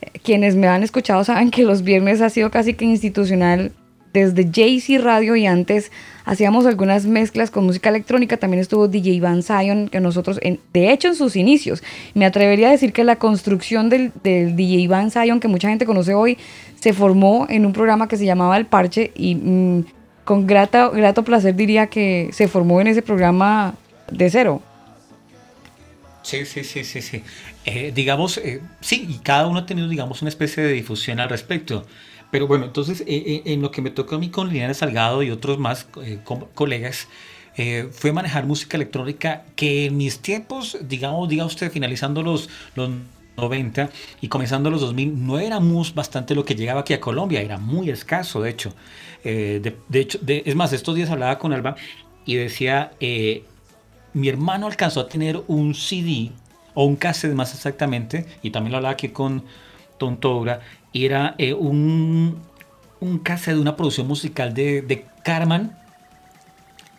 [0.00, 3.72] eh, quienes me han escuchado saben que los viernes ha sido casi que institucional
[4.14, 5.90] desde JC Radio y antes
[6.24, 10.92] hacíamos algunas mezclas con música electrónica, también estuvo DJ Van Zion, que nosotros, en, de
[10.92, 11.82] hecho en sus inicios,
[12.14, 16.14] me atrevería a decir que la construcción del, DJ Van Zion, que mucha gente conoce
[16.14, 16.38] hoy,
[16.80, 19.84] se formó en un programa que se llamaba El Parche y mm,
[20.24, 23.74] con grato, grato placer diría que se formó en ese programa
[24.10, 24.62] de cero.
[26.22, 27.22] Sí, sí, sí, sí, sí.
[27.66, 31.28] Eh, digamos, eh, sí, y cada uno ha tenido, digamos, una especie de difusión al
[31.28, 31.84] respecto.
[32.34, 35.30] Pero bueno, entonces, eh, en lo que me tocó a mí con Liliana Salgado y
[35.30, 35.86] otros más
[36.54, 37.06] colegas,
[37.92, 42.90] fue manejar música electrónica que en mis tiempos, digamos, diga usted, finalizando los, los
[43.36, 43.90] 90
[44.20, 47.90] y comenzando los 2000 no éramos bastante lo que llegaba aquí a Colombia, era muy
[47.90, 48.72] escaso de hecho.
[49.24, 51.76] Eh, de, hecho, es más, estos días hablaba con Alba
[52.26, 53.44] y decía, eh,
[54.12, 56.30] mi hermano alcanzó a tener un CD
[56.74, 59.44] o un cassette más exactamente, y también lo hablaba aquí con
[59.98, 60.60] Tontoura,
[60.92, 62.40] y era eh, un,
[63.00, 65.76] un cassette de una producción musical de, de Carman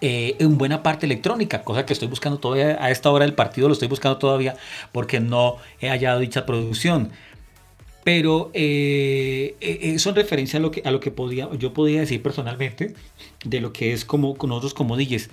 [0.02, 3.68] eh, en buena parte electrónica, cosa que estoy buscando todavía a esta hora del partido,
[3.68, 4.56] lo estoy buscando todavía
[4.92, 7.12] porque no he hallado dicha producción.
[8.04, 12.02] Pero eh, eh, eso en referencia a lo que, a lo que podía, yo podía
[12.02, 12.94] decir personalmente
[13.46, 15.30] de lo que es como con nosotros como DJs.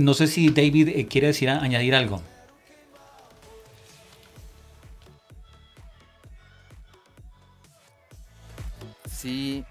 [0.00, 2.20] no sé si David quiere decir añadir algo.
[9.16, 9.64] Sí,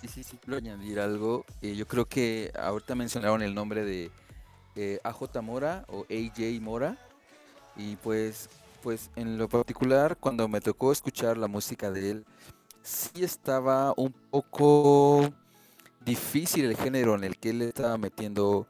[0.00, 1.44] Sí, sí, sí, quiero añadir algo.
[1.60, 4.12] Eh, yo creo que ahorita mencionaron el nombre de
[4.76, 6.96] eh, AJ Mora o AJ Mora.
[7.74, 8.48] Y pues,
[8.80, 12.26] pues en lo particular, cuando me tocó escuchar la música de él,
[12.80, 15.28] sí estaba un poco
[16.04, 18.68] difícil el género en el que él estaba metiendo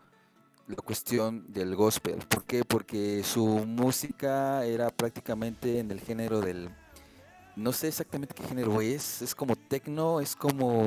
[0.67, 2.21] la cuestión del gospel.
[2.27, 2.65] ¿Por qué?
[2.65, 6.71] Porque su música era prácticamente en el género del...
[7.59, 10.87] No sé exactamente qué género es, es como techno, es como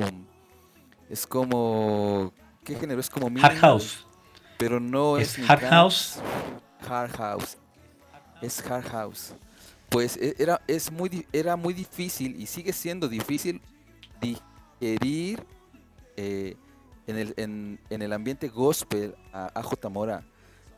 [1.12, 2.32] es como.
[2.64, 2.98] ¿Qué género?
[2.98, 3.26] Es como.
[3.44, 4.06] Hard House.
[4.56, 6.18] pero no es, ¿Es hard house?
[6.88, 7.58] Hard house.
[8.40, 9.34] Es hard house.
[9.90, 13.60] Pues e- era, es muy, era muy difícil y sigue siendo difícil
[14.22, 15.44] digerir
[16.16, 16.56] eh,
[17.06, 20.24] en, el, en, en el ambiente gospel a AJ Mora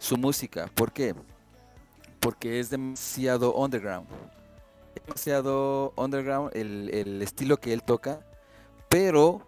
[0.01, 0.69] su música.
[0.75, 1.15] ¿Por qué?
[2.19, 4.09] Porque es demasiado underground.
[5.07, 8.21] Demasiado underground el, el estilo que él toca,
[8.89, 9.43] pero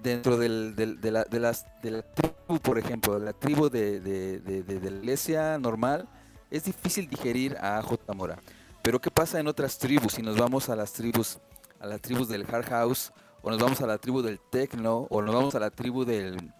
[0.00, 4.00] dentro del, del- de, la, de las, de la tribu, por ejemplo, la tribu de,
[4.00, 6.08] de- de- de- la iglesia normal,
[6.50, 8.12] es difícil digerir a J.
[8.14, 8.38] Mora.
[8.82, 10.14] Pero ¿qué pasa en otras tribus?
[10.14, 11.38] Si nos vamos a las tribus,
[11.80, 13.12] a las tribus del hard house,
[13.42, 16.52] o nos vamos a la tribu del techno, o nos vamos a la tribu del,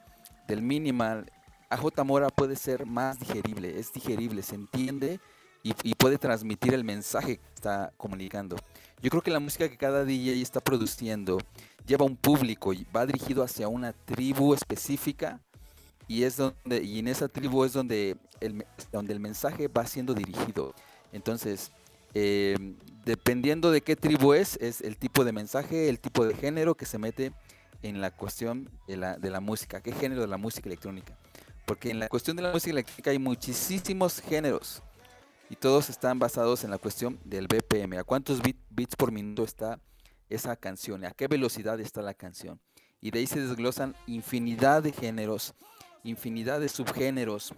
[0.48, 1.30] del minimal,
[1.70, 5.20] AJ Mora puede ser más digerible, es digerible, se entiende
[5.62, 8.56] y, puede transmitir el mensaje que está comunicando.
[9.02, 11.38] Yo creo que la música que cada DJ está produciendo
[11.86, 15.40] lleva un público y va dirigido hacia una tribu específica
[16.06, 20.14] y es donde y en esa tribu es donde el, donde el mensaje va siendo
[20.14, 20.74] dirigido.
[21.12, 21.72] Entonces,
[22.14, 22.56] eh,
[23.04, 26.86] dependiendo de qué tribu es, es el tipo de mensaje, el tipo de género que
[26.86, 27.32] se mete
[27.82, 29.80] en la cuestión de la, de la música.
[29.80, 31.16] ¿Qué género de la música electrónica?
[31.66, 34.82] Porque en la cuestión de la música electrónica hay muchísimos géneros
[35.50, 37.98] y todos están basados en la cuestión del BPM.
[37.98, 39.78] ¿A cuántos bit- bits por minuto está
[40.28, 41.04] esa canción?
[41.04, 42.60] ¿A qué velocidad está la canción?
[43.00, 45.54] Y de ahí se desglosan infinidad de géneros,
[46.04, 47.52] infinidad de subgéneros.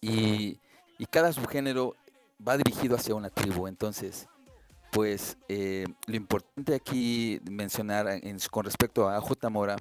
[0.00, 0.58] Y,
[0.98, 1.96] y cada subgénero
[2.46, 3.66] va dirigido hacia una tribu.
[3.66, 4.28] Entonces,
[4.92, 9.48] pues eh, lo importante aquí mencionar en- con respecto a J.
[9.50, 9.76] Mora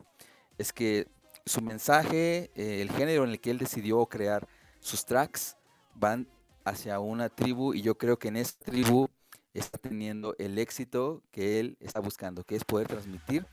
[0.58, 1.08] es que
[1.46, 4.48] su mensaje, eh, el género en el que él decidió crear
[4.80, 5.58] sus tracks,
[5.96, 6.28] van
[6.64, 9.08] hacia una tribu y yo creo que en esa tribu
[9.54, 13.46] está teniendo el éxito que él está buscando, que es poder transmitir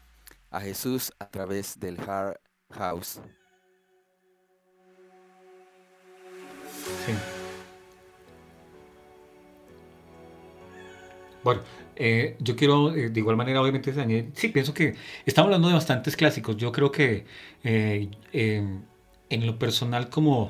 [0.50, 2.38] a Jesús a través del hard
[2.70, 3.20] house.
[7.06, 7.12] Sí.
[11.44, 11.62] Bueno,
[11.96, 15.74] eh, yo quiero eh, de igual manera, obviamente, añadir- sí, pienso que estamos hablando de
[15.74, 16.56] bastantes clásicos.
[16.56, 17.24] Yo creo que
[17.64, 18.80] eh, eh,
[19.30, 20.48] en lo personal, como,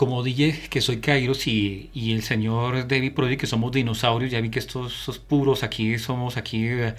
[0.00, 4.40] como DJ que soy Kairos y, y el señor David Prodi, que somos dinosaurios, ya
[4.40, 6.94] vi que estos, estos puros aquí somos aquí eh,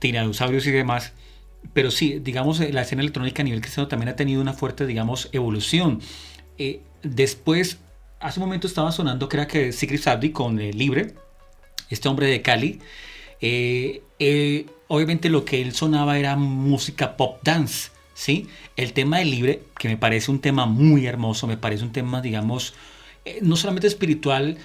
[0.00, 1.12] tiranosaurios y demás.
[1.74, 4.84] Pero sí, digamos, eh, la escena electrónica a nivel cristiano también ha tenido una fuerte,
[4.84, 6.00] digamos, evolución.
[6.58, 7.78] Eh, después,
[8.18, 11.14] hace un momento estaba sonando, creo que Secret Sabdi con eh, Libre,
[11.88, 12.80] este hombre de Cali.
[13.40, 14.02] Eh,
[14.88, 17.90] obviamente lo que él sonaba era música pop dance,
[18.76, 22.20] El tema de Libre, que me parece un tema muy hermoso, me parece un tema,
[22.20, 22.74] digamos,
[23.24, 24.58] eh, no solamente espiritual,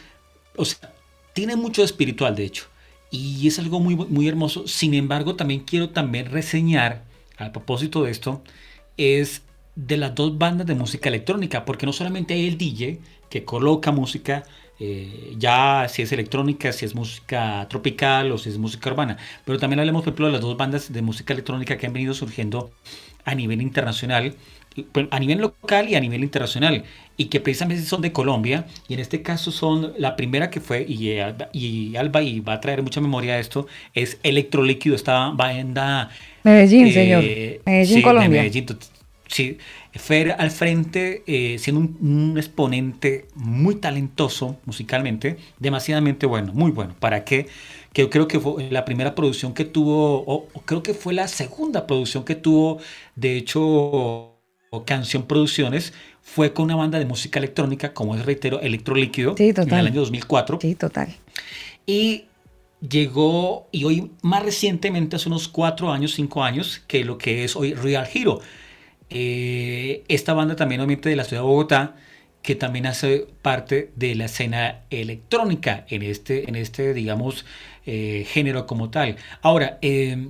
[0.56, 0.94] o sea,
[1.34, 2.66] tiene mucho de espiritual, de hecho,
[3.12, 4.68] y es algo muy, muy hermoso.
[4.68, 7.04] Sin embargo, también quiero también reseñar,
[7.38, 8.44] a propósito de esto,
[8.98, 9.44] es
[9.76, 13.00] de las dos bandas de música electrónica, porque no solamente hay el DJ
[13.30, 14.44] que coloca música,
[14.80, 19.58] eh, ya si es electrónica, si es música tropical o si es música urbana, pero
[19.60, 22.72] también hablemos, por ejemplo, de las dos bandas de música electrónica que han venido surgiendo
[23.24, 24.36] a nivel internacional,
[25.10, 26.84] a nivel local y a nivel internacional,
[27.18, 30.86] y que precisamente son de Colombia, y en este caso son la primera que fue,
[30.88, 34.96] y, eh, Alba- y Alba, y va a traer mucha memoria a esto, es Electrolíquido,
[34.96, 36.10] esta banda
[36.44, 37.24] Medellín, eh, señor.
[37.66, 38.42] Medellín, sí, de Colombia.
[38.42, 38.90] Medellín, tot-
[39.28, 39.58] sí,
[39.96, 46.96] Fer al frente, eh, siendo un, un exponente muy talentoso musicalmente, demasiadamente bueno, muy bueno.
[47.00, 47.48] ¿Para qué?
[47.94, 51.14] Que yo creo que fue la primera producción que tuvo, o, o creo que fue
[51.14, 52.80] la segunda producción que tuvo,
[53.16, 58.60] de hecho, o Canción Producciones, fue con una banda de música electrónica, como es, reitero,
[58.60, 60.60] Electrolíquido, Sí, en el año 2004.
[60.62, 61.16] Sí, total.
[61.86, 62.26] Y
[62.82, 67.56] llegó, y hoy más recientemente, hace unos cuatro años, cinco años, que lo que es
[67.56, 68.42] hoy Real Hero.
[69.10, 71.96] Eh, esta banda también obviamente de la ciudad de Bogotá,
[72.42, 77.46] que también hace parte de la escena electrónica en este, en este digamos,
[77.86, 79.18] eh, género como tal.
[79.42, 80.30] Ahora, eh,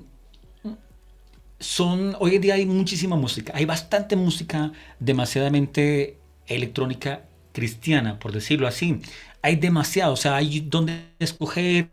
[1.60, 8.68] son, hoy en día hay muchísima música, hay bastante música demasiadamente electrónica cristiana, por decirlo
[8.68, 9.00] así.
[9.42, 11.92] Hay demasiado, o sea, hay donde escoger.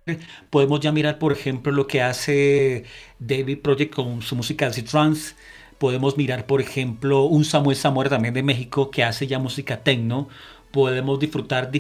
[0.51, 2.85] Podemos ya mirar, por ejemplo, lo que hace
[3.19, 5.35] David Project con su música de trance.
[5.83, 10.29] Podemos mirar, por ejemplo, un Samuel Zamora también de México que hace ya música techno.
[10.71, 11.73] Podemos disfrutar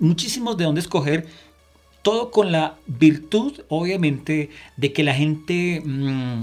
[0.00, 1.28] muchísimos de dónde escoger
[2.02, 6.40] todo con la virtud, obviamente, de que la gente mm,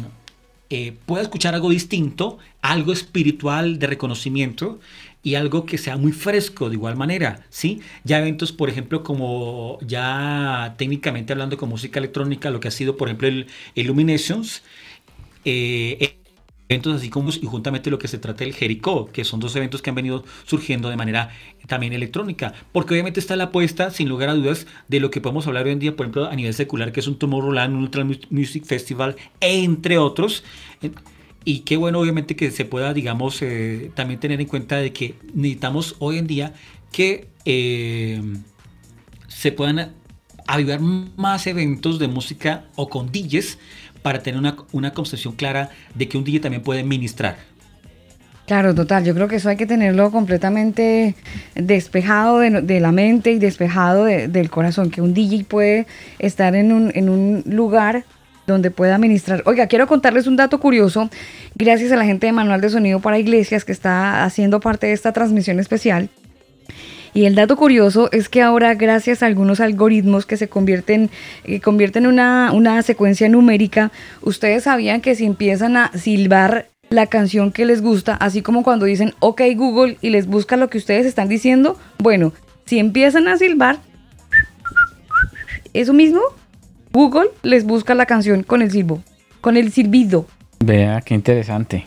[0.69, 4.79] eh, pueda escuchar algo distinto, algo espiritual de reconocimiento
[5.21, 7.81] y algo que sea muy fresco de igual manera, ¿sí?
[8.05, 12.95] Ya eventos, por ejemplo, como ya técnicamente hablando con música electrónica, lo que ha sido,
[12.95, 14.63] por ejemplo, el Illuminations,
[15.43, 16.18] eh,
[16.69, 19.81] eventos así como y juntamente lo que se trata del Jericó, que son dos eventos
[19.81, 21.31] que han venido surgiendo de manera
[21.67, 25.47] también electrónica, porque obviamente está la apuesta, sin lugar a dudas, de lo que podemos
[25.47, 28.05] hablar hoy en día, por ejemplo, a nivel secular, que es un Tomorrowland, un Ultra
[28.29, 30.43] Music Festival, entre otros.
[31.43, 35.15] Y qué bueno, obviamente, que se pueda, digamos, eh, también tener en cuenta de que
[35.33, 36.53] necesitamos hoy en día
[36.91, 38.21] que eh,
[39.27, 39.95] se puedan
[40.45, 43.11] avivar más eventos de música o con
[44.01, 47.37] para tener una, una concepción clara de que un DJ también puede ministrar.
[48.45, 49.03] Claro, total.
[49.05, 51.13] Yo creo que eso hay que tenerlo completamente
[51.53, 55.85] despejado de, de la mente y despejado de- del corazón, que un DJ puede
[56.17, 58.05] estar en un, en un lugar
[58.47, 59.43] donde pueda ministrar.
[59.45, 61.11] Oiga, quiero contarles un dato curioso,
[61.53, 64.93] gracias a la gente de Manual de Sonido para Iglesias que está haciendo parte de
[64.93, 66.09] esta transmisión especial.
[67.13, 71.09] Y el dato curioso es que ahora, gracias a algunos algoritmos que se convierten,
[71.43, 73.91] que convierten una, una secuencia numérica,
[74.21, 78.85] ustedes sabían que si empiezan a silbar la canción que les gusta, así como cuando
[78.85, 82.33] dicen OK Google y les busca lo que ustedes están diciendo, bueno,
[82.65, 83.79] si empiezan a silbar,
[85.73, 86.21] eso mismo,
[86.91, 89.03] Google les busca la canción con el silbo,
[89.41, 90.25] con el silbido.
[90.59, 91.85] Vea, qué interesante.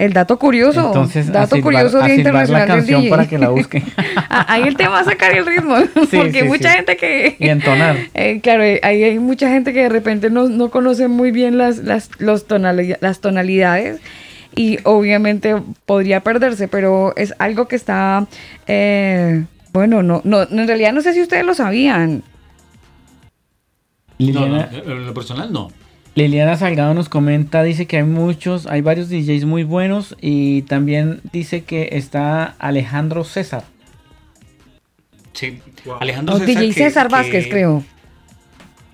[0.00, 0.86] El dato curioso.
[0.86, 3.10] Entonces, dato silbar- curioso Día la Internacional del canción DJ.
[3.10, 3.84] para que la busquen.
[4.32, 5.76] Ah, Ahí él te va a sacar el ritmo,
[6.10, 6.76] Sí, porque sí, hay mucha sí.
[6.76, 7.36] gente que...
[7.38, 7.96] Y entonar.
[8.14, 11.58] Eh, claro, eh, ahí hay mucha gente que de repente no, no conoce muy bien
[11.58, 14.00] las, las, los tonali- las tonalidades
[14.56, 15.54] y obviamente
[15.86, 18.26] podría perderse, pero es algo que está,
[18.66, 22.22] eh, bueno, no, no, en realidad no sé si ustedes lo sabían.
[24.18, 25.70] No, no, en lo personal no.
[26.22, 31.20] Liliana Salgado nos comenta, dice que hay muchos, hay varios DJs muy buenos y también
[31.32, 33.64] dice que está Alejandro César.
[35.32, 35.60] Sí.
[36.00, 37.84] Alejandro O DJ que- César que- Vázquez, creo.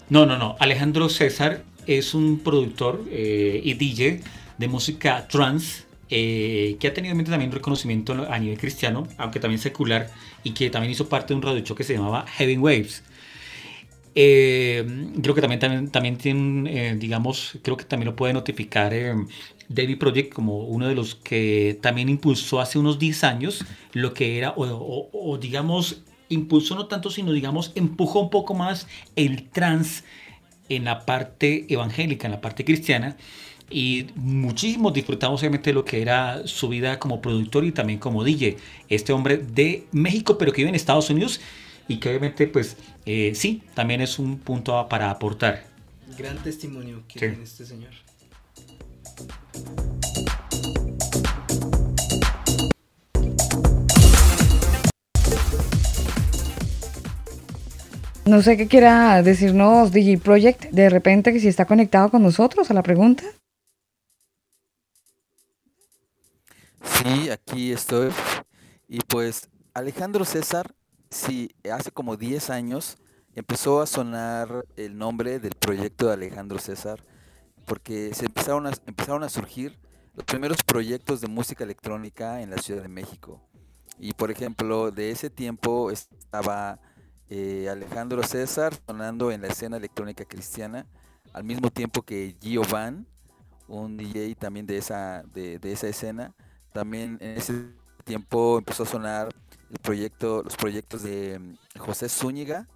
[0.09, 0.57] No, no, no.
[0.61, 4.21] Alejandro César es un productor eh, y DJ
[4.59, 10.09] de música trance eh, que ha tenido también reconocimiento a nivel cristiano, aunque también secular,
[10.45, 13.03] y que también hizo parte de un radio show que se llamaba Heaven Waves.
[14.19, 18.95] Eh, creo que también, también, también tiene, eh, digamos, creo que también lo puede notificar
[18.95, 19.15] eh,
[19.69, 23.63] David Project como uno de los que también impulsó hace unos 10 años
[23.93, 28.55] lo que era, o, o- o, digamos, impulsó no tanto, sino digamos, empujó un poco
[28.55, 28.87] más
[29.17, 30.03] el trans
[30.69, 33.17] en la parte evangélica, en la parte cristiana.
[33.69, 38.57] Y muchísimos disfrutamos obviamente lo que era su vida como productor y también como DJ.
[38.89, 41.41] Este hombre de México, pero que vive en Estados Unidos
[41.89, 42.77] y que obviamente, pues
[43.07, 45.65] eh, sí, también es un punto para aportar.
[46.19, 47.27] Gran testimonio que Sí.
[47.29, 47.93] tiene este señor.
[58.25, 62.71] No sé qué quiera decirnos DJ Project, de repente que si está conectado con nosotros
[62.71, 63.23] a la pregunta.
[66.83, 68.11] Sí, aquí estoy.
[68.89, 70.75] Y pues Alejandro César,
[71.17, 72.99] sí, hace como 10 años
[73.35, 77.03] empezó a sonar el nombre del proyecto de Alejandro César,
[77.65, 79.79] porque se empezaron a, empezaron a surgir
[80.15, 83.41] los primeros proyectos de música electrónica en la Ciudad de México.
[83.99, 86.79] Y por ejemplo, de ese tiempo estaba
[87.29, 90.87] eh, Alejandro César sonando en la escena electrónica cristiana,
[91.33, 93.07] al mismo tiempo que Gio Van,
[93.69, 96.35] un DJ también de esa, de, de esa escena.
[96.73, 97.67] También en ese
[98.05, 99.29] tiempo empezó a sonar
[99.71, 102.69] el proyecto, los proyectos de mm, José Zúñiga,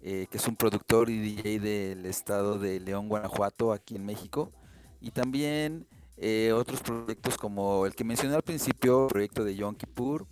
[0.00, 4.52] eh, que es un productor y DJ del estado de León, Guanajuato, aquí en México.
[5.00, 5.86] Y también
[6.16, 10.26] eh, otros proyectos como el que mencioné al principio, el proyecto de Yom Kippur.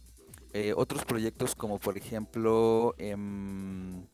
[0.53, 4.07] eh, otros proyectos como por ejemplo, em,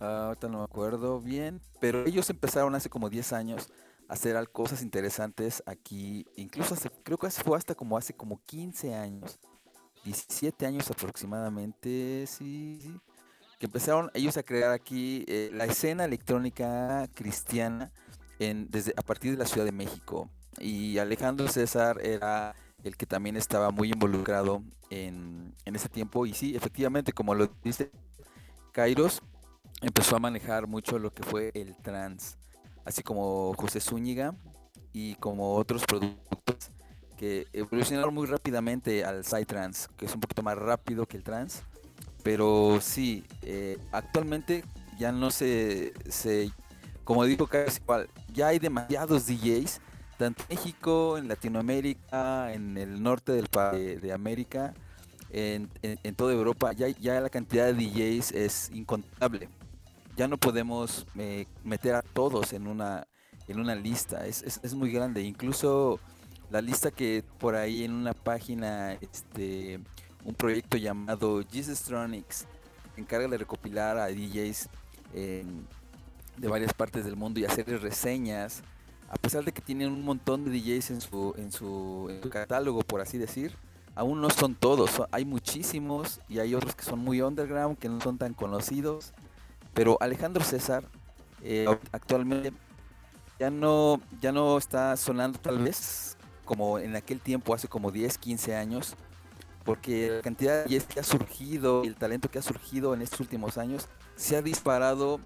[0.00, 3.68] ah, ahorita no me acuerdo bien, pero ellos empezaron hace como 10 años
[4.08, 8.94] a hacer cosas interesantes aquí, incluso hace- creo que fue hasta como hace como 15
[8.94, 9.38] años,
[10.06, 13.00] 17 años aproximadamente, sí, sí,
[13.58, 17.90] que empezaron ellos a crear aquí eh, la escena electrónica cristiana
[18.38, 20.30] en, desde, a partir de la Ciudad de México.
[20.58, 22.54] Y Alejandro César era
[22.84, 26.24] el que también estaba muy involucrado en, en ese tiempo.
[26.24, 27.90] Y sí, efectivamente, como lo dice
[28.72, 29.22] Kairos,
[29.80, 32.38] empezó a manejar mucho lo que fue el trans,
[32.84, 34.36] así como José Zúñiga
[34.92, 36.70] y como otros productos
[37.16, 41.62] que evolucionaron muy rápidamente al Psytrance, que es un poquito más rápido que el trans.
[42.22, 44.64] Pero sí, eh, actualmente
[44.98, 46.50] ya no se, se,
[47.04, 49.80] como dijo casi igual, ya hay demasiados DJs,
[50.18, 54.74] tanto en México, en Latinoamérica, en el norte del de, de América,
[55.30, 59.48] en, en- en toda Europa, ya, ya la cantidad de DJs es incontable.
[60.16, 63.06] Ya no podemos eh, meter a todos en una,
[63.46, 65.22] en una lista, es, es, es muy grande.
[65.22, 66.00] Incluso
[66.50, 69.80] la lista que por ahí en una página, este,
[70.24, 72.46] un proyecto llamado Jesus Tronics,
[72.96, 74.68] encarga de recopilar a DJs
[76.36, 78.62] de varias partes del mundo y hacerles reseñas.
[79.08, 83.00] A pesar de que tienen un montón de DJs en su, en su, catálogo, por
[83.00, 83.56] así decir,
[83.94, 85.02] aún no son todos.
[85.12, 89.12] Hay muchísimos y hay otros que son muy underground, que no son tan conocidos.
[89.74, 90.84] Pero Alejandro César
[91.42, 92.52] eh, actualmente
[93.38, 96.15] ya no, ya no está sonando tal vez
[96.46, 98.94] como en aquel tiempo, hace como 10, 15 años,
[99.64, 103.58] porque la cantidad de que ha surgido, el talento que ha surgido en estos últimos
[103.58, 105.20] años, se ha disparado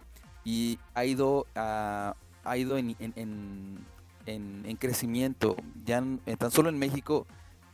[0.44, 2.14] y ha ido, ha
[2.56, 3.86] ido en, en- en-
[4.26, 5.55] en- en crecimiento.
[5.84, 6.02] Ya
[6.38, 7.26] tan solo en México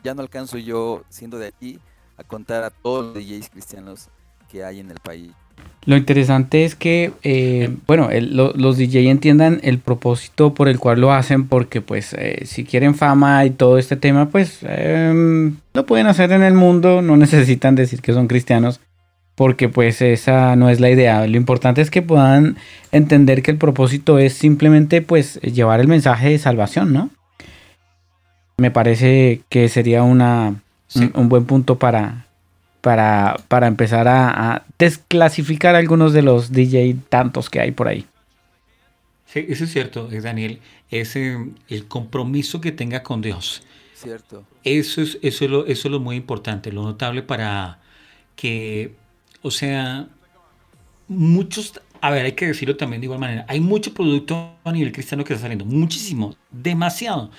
[0.02, 1.78] ya no alcanzo yo, siendo de aquí,
[2.16, 4.08] a contar a todos los DJs cristianos
[4.48, 5.32] que hay en el país.
[5.84, 10.80] Lo interesante es que, eh, bueno, el- lo- los DJ entiendan el propósito por el
[10.80, 15.54] cual lo hacen, porque pues eh, si quieren fama y todo este tema, pues em,
[15.74, 18.80] lo pueden hacer en el mundo, no necesitan decir que son cristianos,
[19.36, 21.24] porque pues esa no es la idea.
[21.28, 22.56] Lo importante es que puedan
[22.90, 27.10] entender que el propósito es simplemente pues llevar el mensaje de salvación, ¿no?
[28.58, 31.10] Me parece que sería una, Sí.
[31.14, 32.25] un, un buen punto para,
[32.86, 38.06] para, para empezar a, a desclasificar algunos de los DJ tantos que hay por ahí.
[39.26, 40.60] Sí, eso es cierto, eh, Daniel.
[40.88, 41.36] Es eh,
[41.66, 43.64] el compromiso que tenga con Dios.
[43.92, 44.44] Cierto.
[44.62, 47.80] Eso es, eso, es lo, eso es lo muy importante, lo notable para
[48.36, 48.94] que,
[49.42, 50.06] o sea,
[51.08, 54.92] muchos, a ver, hay que decirlo también de igual manera, hay mucho producto a nivel
[54.92, 57.32] cristiano que está saliendo, muchísimo, demasiado.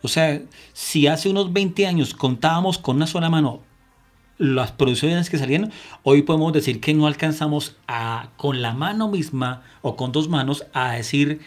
[0.00, 0.40] O sea,
[0.72, 3.71] si hace unos 20 años contábamos con una sola mano
[4.42, 5.70] las producciones que salían,
[6.02, 10.66] hoy podemos decir que no alcanzamos a, con la mano misma o con dos manos,
[10.72, 11.40] a decir,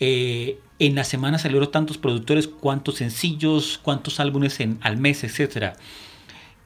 [0.00, 5.74] eh, en la semana salieron tantos productores, cuántos sencillos, cuántos álbumes en, al mes, etcétera.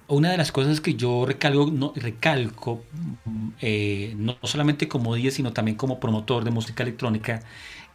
[0.06, 2.84] Una de las cosas que yo recalco, no, recalco
[3.24, 7.42] mm, eh, no solamente como DJ, sino también como promotor de música electrónica,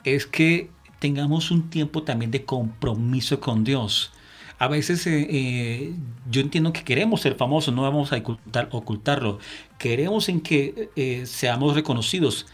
[0.03, 4.11] es que tengamos un tiempo también de compromiso con Dios.
[4.57, 5.93] A veces eh, eh,
[6.29, 9.39] yo entiendo que queremos ser famosos, no vamos a ocultar, ocultarlo.
[9.77, 12.47] Queremos en que eh, seamos reconocidos,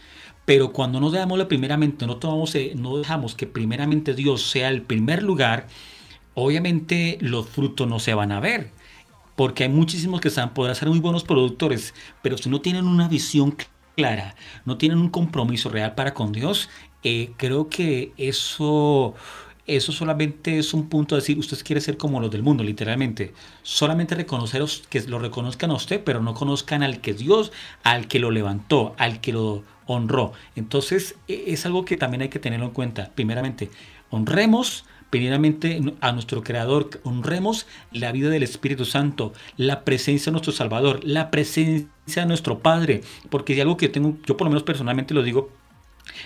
[0.44, 4.68] pero cuando no damos la primeramente, no, tomamos, eh, no dejamos que primeramente Dios sea
[4.68, 5.68] el primer lugar,
[6.34, 8.70] obviamente los frutos no se van a ver.
[9.36, 13.56] Porque hay muchísimos que poder ser muy buenos productores, pero si no tienen una visión
[13.96, 14.34] clara,
[14.64, 16.68] no tienen un compromiso real para con Dios,
[17.02, 19.14] eh, creo que eso,
[19.66, 23.32] eso solamente es un punto de decir, usted quiere ser como los del mundo, literalmente.
[23.62, 27.52] Solamente reconoceros, que lo reconozcan a usted, pero no conozcan al que Dios,
[27.84, 30.32] al que lo levantó, al que lo honró.
[30.56, 33.10] Entonces, e- es algo que también hay que tenerlo en cuenta.
[33.14, 33.70] Primeramente,
[34.10, 40.54] honremos primeramente a nuestro Creador, honremos la vida del Espíritu Santo, la presencia de nuestro
[40.54, 44.62] Salvador, la presencia de nuestro Padre, porque es algo que tengo, yo por lo menos
[44.62, 45.50] personalmente lo digo,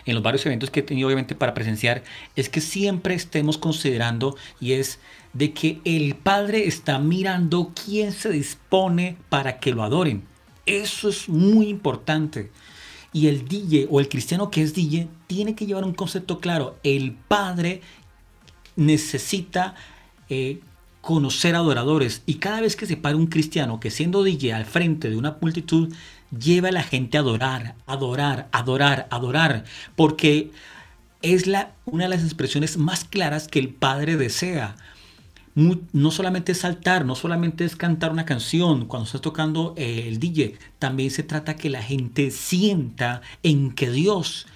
[0.05, 2.03] en los varios eventos que he tenido obviamente para presenciar,
[2.35, 4.99] es que siempre estemos considerando y es
[5.33, 10.23] de que el Padre está mirando quién se dispone para que lo adoren.
[10.65, 12.51] Eso es muy importante.
[13.13, 16.77] Y el DJ o el cristiano que es DJ tiene que llevar un concepto claro.
[16.83, 17.81] El Padre
[18.77, 19.75] necesita
[20.29, 20.61] eh,
[21.01, 22.23] conocer adoradores.
[22.27, 25.39] Y cada vez que se para un cristiano que siendo DJ al frente de una
[25.41, 25.95] multitud,
[26.39, 29.65] lleva a la gente a adorar, adorar, adorar, adorar.
[29.95, 30.51] Porque
[31.23, 34.77] es la, una de las expresiones más claras que el Padre desea.
[35.55, 40.19] No solamente es saltar, no solamente es cantar una canción cuando estás tocando eh, el
[40.19, 44.47] DJ, también se trata que la gente sienta en que Dios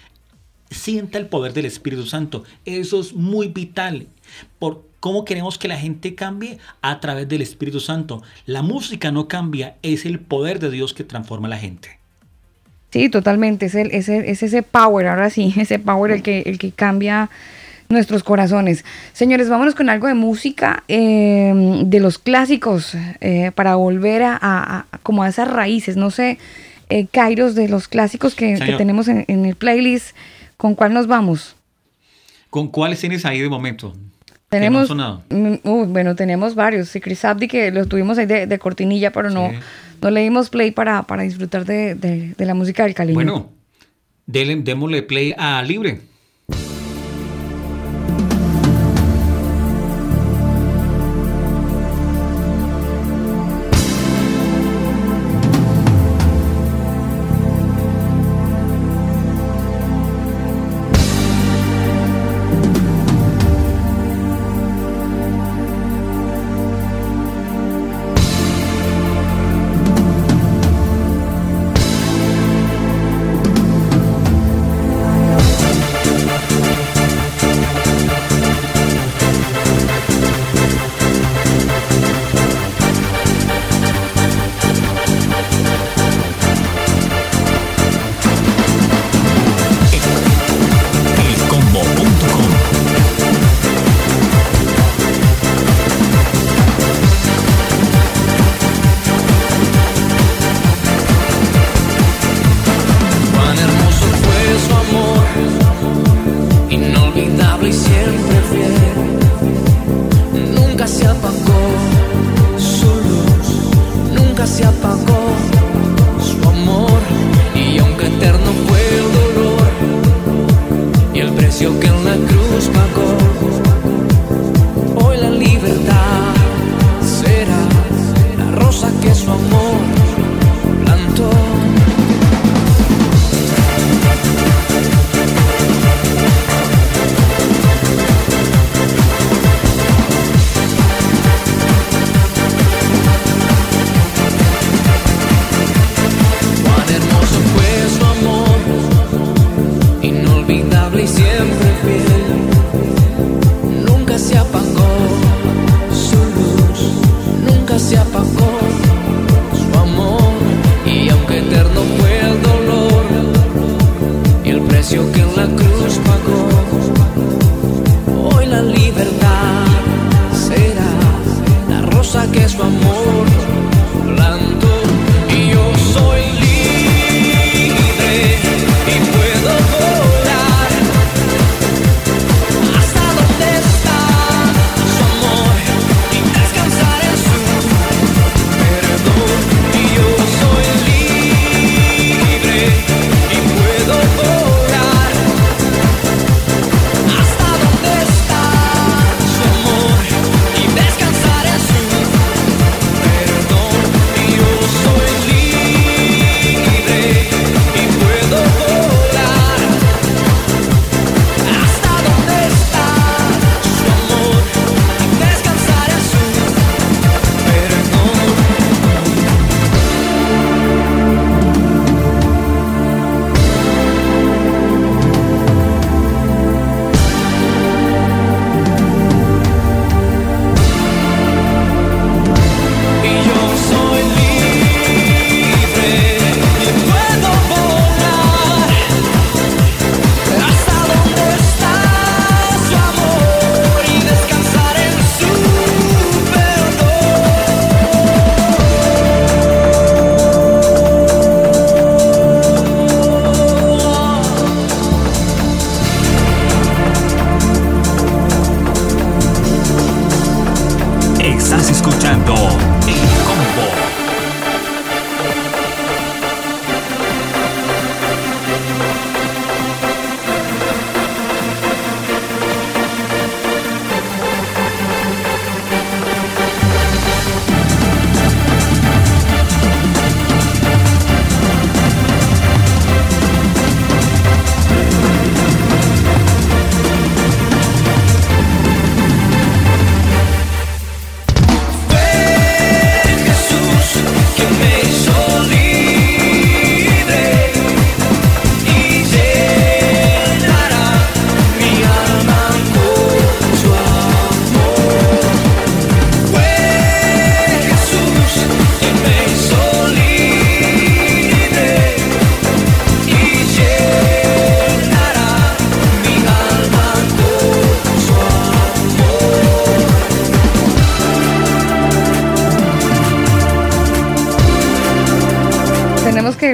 [0.70, 2.44] sienta el poder del Espíritu Santo.
[2.66, 4.08] Eso es muy vital.
[5.00, 8.22] Cómo queremos que la gente cambie a través del Espíritu Santo.
[8.46, 11.98] La música no cambia, es el poder de Dios que transforma a la gente.
[12.90, 13.66] Sí, totalmente.
[13.66, 16.70] Es, el, es, el- es ese power, ahora sí, ese power el que, el que
[16.72, 17.30] cambia
[17.88, 18.84] nuestros corazones.
[19.12, 24.86] Señores, vámonos con algo de música, eh, de los clásicos, eh, para volver a, a-
[24.92, 25.96] a- como a esas raíces.
[25.96, 26.38] No sé,
[26.88, 30.14] eh, Kairos, de los clásicos que, tenemos en, en el playlist,
[30.56, 31.56] ¿con cuál nos vamos?
[32.50, 33.94] ¿Con cuáles tienes ahí de momento?
[34.50, 35.22] Tenemos, sonado.
[35.30, 36.88] uh, bueno, tenemos varios.
[36.88, 39.56] Sí, Chris Abdi, que lo tuvimos ahí de, de cortinilla, pero no, Sí.
[40.02, 43.14] no le dimos play para, para disfrutar de, de- de la música del cariño.
[43.14, 43.48] Bueno,
[44.26, 45.62] dele- démosle play a.
[45.62, 46.00] Libre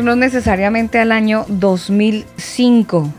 [0.07, 3.13] irnos necesariamente al año 2005.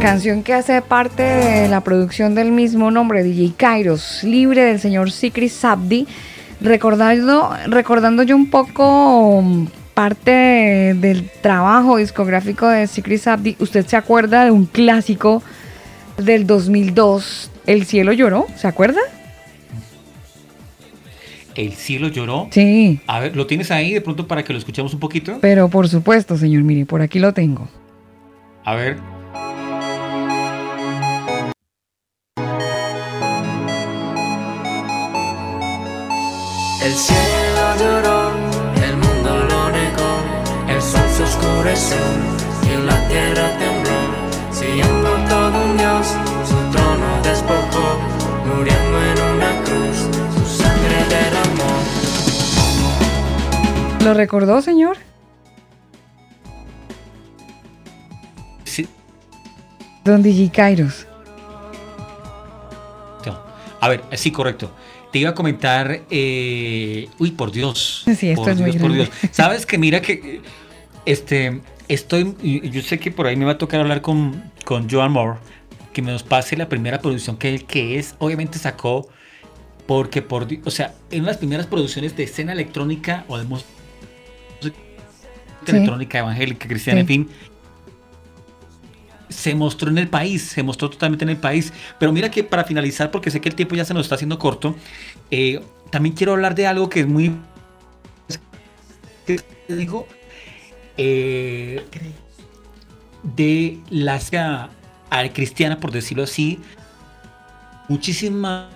[0.00, 5.10] Canción que hace parte de la producción del mismo nombre, DJ Kairos, libre del señor
[5.10, 6.06] Sikri Sabdi.
[6.62, 13.84] Recordando, recordando yo un poco um, parte de- del trabajo discográfico de Sikri Sabdi, ¿usted
[13.86, 15.42] se acuerda de un clásico
[16.16, 18.46] del 2002, El cielo lloró?
[18.56, 19.00] ¿Se acuerda?
[21.58, 22.46] El cielo lloró.
[22.52, 25.38] Sí, A ver, ¿lo tienes ahí de pronto para que lo escuchemos un poquito?
[25.40, 27.68] pero por supuesto, señor, mire, por aquí lo tengo.
[28.64, 28.96] A ver.
[54.08, 54.96] ¿Lo recordó, señor?
[58.64, 58.88] Sí.
[60.02, 61.06] Don DJ Kairos.
[63.26, 63.38] no.
[63.82, 64.70] A ver, sí, correcto.
[65.12, 66.04] Te iba a comentar.
[66.08, 68.04] eh, uy, por Dios.
[68.16, 69.12] Sí, esto por es muy Dios, por grande.
[69.20, 69.30] Dios.
[69.36, 70.12] Sabes que mira que.
[70.14, 70.40] eh,
[71.04, 71.60] Este.
[71.88, 72.34] Estoy.
[72.72, 75.38] Yo sé que por ahí me va a tocar hablar con, con Joan Moore.
[75.92, 78.14] Que me nos pase la primera producción que él que es.
[78.20, 79.06] Obviamente sacó.
[79.86, 80.46] Porque por.
[80.64, 83.68] O sea, en las primeras producciones de escena electrónica o de música
[85.64, 85.72] Sí.
[85.72, 87.00] electrónica evangélica, cristiana, Sí.
[87.00, 87.28] en fin.
[89.30, 91.72] se mostró en el país, se mostró totalmente en el país.
[91.98, 94.38] Pero mira que para finalizar, porque sé que el tiempo ya se nos está haciendo
[94.38, 94.74] corto,
[95.30, 95.60] eh,
[95.90, 97.36] también quiero hablar de algo que es muy...
[99.26, 100.06] ¿Qué digo?
[100.96, 101.84] Eh,
[103.22, 104.70] de la escena
[105.34, 106.58] cristiana, por decirlo así,
[107.88, 108.66] muchísimas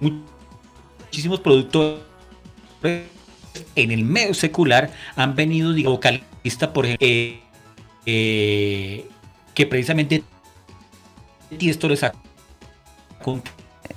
[0.00, 2.00] muchísimos productores
[3.76, 7.40] en el medio secular han venido, digo, vocalista, por ejemplo, eh,
[8.06, 9.06] eh,
[9.54, 10.22] que precisamente
[11.58, 12.02] Tiesto les
[13.26, 13.42] un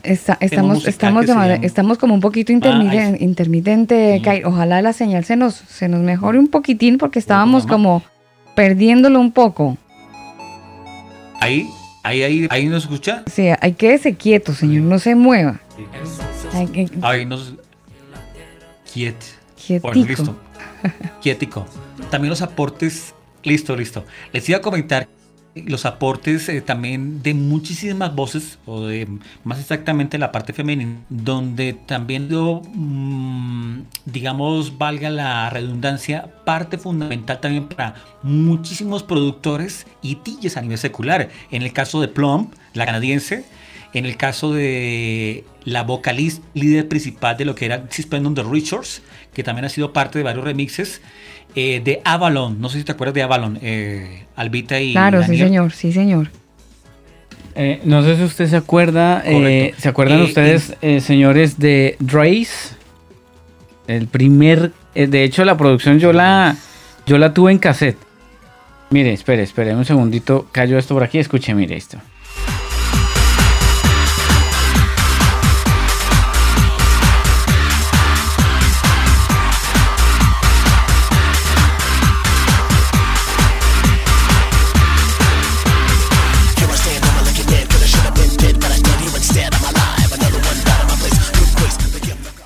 [0.02, 2.56] Está- estamos, estamos, llama- estamos como un poquito Ah,
[3.20, 4.22] intermitente, Sí.
[4.24, 4.44] Kai.
[4.44, 8.04] Ojalá la señal se nos, se nos mejore un poquitín porque estábamos como
[8.56, 9.78] perdiéndolo un poco.
[11.40, 11.70] Ahí,
[12.04, 13.24] ahí, ahí, ahí nos escucha.
[13.32, 15.62] Sí, hay quédese quieto, señor, no se mueva.
[17.02, 17.54] Ahí nos.
[18.92, 19.16] Quiet.
[19.66, 19.94] Quietico.
[19.94, 20.36] Listo.
[21.22, 21.66] Quietico.
[22.10, 23.14] También los aportes.
[23.44, 24.06] Listo, listo.
[24.32, 25.08] Les iba a comentar
[25.56, 29.08] los aportes eh, también de muchísimas voces, o de
[29.44, 37.40] más exactamente la parte femenina, donde también dio, mm, digamos, valga la redundancia, parte fundamental
[37.40, 41.30] también para muchísimos productores y DJs a nivel secular.
[41.52, 43.46] En el caso de Plum, la canadiense,
[43.94, 49.04] en el caso de la vocalista líder principal de lo que era on the Richards,
[49.34, 51.02] que también ha sido parte de varios remixes,
[51.56, 55.38] eh, de Avalon, no sé si te acuerdas de Avalon, eh, Albita y Claro, sí,
[55.38, 56.30] señor, sí, señor.
[57.56, 59.74] Eh, no sé si usted se acuerda, eh.
[59.78, 62.76] ¿se acuerdan Eh, ustedes, eh, señores, de Drace?
[63.88, 66.56] El primer, eh, de hecho la producción yo la,
[67.06, 67.98] yo la tuve en cassette.
[68.90, 71.98] Mire, espere, espere un segundito, callo esto por aquí, escuche, mire esto.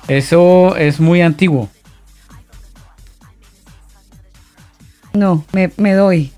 [0.08, 1.68] Eso es muy antiguo.
[5.12, 6.32] No, me, me doy.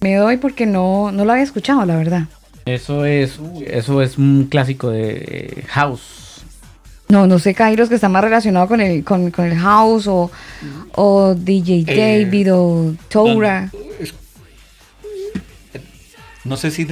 [0.00, 2.24] Me doy porque no, no lo había escuchado, la verdad.
[2.66, 5.16] Eso es, eso es un clásico de
[5.58, 6.42] eh, house.
[7.08, 10.30] No, no sé, Kairos, que está más relacionado con el, con, con el house o,
[10.94, 13.70] o DJ Eh, David o Tora.
[14.00, 14.14] Es-
[16.44, 16.86] No sé si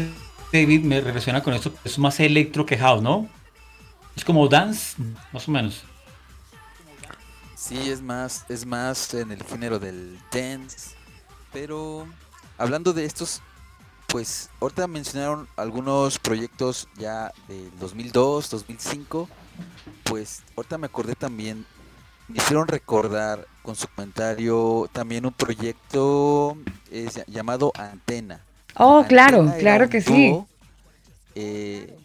[0.53, 3.27] David me relaciona con esto, es más electro que house, ¿no?
[4.17, 4.97] Es como dance,
[5.33, 5.83] más o menos.
[7.63, 10.97] Sí, es más, es más en el género del dance.
[11.53, 12.07] Pero
[12.59, 13.41] hablando de estos,
[14.09, 19.29] pues ahorita mencionaron algunos proyectos ya del 2002, 2005.
[20.03, 21.65] Pues ahorita me acordé también,
[22.27, 26.57] me hicieron recordar con su comentario también un proyecto
[26.91, 28.41] eh, ll- llamado Antena.
[28.75, 30.35] Oh, claro, Antena claro que sí.
[31.37, 31.97] eh,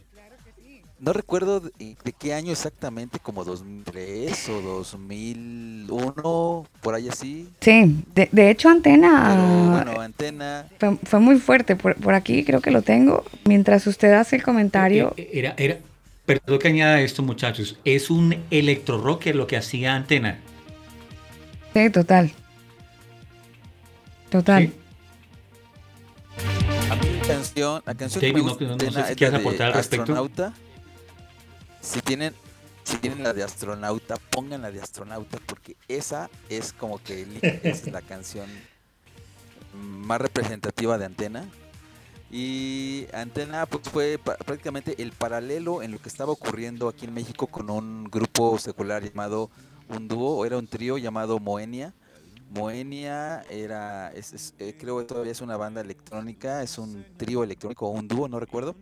[0.99, 7.48] no recuerdo de, de qué año exactamente, como 2003 o 2001, por ahí así.
[7.61, 11.76] Sí, de, de hecho Pero Antena bueno, Antena, fue, fue muy fuerte.
[11.76, 13.24] Por, por aquí creo que lo tengo.
[13.45, 15.14] Mientras usted hace el comentario.
[15.18, 15.78] Eh, Era, era,
[16.26, 17.78] perdón que añada esto, muchachos.
[17.86, 18.98] Es un electro
[19.34, 20.40] lo que hacía Antena.
[21.74, 22.32] Sí, total.
[24.30, 24.64] Total.
[24.68, 24.74] ¿sí?
[26.90, 29.11] a mí la canción, la canción que David, me no- gusta no sé Antena si
[29.11, 30.02] es quieres aportar al respecto.
[30.03, 30.53] Astronauta.
[31.88, 32.34] Si tienen,
[32.84, 37.26] si tienen la de Astronauta, pongan la de Astronauta porque esa es como que
[37.64, 38.49] es la canción
[39.73, 41.45] más representativa de Antena.
[42.30, 47.47] Y Antena pues fue prácticamente el paralelo en lo que estaba ocurriendo aquí en México
[47.47, 49.49] con un grupo secular llamado
[49.88, 51.93] un dúo, o era un trío llamado Moenia.
[52.49, 57.43] Moenia era, es- es- eh, creo que todavía es una banda electrónica, es un trío
[57.43, 58.76] electrónico o un dúo, no recuerdo.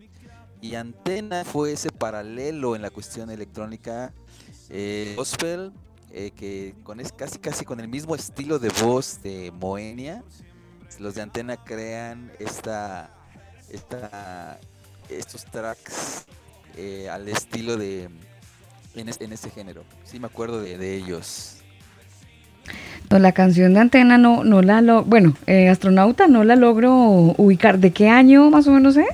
[0.62, 4.14] Y Antena fue ese paralelo en la cuestión electrónica
[4.70, 5.72] eh, gospel,
[6.12, 10.24] eh, que con es casi casi con el mismo estilo de voz de Moenia.
[11.00, 13.10] Los de Antena crean esta,
[13.70, 14.60] esta
[15.10, 16.26] estos tracks
[16.78, 18.10] eh, al estilo de
[18.96, 19.84] en, es- en ese género.
[20.04, 21.58] Sí me acuerdo de, de ellos.
[23.10, 26.92] La canción de Antena no, no la lo, bueno, eh, astronauta no la logro
[27.38, 27.78] ubicar.
[27.80, 29.06] ¿De qué año más o menos es?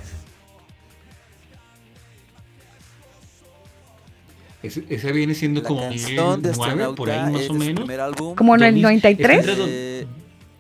[4.64, 7.60] Ese, ese viene siendo La como canción de 2009, por ahí más es o de
[7.60, 7.90] menos.
[8.00, 8.36] álbum.
[8.36, 9.40] Como en el 2000, 93.
[9.40, 10.08] está entre dos- Eh,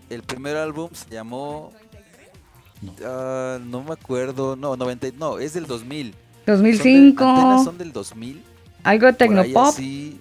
[0.09, 1.71] el primer álbum se llamó
[2.81, 2.93] No.
[3.05, 6.13] ah, no me acuerdo, no, 90, no, es del 2000.
[6.13, 8.41] Son del- 2005, Antenas son del 2000.
[8.83, 9.67] algo de Tecnopop.
[9.67, 10.19] así,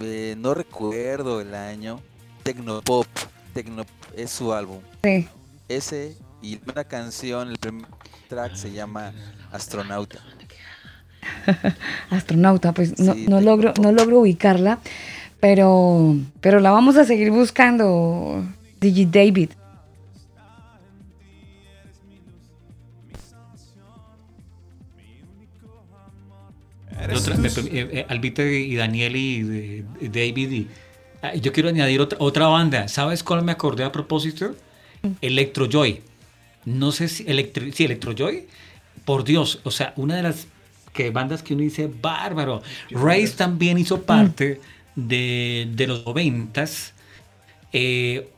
[0.00, 2.00] eh, no recuerdo el año.
[2.44, 3.06] Tecnopop,
[3.52, 3.84] Tecno
[4.16, 4.78] es su álbum.
[5.02, 5.26] Sí.
[5.68, 7.86] ese y una canción, el primer
[8.28, 9.12] track se llama
[9.52, 10.18] Astronauta.
[12.10, 14.78] Astronauta, pues no, Sí, no logro, no logro ubicarla,
[15.40, 18.44] pero, pero la vamos a seguir buscando,
[18.80, 19.50] Digi David.
[27.14, 30.50] Otra- me eh, eh, Albita y Daniel y de- de David.
[30.50, 30.66] Y,
[31.22, 32.88] ah, yo quiero añadir otra, otra banda.
[32.88, 34.54] ¿Sabes cuál me acordé a propósito?
[35.22, 36.00] Electro Joy.
[36.66, 38.46] No sé si Electro, sí, Electro Joy.
[39.04, 40.46] Por Dios, o sea, una de las
[40.92, 42.62] que bandas que uno dice bárbaro.
[42.90, 44.60] Race también hizo parte
[44.96, 46.94] de, de los noventas.
[47.72, 48.28] Eh,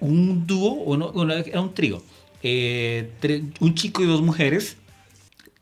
[0.00, 1.14] un dúo,
[1.46, 2.02] era un trío.
[2.42, 3.10] Eh,
[3.60, 4.76] un chico y dos mujeres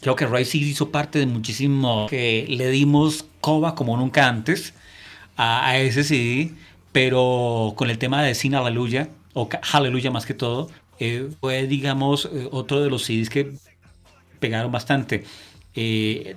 [0.01, 4.72] Creo que sí hizo parte de muchísimo que le dimos coba como nunca antes
[5.36, 6.52] a, a ese CD,
[6.92, 12.30] pero con el tema de Sin Aleluya, o Hallelujah más que todo, eh, fue, digamos,
[12.32, 13.52] eh, otro de los CDs que
[14.38, 15.24] pegaron bastante.
[15.74, 16.36] Eh,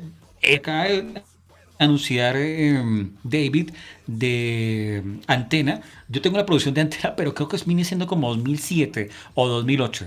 [0.57, 1.21] acaba de
[1.79, 2.81] anunciar eh,
[3.23, 3.71] David
[4.07, 5.81] de Antena.
[6.09, 9.47] Yo tengo la producción de Antena, pero creo que es- viene siendo como 2007 o
[9.47, 10.05] 2008.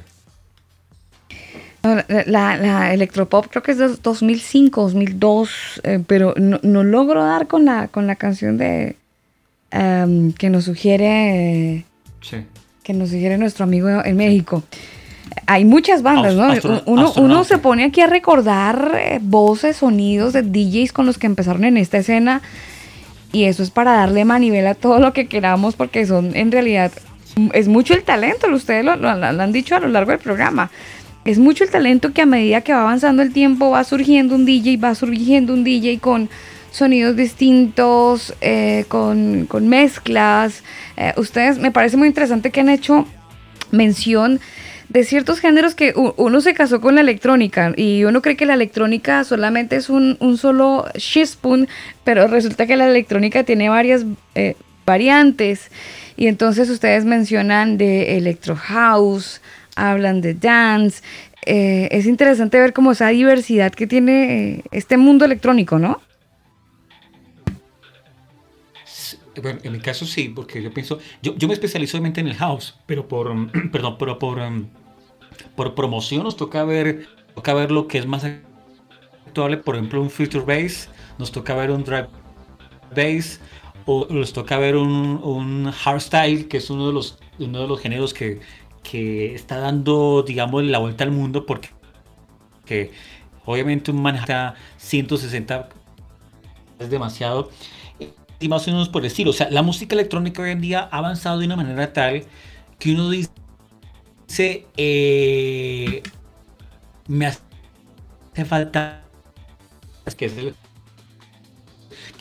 [1.82, 1.96] No,
[2.26, 7.46] La, la, electropop creo que es de 2005, 2002, eh, pero no, no logro dar
[7.46, 8.96] con la, con la canción de
[9.70, 11.84] em, que nos sugiere
[12.22, 12.38] Sí.
[12.82, 14.64] que nos sugiere nuestro amigo en México.
[15.46, 16.44] Hay muchas bandas, ¿no?
[16.44, 17.12] astro- uno,
[17.44, 21.76] se pone aquí a recordar eh, voces, sonidos de DJs con los que empezaron en
[21.76, 22.42] esta escena
[23.32, 26.90] y eso es para darle manivela a todo lo que queramos porque son en realidad
[27.52, 30.70] es mucho el talento, ustedes lo, lo- lo han dicho a lo largo del programa.
[31.26, 34.46] Es mucho el talento que a medida que va avanzando el tiempo va surgiendo un
[34.46, 36.30] DJ, va surgiendo un DJ con
[36.70, 40.62] sonidos distintos, eh, con, con mezclas.
[40.96, 43.06] Eh, ustedes me parece muy interesante que han hecho
[43.70, 44.40] mención
[44.88, 48.54] de ciertos géneros que uno se casó con la electrónica y uno cree que la
[48.54, 51.68] electrónica solamente es un, un solo spoon,
[52.04, 54.04] pero resulta que la electrónica tiene varias
[54.34, 54.54] eh,
[54.84, 55.70] variantes
[56.16, 59.40] y entonces ustedes mencionan de electro house,
[59.74, 61.02] hablan de dance.
[61.44, 66.00] eh, es interesante ver como esa diversidad que tiene este mundo electrónico, ¿no?
[69.42, 72.34] Bueno, en mi caso sí, porque yo pienso, yo, yo me especializo obviamente en el
[72.34, 73.32] house, pero por,
[73.72, 74.66] perdón, pero por, um,
[75.54, 80.10] por promoción nos toca ver, toca ver lo que es más actual, por ejemplo, un
[80.10, 80.88] future bass,
[81.18, 82.08] nos toca ver un drive
[82.94, 83.40] bass,
[83.84, 87.80] o nos toca ver un, un hardstyle, que es uno de los, uno de los
[87.80, 88.40] géneros que,
[88.82, 91.70] que está dando, digamos, la vuelta al mundo, porque
[92.66, 92.90] que
[93.44, 95.68] obviamente un Manhattan 160
[96.80, 97.50] es demasiado
[98.40, 99.30] y más o menos por el estilo.
[99.30, 102.24] O sea, la música electrónica hoy en día ha avanzado de una manera tal
[102.78, 106.02] que uno dice, eh,
[107.08, 107.40] me hace
[108.44, 109.02] falta,
[110.16, 110.26] que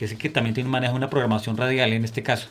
[0.06, 2.48] es que también tiene maneja una programación radial en este caso.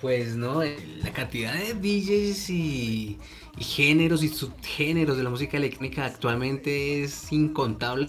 [0.00, 3.18] Pues no, la cantidad de DJs y
[3.58, 8.08] géneros y subgéneros de la música electrónica actualmente es incontable.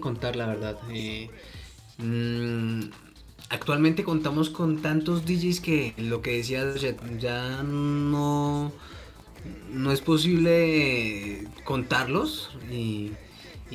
[0.00, 0.78] Contar la verdad.
[0.92, 1.30] eh,
[1.98, 2.84] mm,
[3.50, 6.64] actualmente contamos con tantos DJs que lo que decía
[7.18, 8.72] ya, no
[9.70, 13.12] no es posible contarlos y,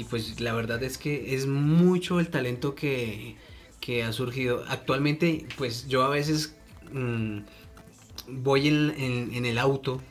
[0.09, 3.35] pues la verdad es que es mucho el talento que,
[3.81, 4.63] que ha surgido.
[4.69, 6.55] Actualmente pues yo a veces
[6.93, 7.39] mm,
[8.29, 10.01] voy en- en el auto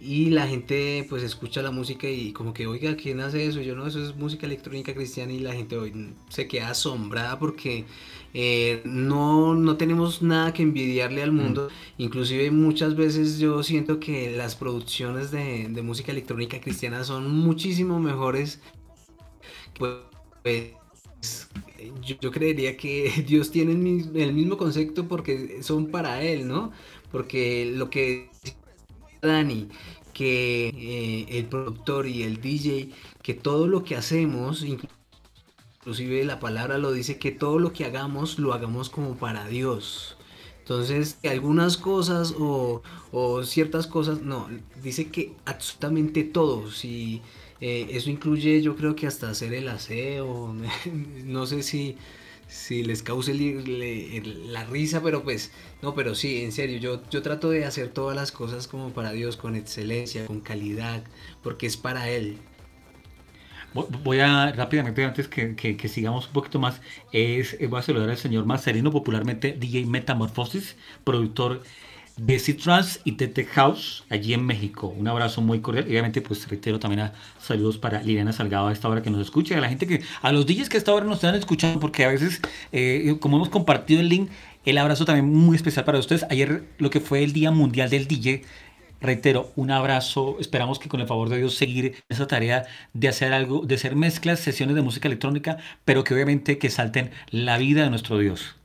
[0.00, 3.60] y la gente pues escucha la música y como que oiga, ¿quién hace eso?
[3.60, 7.84] Yo no, eso es música electrónica cristiana y la gente hoy se queda asombrada porque
[8.32, 11.68] eh, no, no tenemos nada que envidiarle al mundo.
[11.96, 17.98] Inclusive muchas veces yo siento que las producciones de, de música electrónica cristiana son muchísimo
[17.98, 18.60] mejores.
[19.78, 19.94] Pues,
[20.44, 21.48] pues,
[22.06, 26.70] yo, yo creería que Dios tiene el mismo concepto porque son para Él, ¿no?
[27.10, 28.28] Porque lo que
[29.22, 29.68] Dani,
[30.12, 32.90] que eh, el productor y el DJ,
[33.22, 38.38] que todo lo que hacemos, inclusive la palabra lo dice, que todo lo que hagamos
[38.38, 40.16] lo hagamos como para Dios.
[40.60, 42.82] Entonces, que algunas cosas o,
[43.44, 44.48] ciertas cosas, no,
[44.82, 46.70] dice que absolutamente todo.
[46.70, 47.22] Si
[47.60, 50.54] eh, eso incluye, yo creo que hasta hacer el aseo,
[51.24, 51.96] no sé si,
[52.48, 55.52] si les cause le- la risa, pero pues,
[55.82, 59.12] no, pero sí, en serio, yo, yo trato de hacer todas las cosas como para
[59.12, 61.04] Dios, con excelencia, con calidad,
[61.42, 62.38] porque es para Él.
[63.74, 66.80] Vo- Voy a rápidamente, antes que, que- que sigamos un poquito más,
[67.12, 71.62] es, eh, voy a saludar al señor Marcelino, popularmente DJ Metamorfosis, productor
[72.18, 74.88] de C-Trans y de Tech House, allí en México.
[74.88, 75.86] Un abrazo muy cordial.
[75.86, 79.20] Y obviamente, pues reitero también a saludos para Liliana Salgado a esta hora que nos
[79.20, 81.80] escucha, a la gente que, a los DJs que a esta hora nos están escuchando,
[81.80, 82.40] porque a veces,
[82.72, 84.30] eh, como hemos compartido el link,
[84.64, 86.26] el abrazo también muy especial para ustedes.
[86.28, 88.42] Ayer, lo que fue el Día Mundial del DJ,
[89.00, 90.36] Reitero, un abrazo.
[90.40, 93.94] Esperamos que con el favor de Dios seguir esa tarea de hacer algo, de hacer
[93.94, 98.57] mezclas, sesiones de música electrónica, pero que obviamente que salten la vida de nuestro Dios.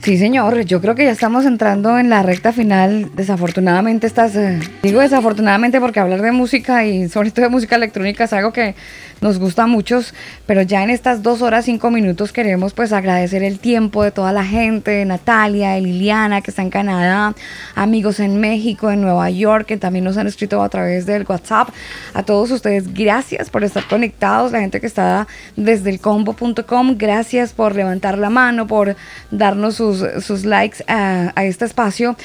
[0.00, 3.10] Sí, señor, yo creo que ya estamos entrando en la recta final.
[3.16, 8.24] Desafortunadamente estas, eh, digo desafortunadamente porque hablar de música y sobre todo de música electrónica
[8.24, 8.74] es algo que
[9.20, 10.14] nos gusta a muchos,
[10.46, 14.32] pero ya en estas dos horas cinco minutos queremos pues agradecer el tiempo de toda
[14.32, 17.34] la gente, Natalia, Liliana que está en Canadá,
[17.74, 21.70] amigos en México, en Nueva York que también nos han escrito a través del WhatsApp.
[22.14, 25.26] A todos ustedes, gracias por estar conectados, la gente que está
[25.56, 28.94] desde el combo.com, gracias por levantar la mano, por
[29.38, 32.16] darnos sus, sus likes a, a este espacio.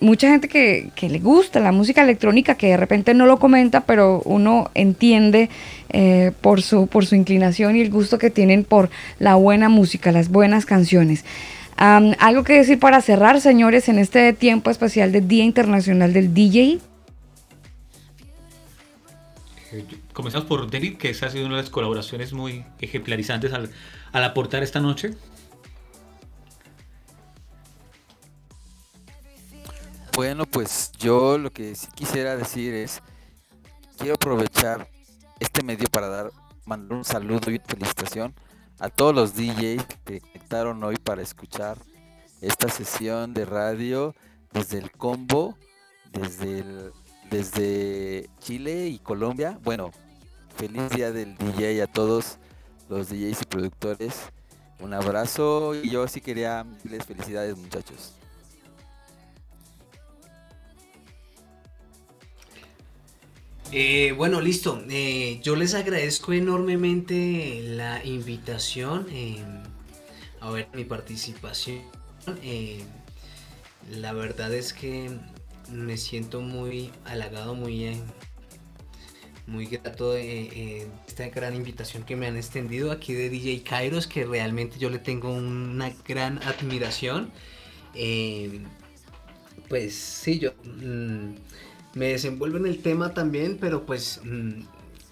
[0.00, 3.82] Mucha gente que, que le gusta la música electrónica, que de repente no lo comenta,
[3.82, 5.50] pero uno entiende
[5.90, 10.10] eh, por, su, por su inclinación y el gusto que tienen por la buena música,
[10.10, 11.24] las buenas canciones.
[11.76, 16.32] Am, algo que decir para cerrar, señores, en este tiempo especial del Día Internacional del
[16.32, 16.80] DJ.
[19.72, 23.70] Eh, Comenzamos por David, que esa ha sido una de las colaboraciones muy ejemplarizantes al,
[24.12, 25.14] al aportar esta noche.
[30.22, 33.00] Bueno, pues yo lo que sí quisiera decir es,
[33.98, 34.86] quiero aprovechar
[35.40, 36.30] este medio para dar,
[36.64, 38.32] mandar un saludo y felicitación
[38.78, 41.76] a todos los DJs que conectaron hoy para escuchar
[42.40, 44.14] esta sesión de radio
[44.52, 45.58] desde el combo,
[46.12, 46.92] desde, el-
[47.28, 49.58] desde Chile y Colombia.
[49.64, 49.90] Bueno,
[50.56, 52.38] feliz día del DJ a todos
[52.88, 54.14] los DJs y productores.
[54.78, 58.14] Un abrazo y yo sí quería darles felicidades muchachos.
[63.74, 64.84] Eh, bueno, listo.
[64.90, 69.42] Eh, yo les agradezco enormemente la invitación eh,
[70.40, 71.80] a ver mi participación.
[72.42, 72.82] Eh,
[73.90, 75.10] la verdad es que
[75.70, 78.00] me siento muy halagado, muy, eh,
[79.46, 84.26] muy grato de esta gran invitación que me han extendido aquí de DJ Kairos, que
[84.26, 87.32] realmente yo le tengo una gran admiración.
[87.94, 88.60] Eh,
[89.70, 91.36] pues sí, yo mm,
[91.94, 94.62] me desenvuelvo en el tema también, pero pues mm,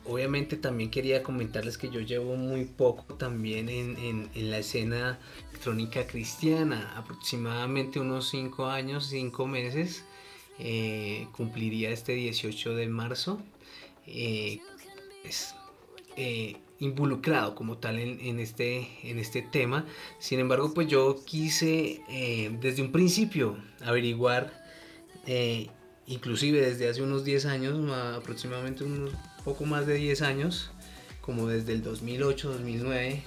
[0.06, 5.18] obviamente también quería comentarles que yo llevo muy poco también en, en- la escena
[5.50, 10.04] electrónica cristiana, aproximadamente unos 5 años, 5 meses,
[10.58, 13.40] eh, cumpliría este 18 de marzo.
[14.06, 14.60] eh,
[15.22, 15.54] pues,
[16.16, 19.86] eh, involucrado como tal en, en este, en este tema.
[20.18, 24.52] Sin embargo, pues yo quise eh, desde un principio averiguar,
[26.10, 29.12] inclusive desde hace unos 10 años, ma- aproximadamente unos
[29.44, 30.70] poco más de 10 años,
[31.22, 33.22] como desde el 2008, 2009,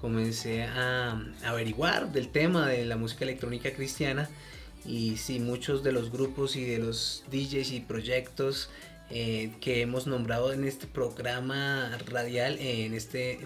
[0.00, 4.28] comencé a averiguar del tema de la música electrónica cristiana.
[4.84, 8.70] Y sí, muchos de los grupos y de los DJs y proyectos
[9.10, 13.40] eh, que hemos nombrado en este programa radial, en este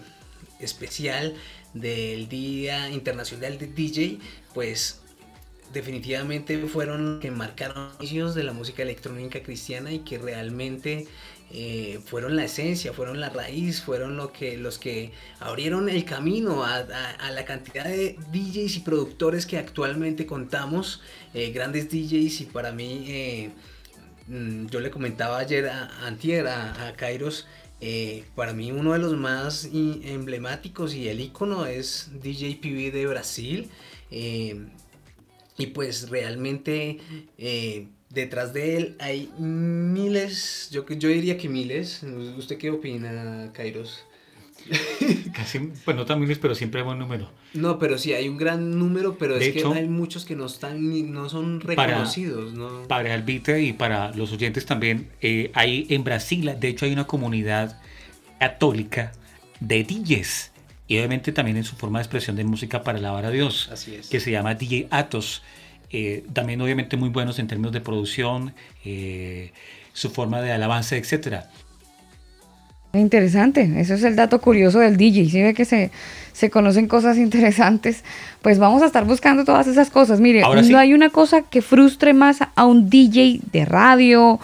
[0.61, 1.35] especial
[1.75, 4.19] del Día Internacional de DJ,
[4.55, 5.01] pues
[5.75, 11.07] definitivamente fueron que marcaron inicios de la música electrónica cristiana y que realmente
[11.51, 16.65] eh, fueron la esencia, fueron la raíz, fueron lo que, los que abrieron el camino
[16.65, 21.03] a, a- la cantidad de DJs y productores que actualmente contamos,
[21.35, 23.51] eh, grandes DJs y para mí, eh,
[24.29, 27.47] mm, yo le comentaba ayer a, antier a, Kairos,
[28.35, 33.71] para mí uno de los más emblemáticos y el icono es DJ PB de Brasil.
[35.59, 36.99] Y pues realmente
[37.39, 42.03] eh, detrás de él hay miles, yo, yo diría que miles.
[42.37, 44.05] ¿Usted qué opina, Kairos?
[45.35, 47.31] Casi, pues no tan miles, pero siempre hay buen número.
[47.53, 50.35] No, pero sí, hay un gran número, pero De es hecho, que hay muchos que
[50.37, 52.83] no están, ni- no son para- reconocidos, ¿no?
[52.89, 57.07] Para Albite y para los oyentes también, eh, hay en Brasil, de hecho hay una
[57.07, 57.79] comunidad
[58.41, 59.13] católica
[59.61, 60.51] de DJs
[60.87, 63.95] y obviamente también en su forma de expresión de música para alabar a Dios, Así
[63.95, 64.09] es.
[64.09, 65.43] que se llama DJ Atos.
[65.91, 68.53] Eh, también obviamente muy buenos en términos de producción,
[68.85, 69.53] eh,
[69.93, 71.49] su forma de alabanza, etcétera.
[72.93, 75.29] Interesante, eso es el dato curioso del DJ.
[75.29, 75.91] Si ve que se,
[76.33, 78.05] se conocen cosas interesantes,
[78.41, 80.21] pues vamos a estar buscando todas esas cosas.
[80.21, 80.75] Mire, Ahora no sí.
[80.75, 84.39] hay una cosa que frustre más a un DJ de radio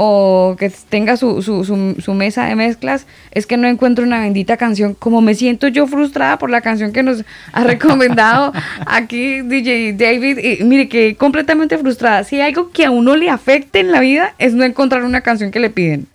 [0.00, 4.20] o que tenga su, su, su, su mesa de mezclas, es que no encuentro una
[4.20, 4.94] bendita canción.
[4.94, 8.52] Como me siento yo frustrada por la canción que nos ha recomendado
[8.86, 12.22] aquí DJ David, y mire que completamente frustrada.
[12.22, 15.22] Si hay algo que a uno le afecte en la vida es no encontrar una
[15.22, 16.06] canción que le piden.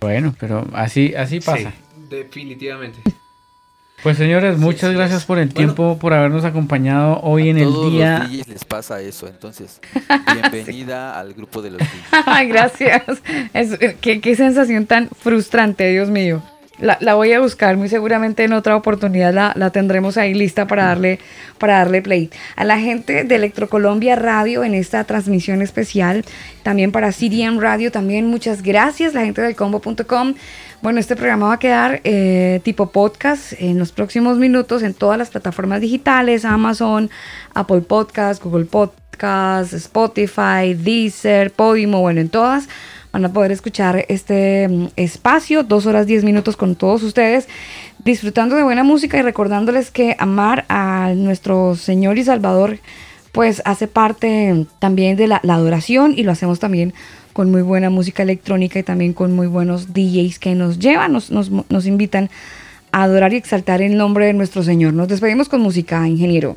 [0.00, 1.72] Bueno, pero así, así pasa.
[1.72, 3.00] Sí, definitivamente.
[4.02, 5.56] Pues señores, muchas así gracias por el Bueno.
[5.74, 8.18] tiempo, por habernos acompañado hoy en A el todos día.
[8.18, 9.80] los DJs les pasa eso, entonces
[10.50, 12.48] bienvenida al grupo de los DJs.
[12.48, 13.02] Gracias.
[13.54, 16.42] Es- qué, qué sensación tan frustrante, Dios mío.
[16.82, 20.86] La, voy a buscar, muy seguramente en otra oportunidad la, la tendremos ahí lista para
[20.86, 21.20] darle,
[21.58, 22.28] para darle play.
[22.56, 26.24] A la gente de Electrocolombia Radio en esta transmisión especial,
[26.64, 30.34] también para CDM Radio, también muchas gracias, la gente del combo.com.
[30.82, 35.16] Bueno, este programa va a quedar eh, tipo podcast en los próximos minutos en todas
[35.16, 37.10] las plataformas digitales, Amazon,
[37.54, 42.68] Apple Podcast, Google Podcast, Spotify, Deezer, Podimo, bueno, en todas
[43.12, 47.48] van a poder escuchar este mm, espacio, dos horas diez minutos con todos ustedes,
[48.04, 52.78] disfrutando de buena música y recordándoles que amar a nuestro Señor y Salvador,
[53.32, 56.92] pues hace parte también de la, adoración y lo hacemos también
[57.32, 61.30] con muy buena música electrónica y también con muy buenos DJs que nos llevan, nos,
[61.30, 62.30] nos, nos invitan
[62.92, 64.92] a adorar y exaltar el nombre de nuestro Señor.
[64.92, 66.56] Nos despedimos con música, ingeniero.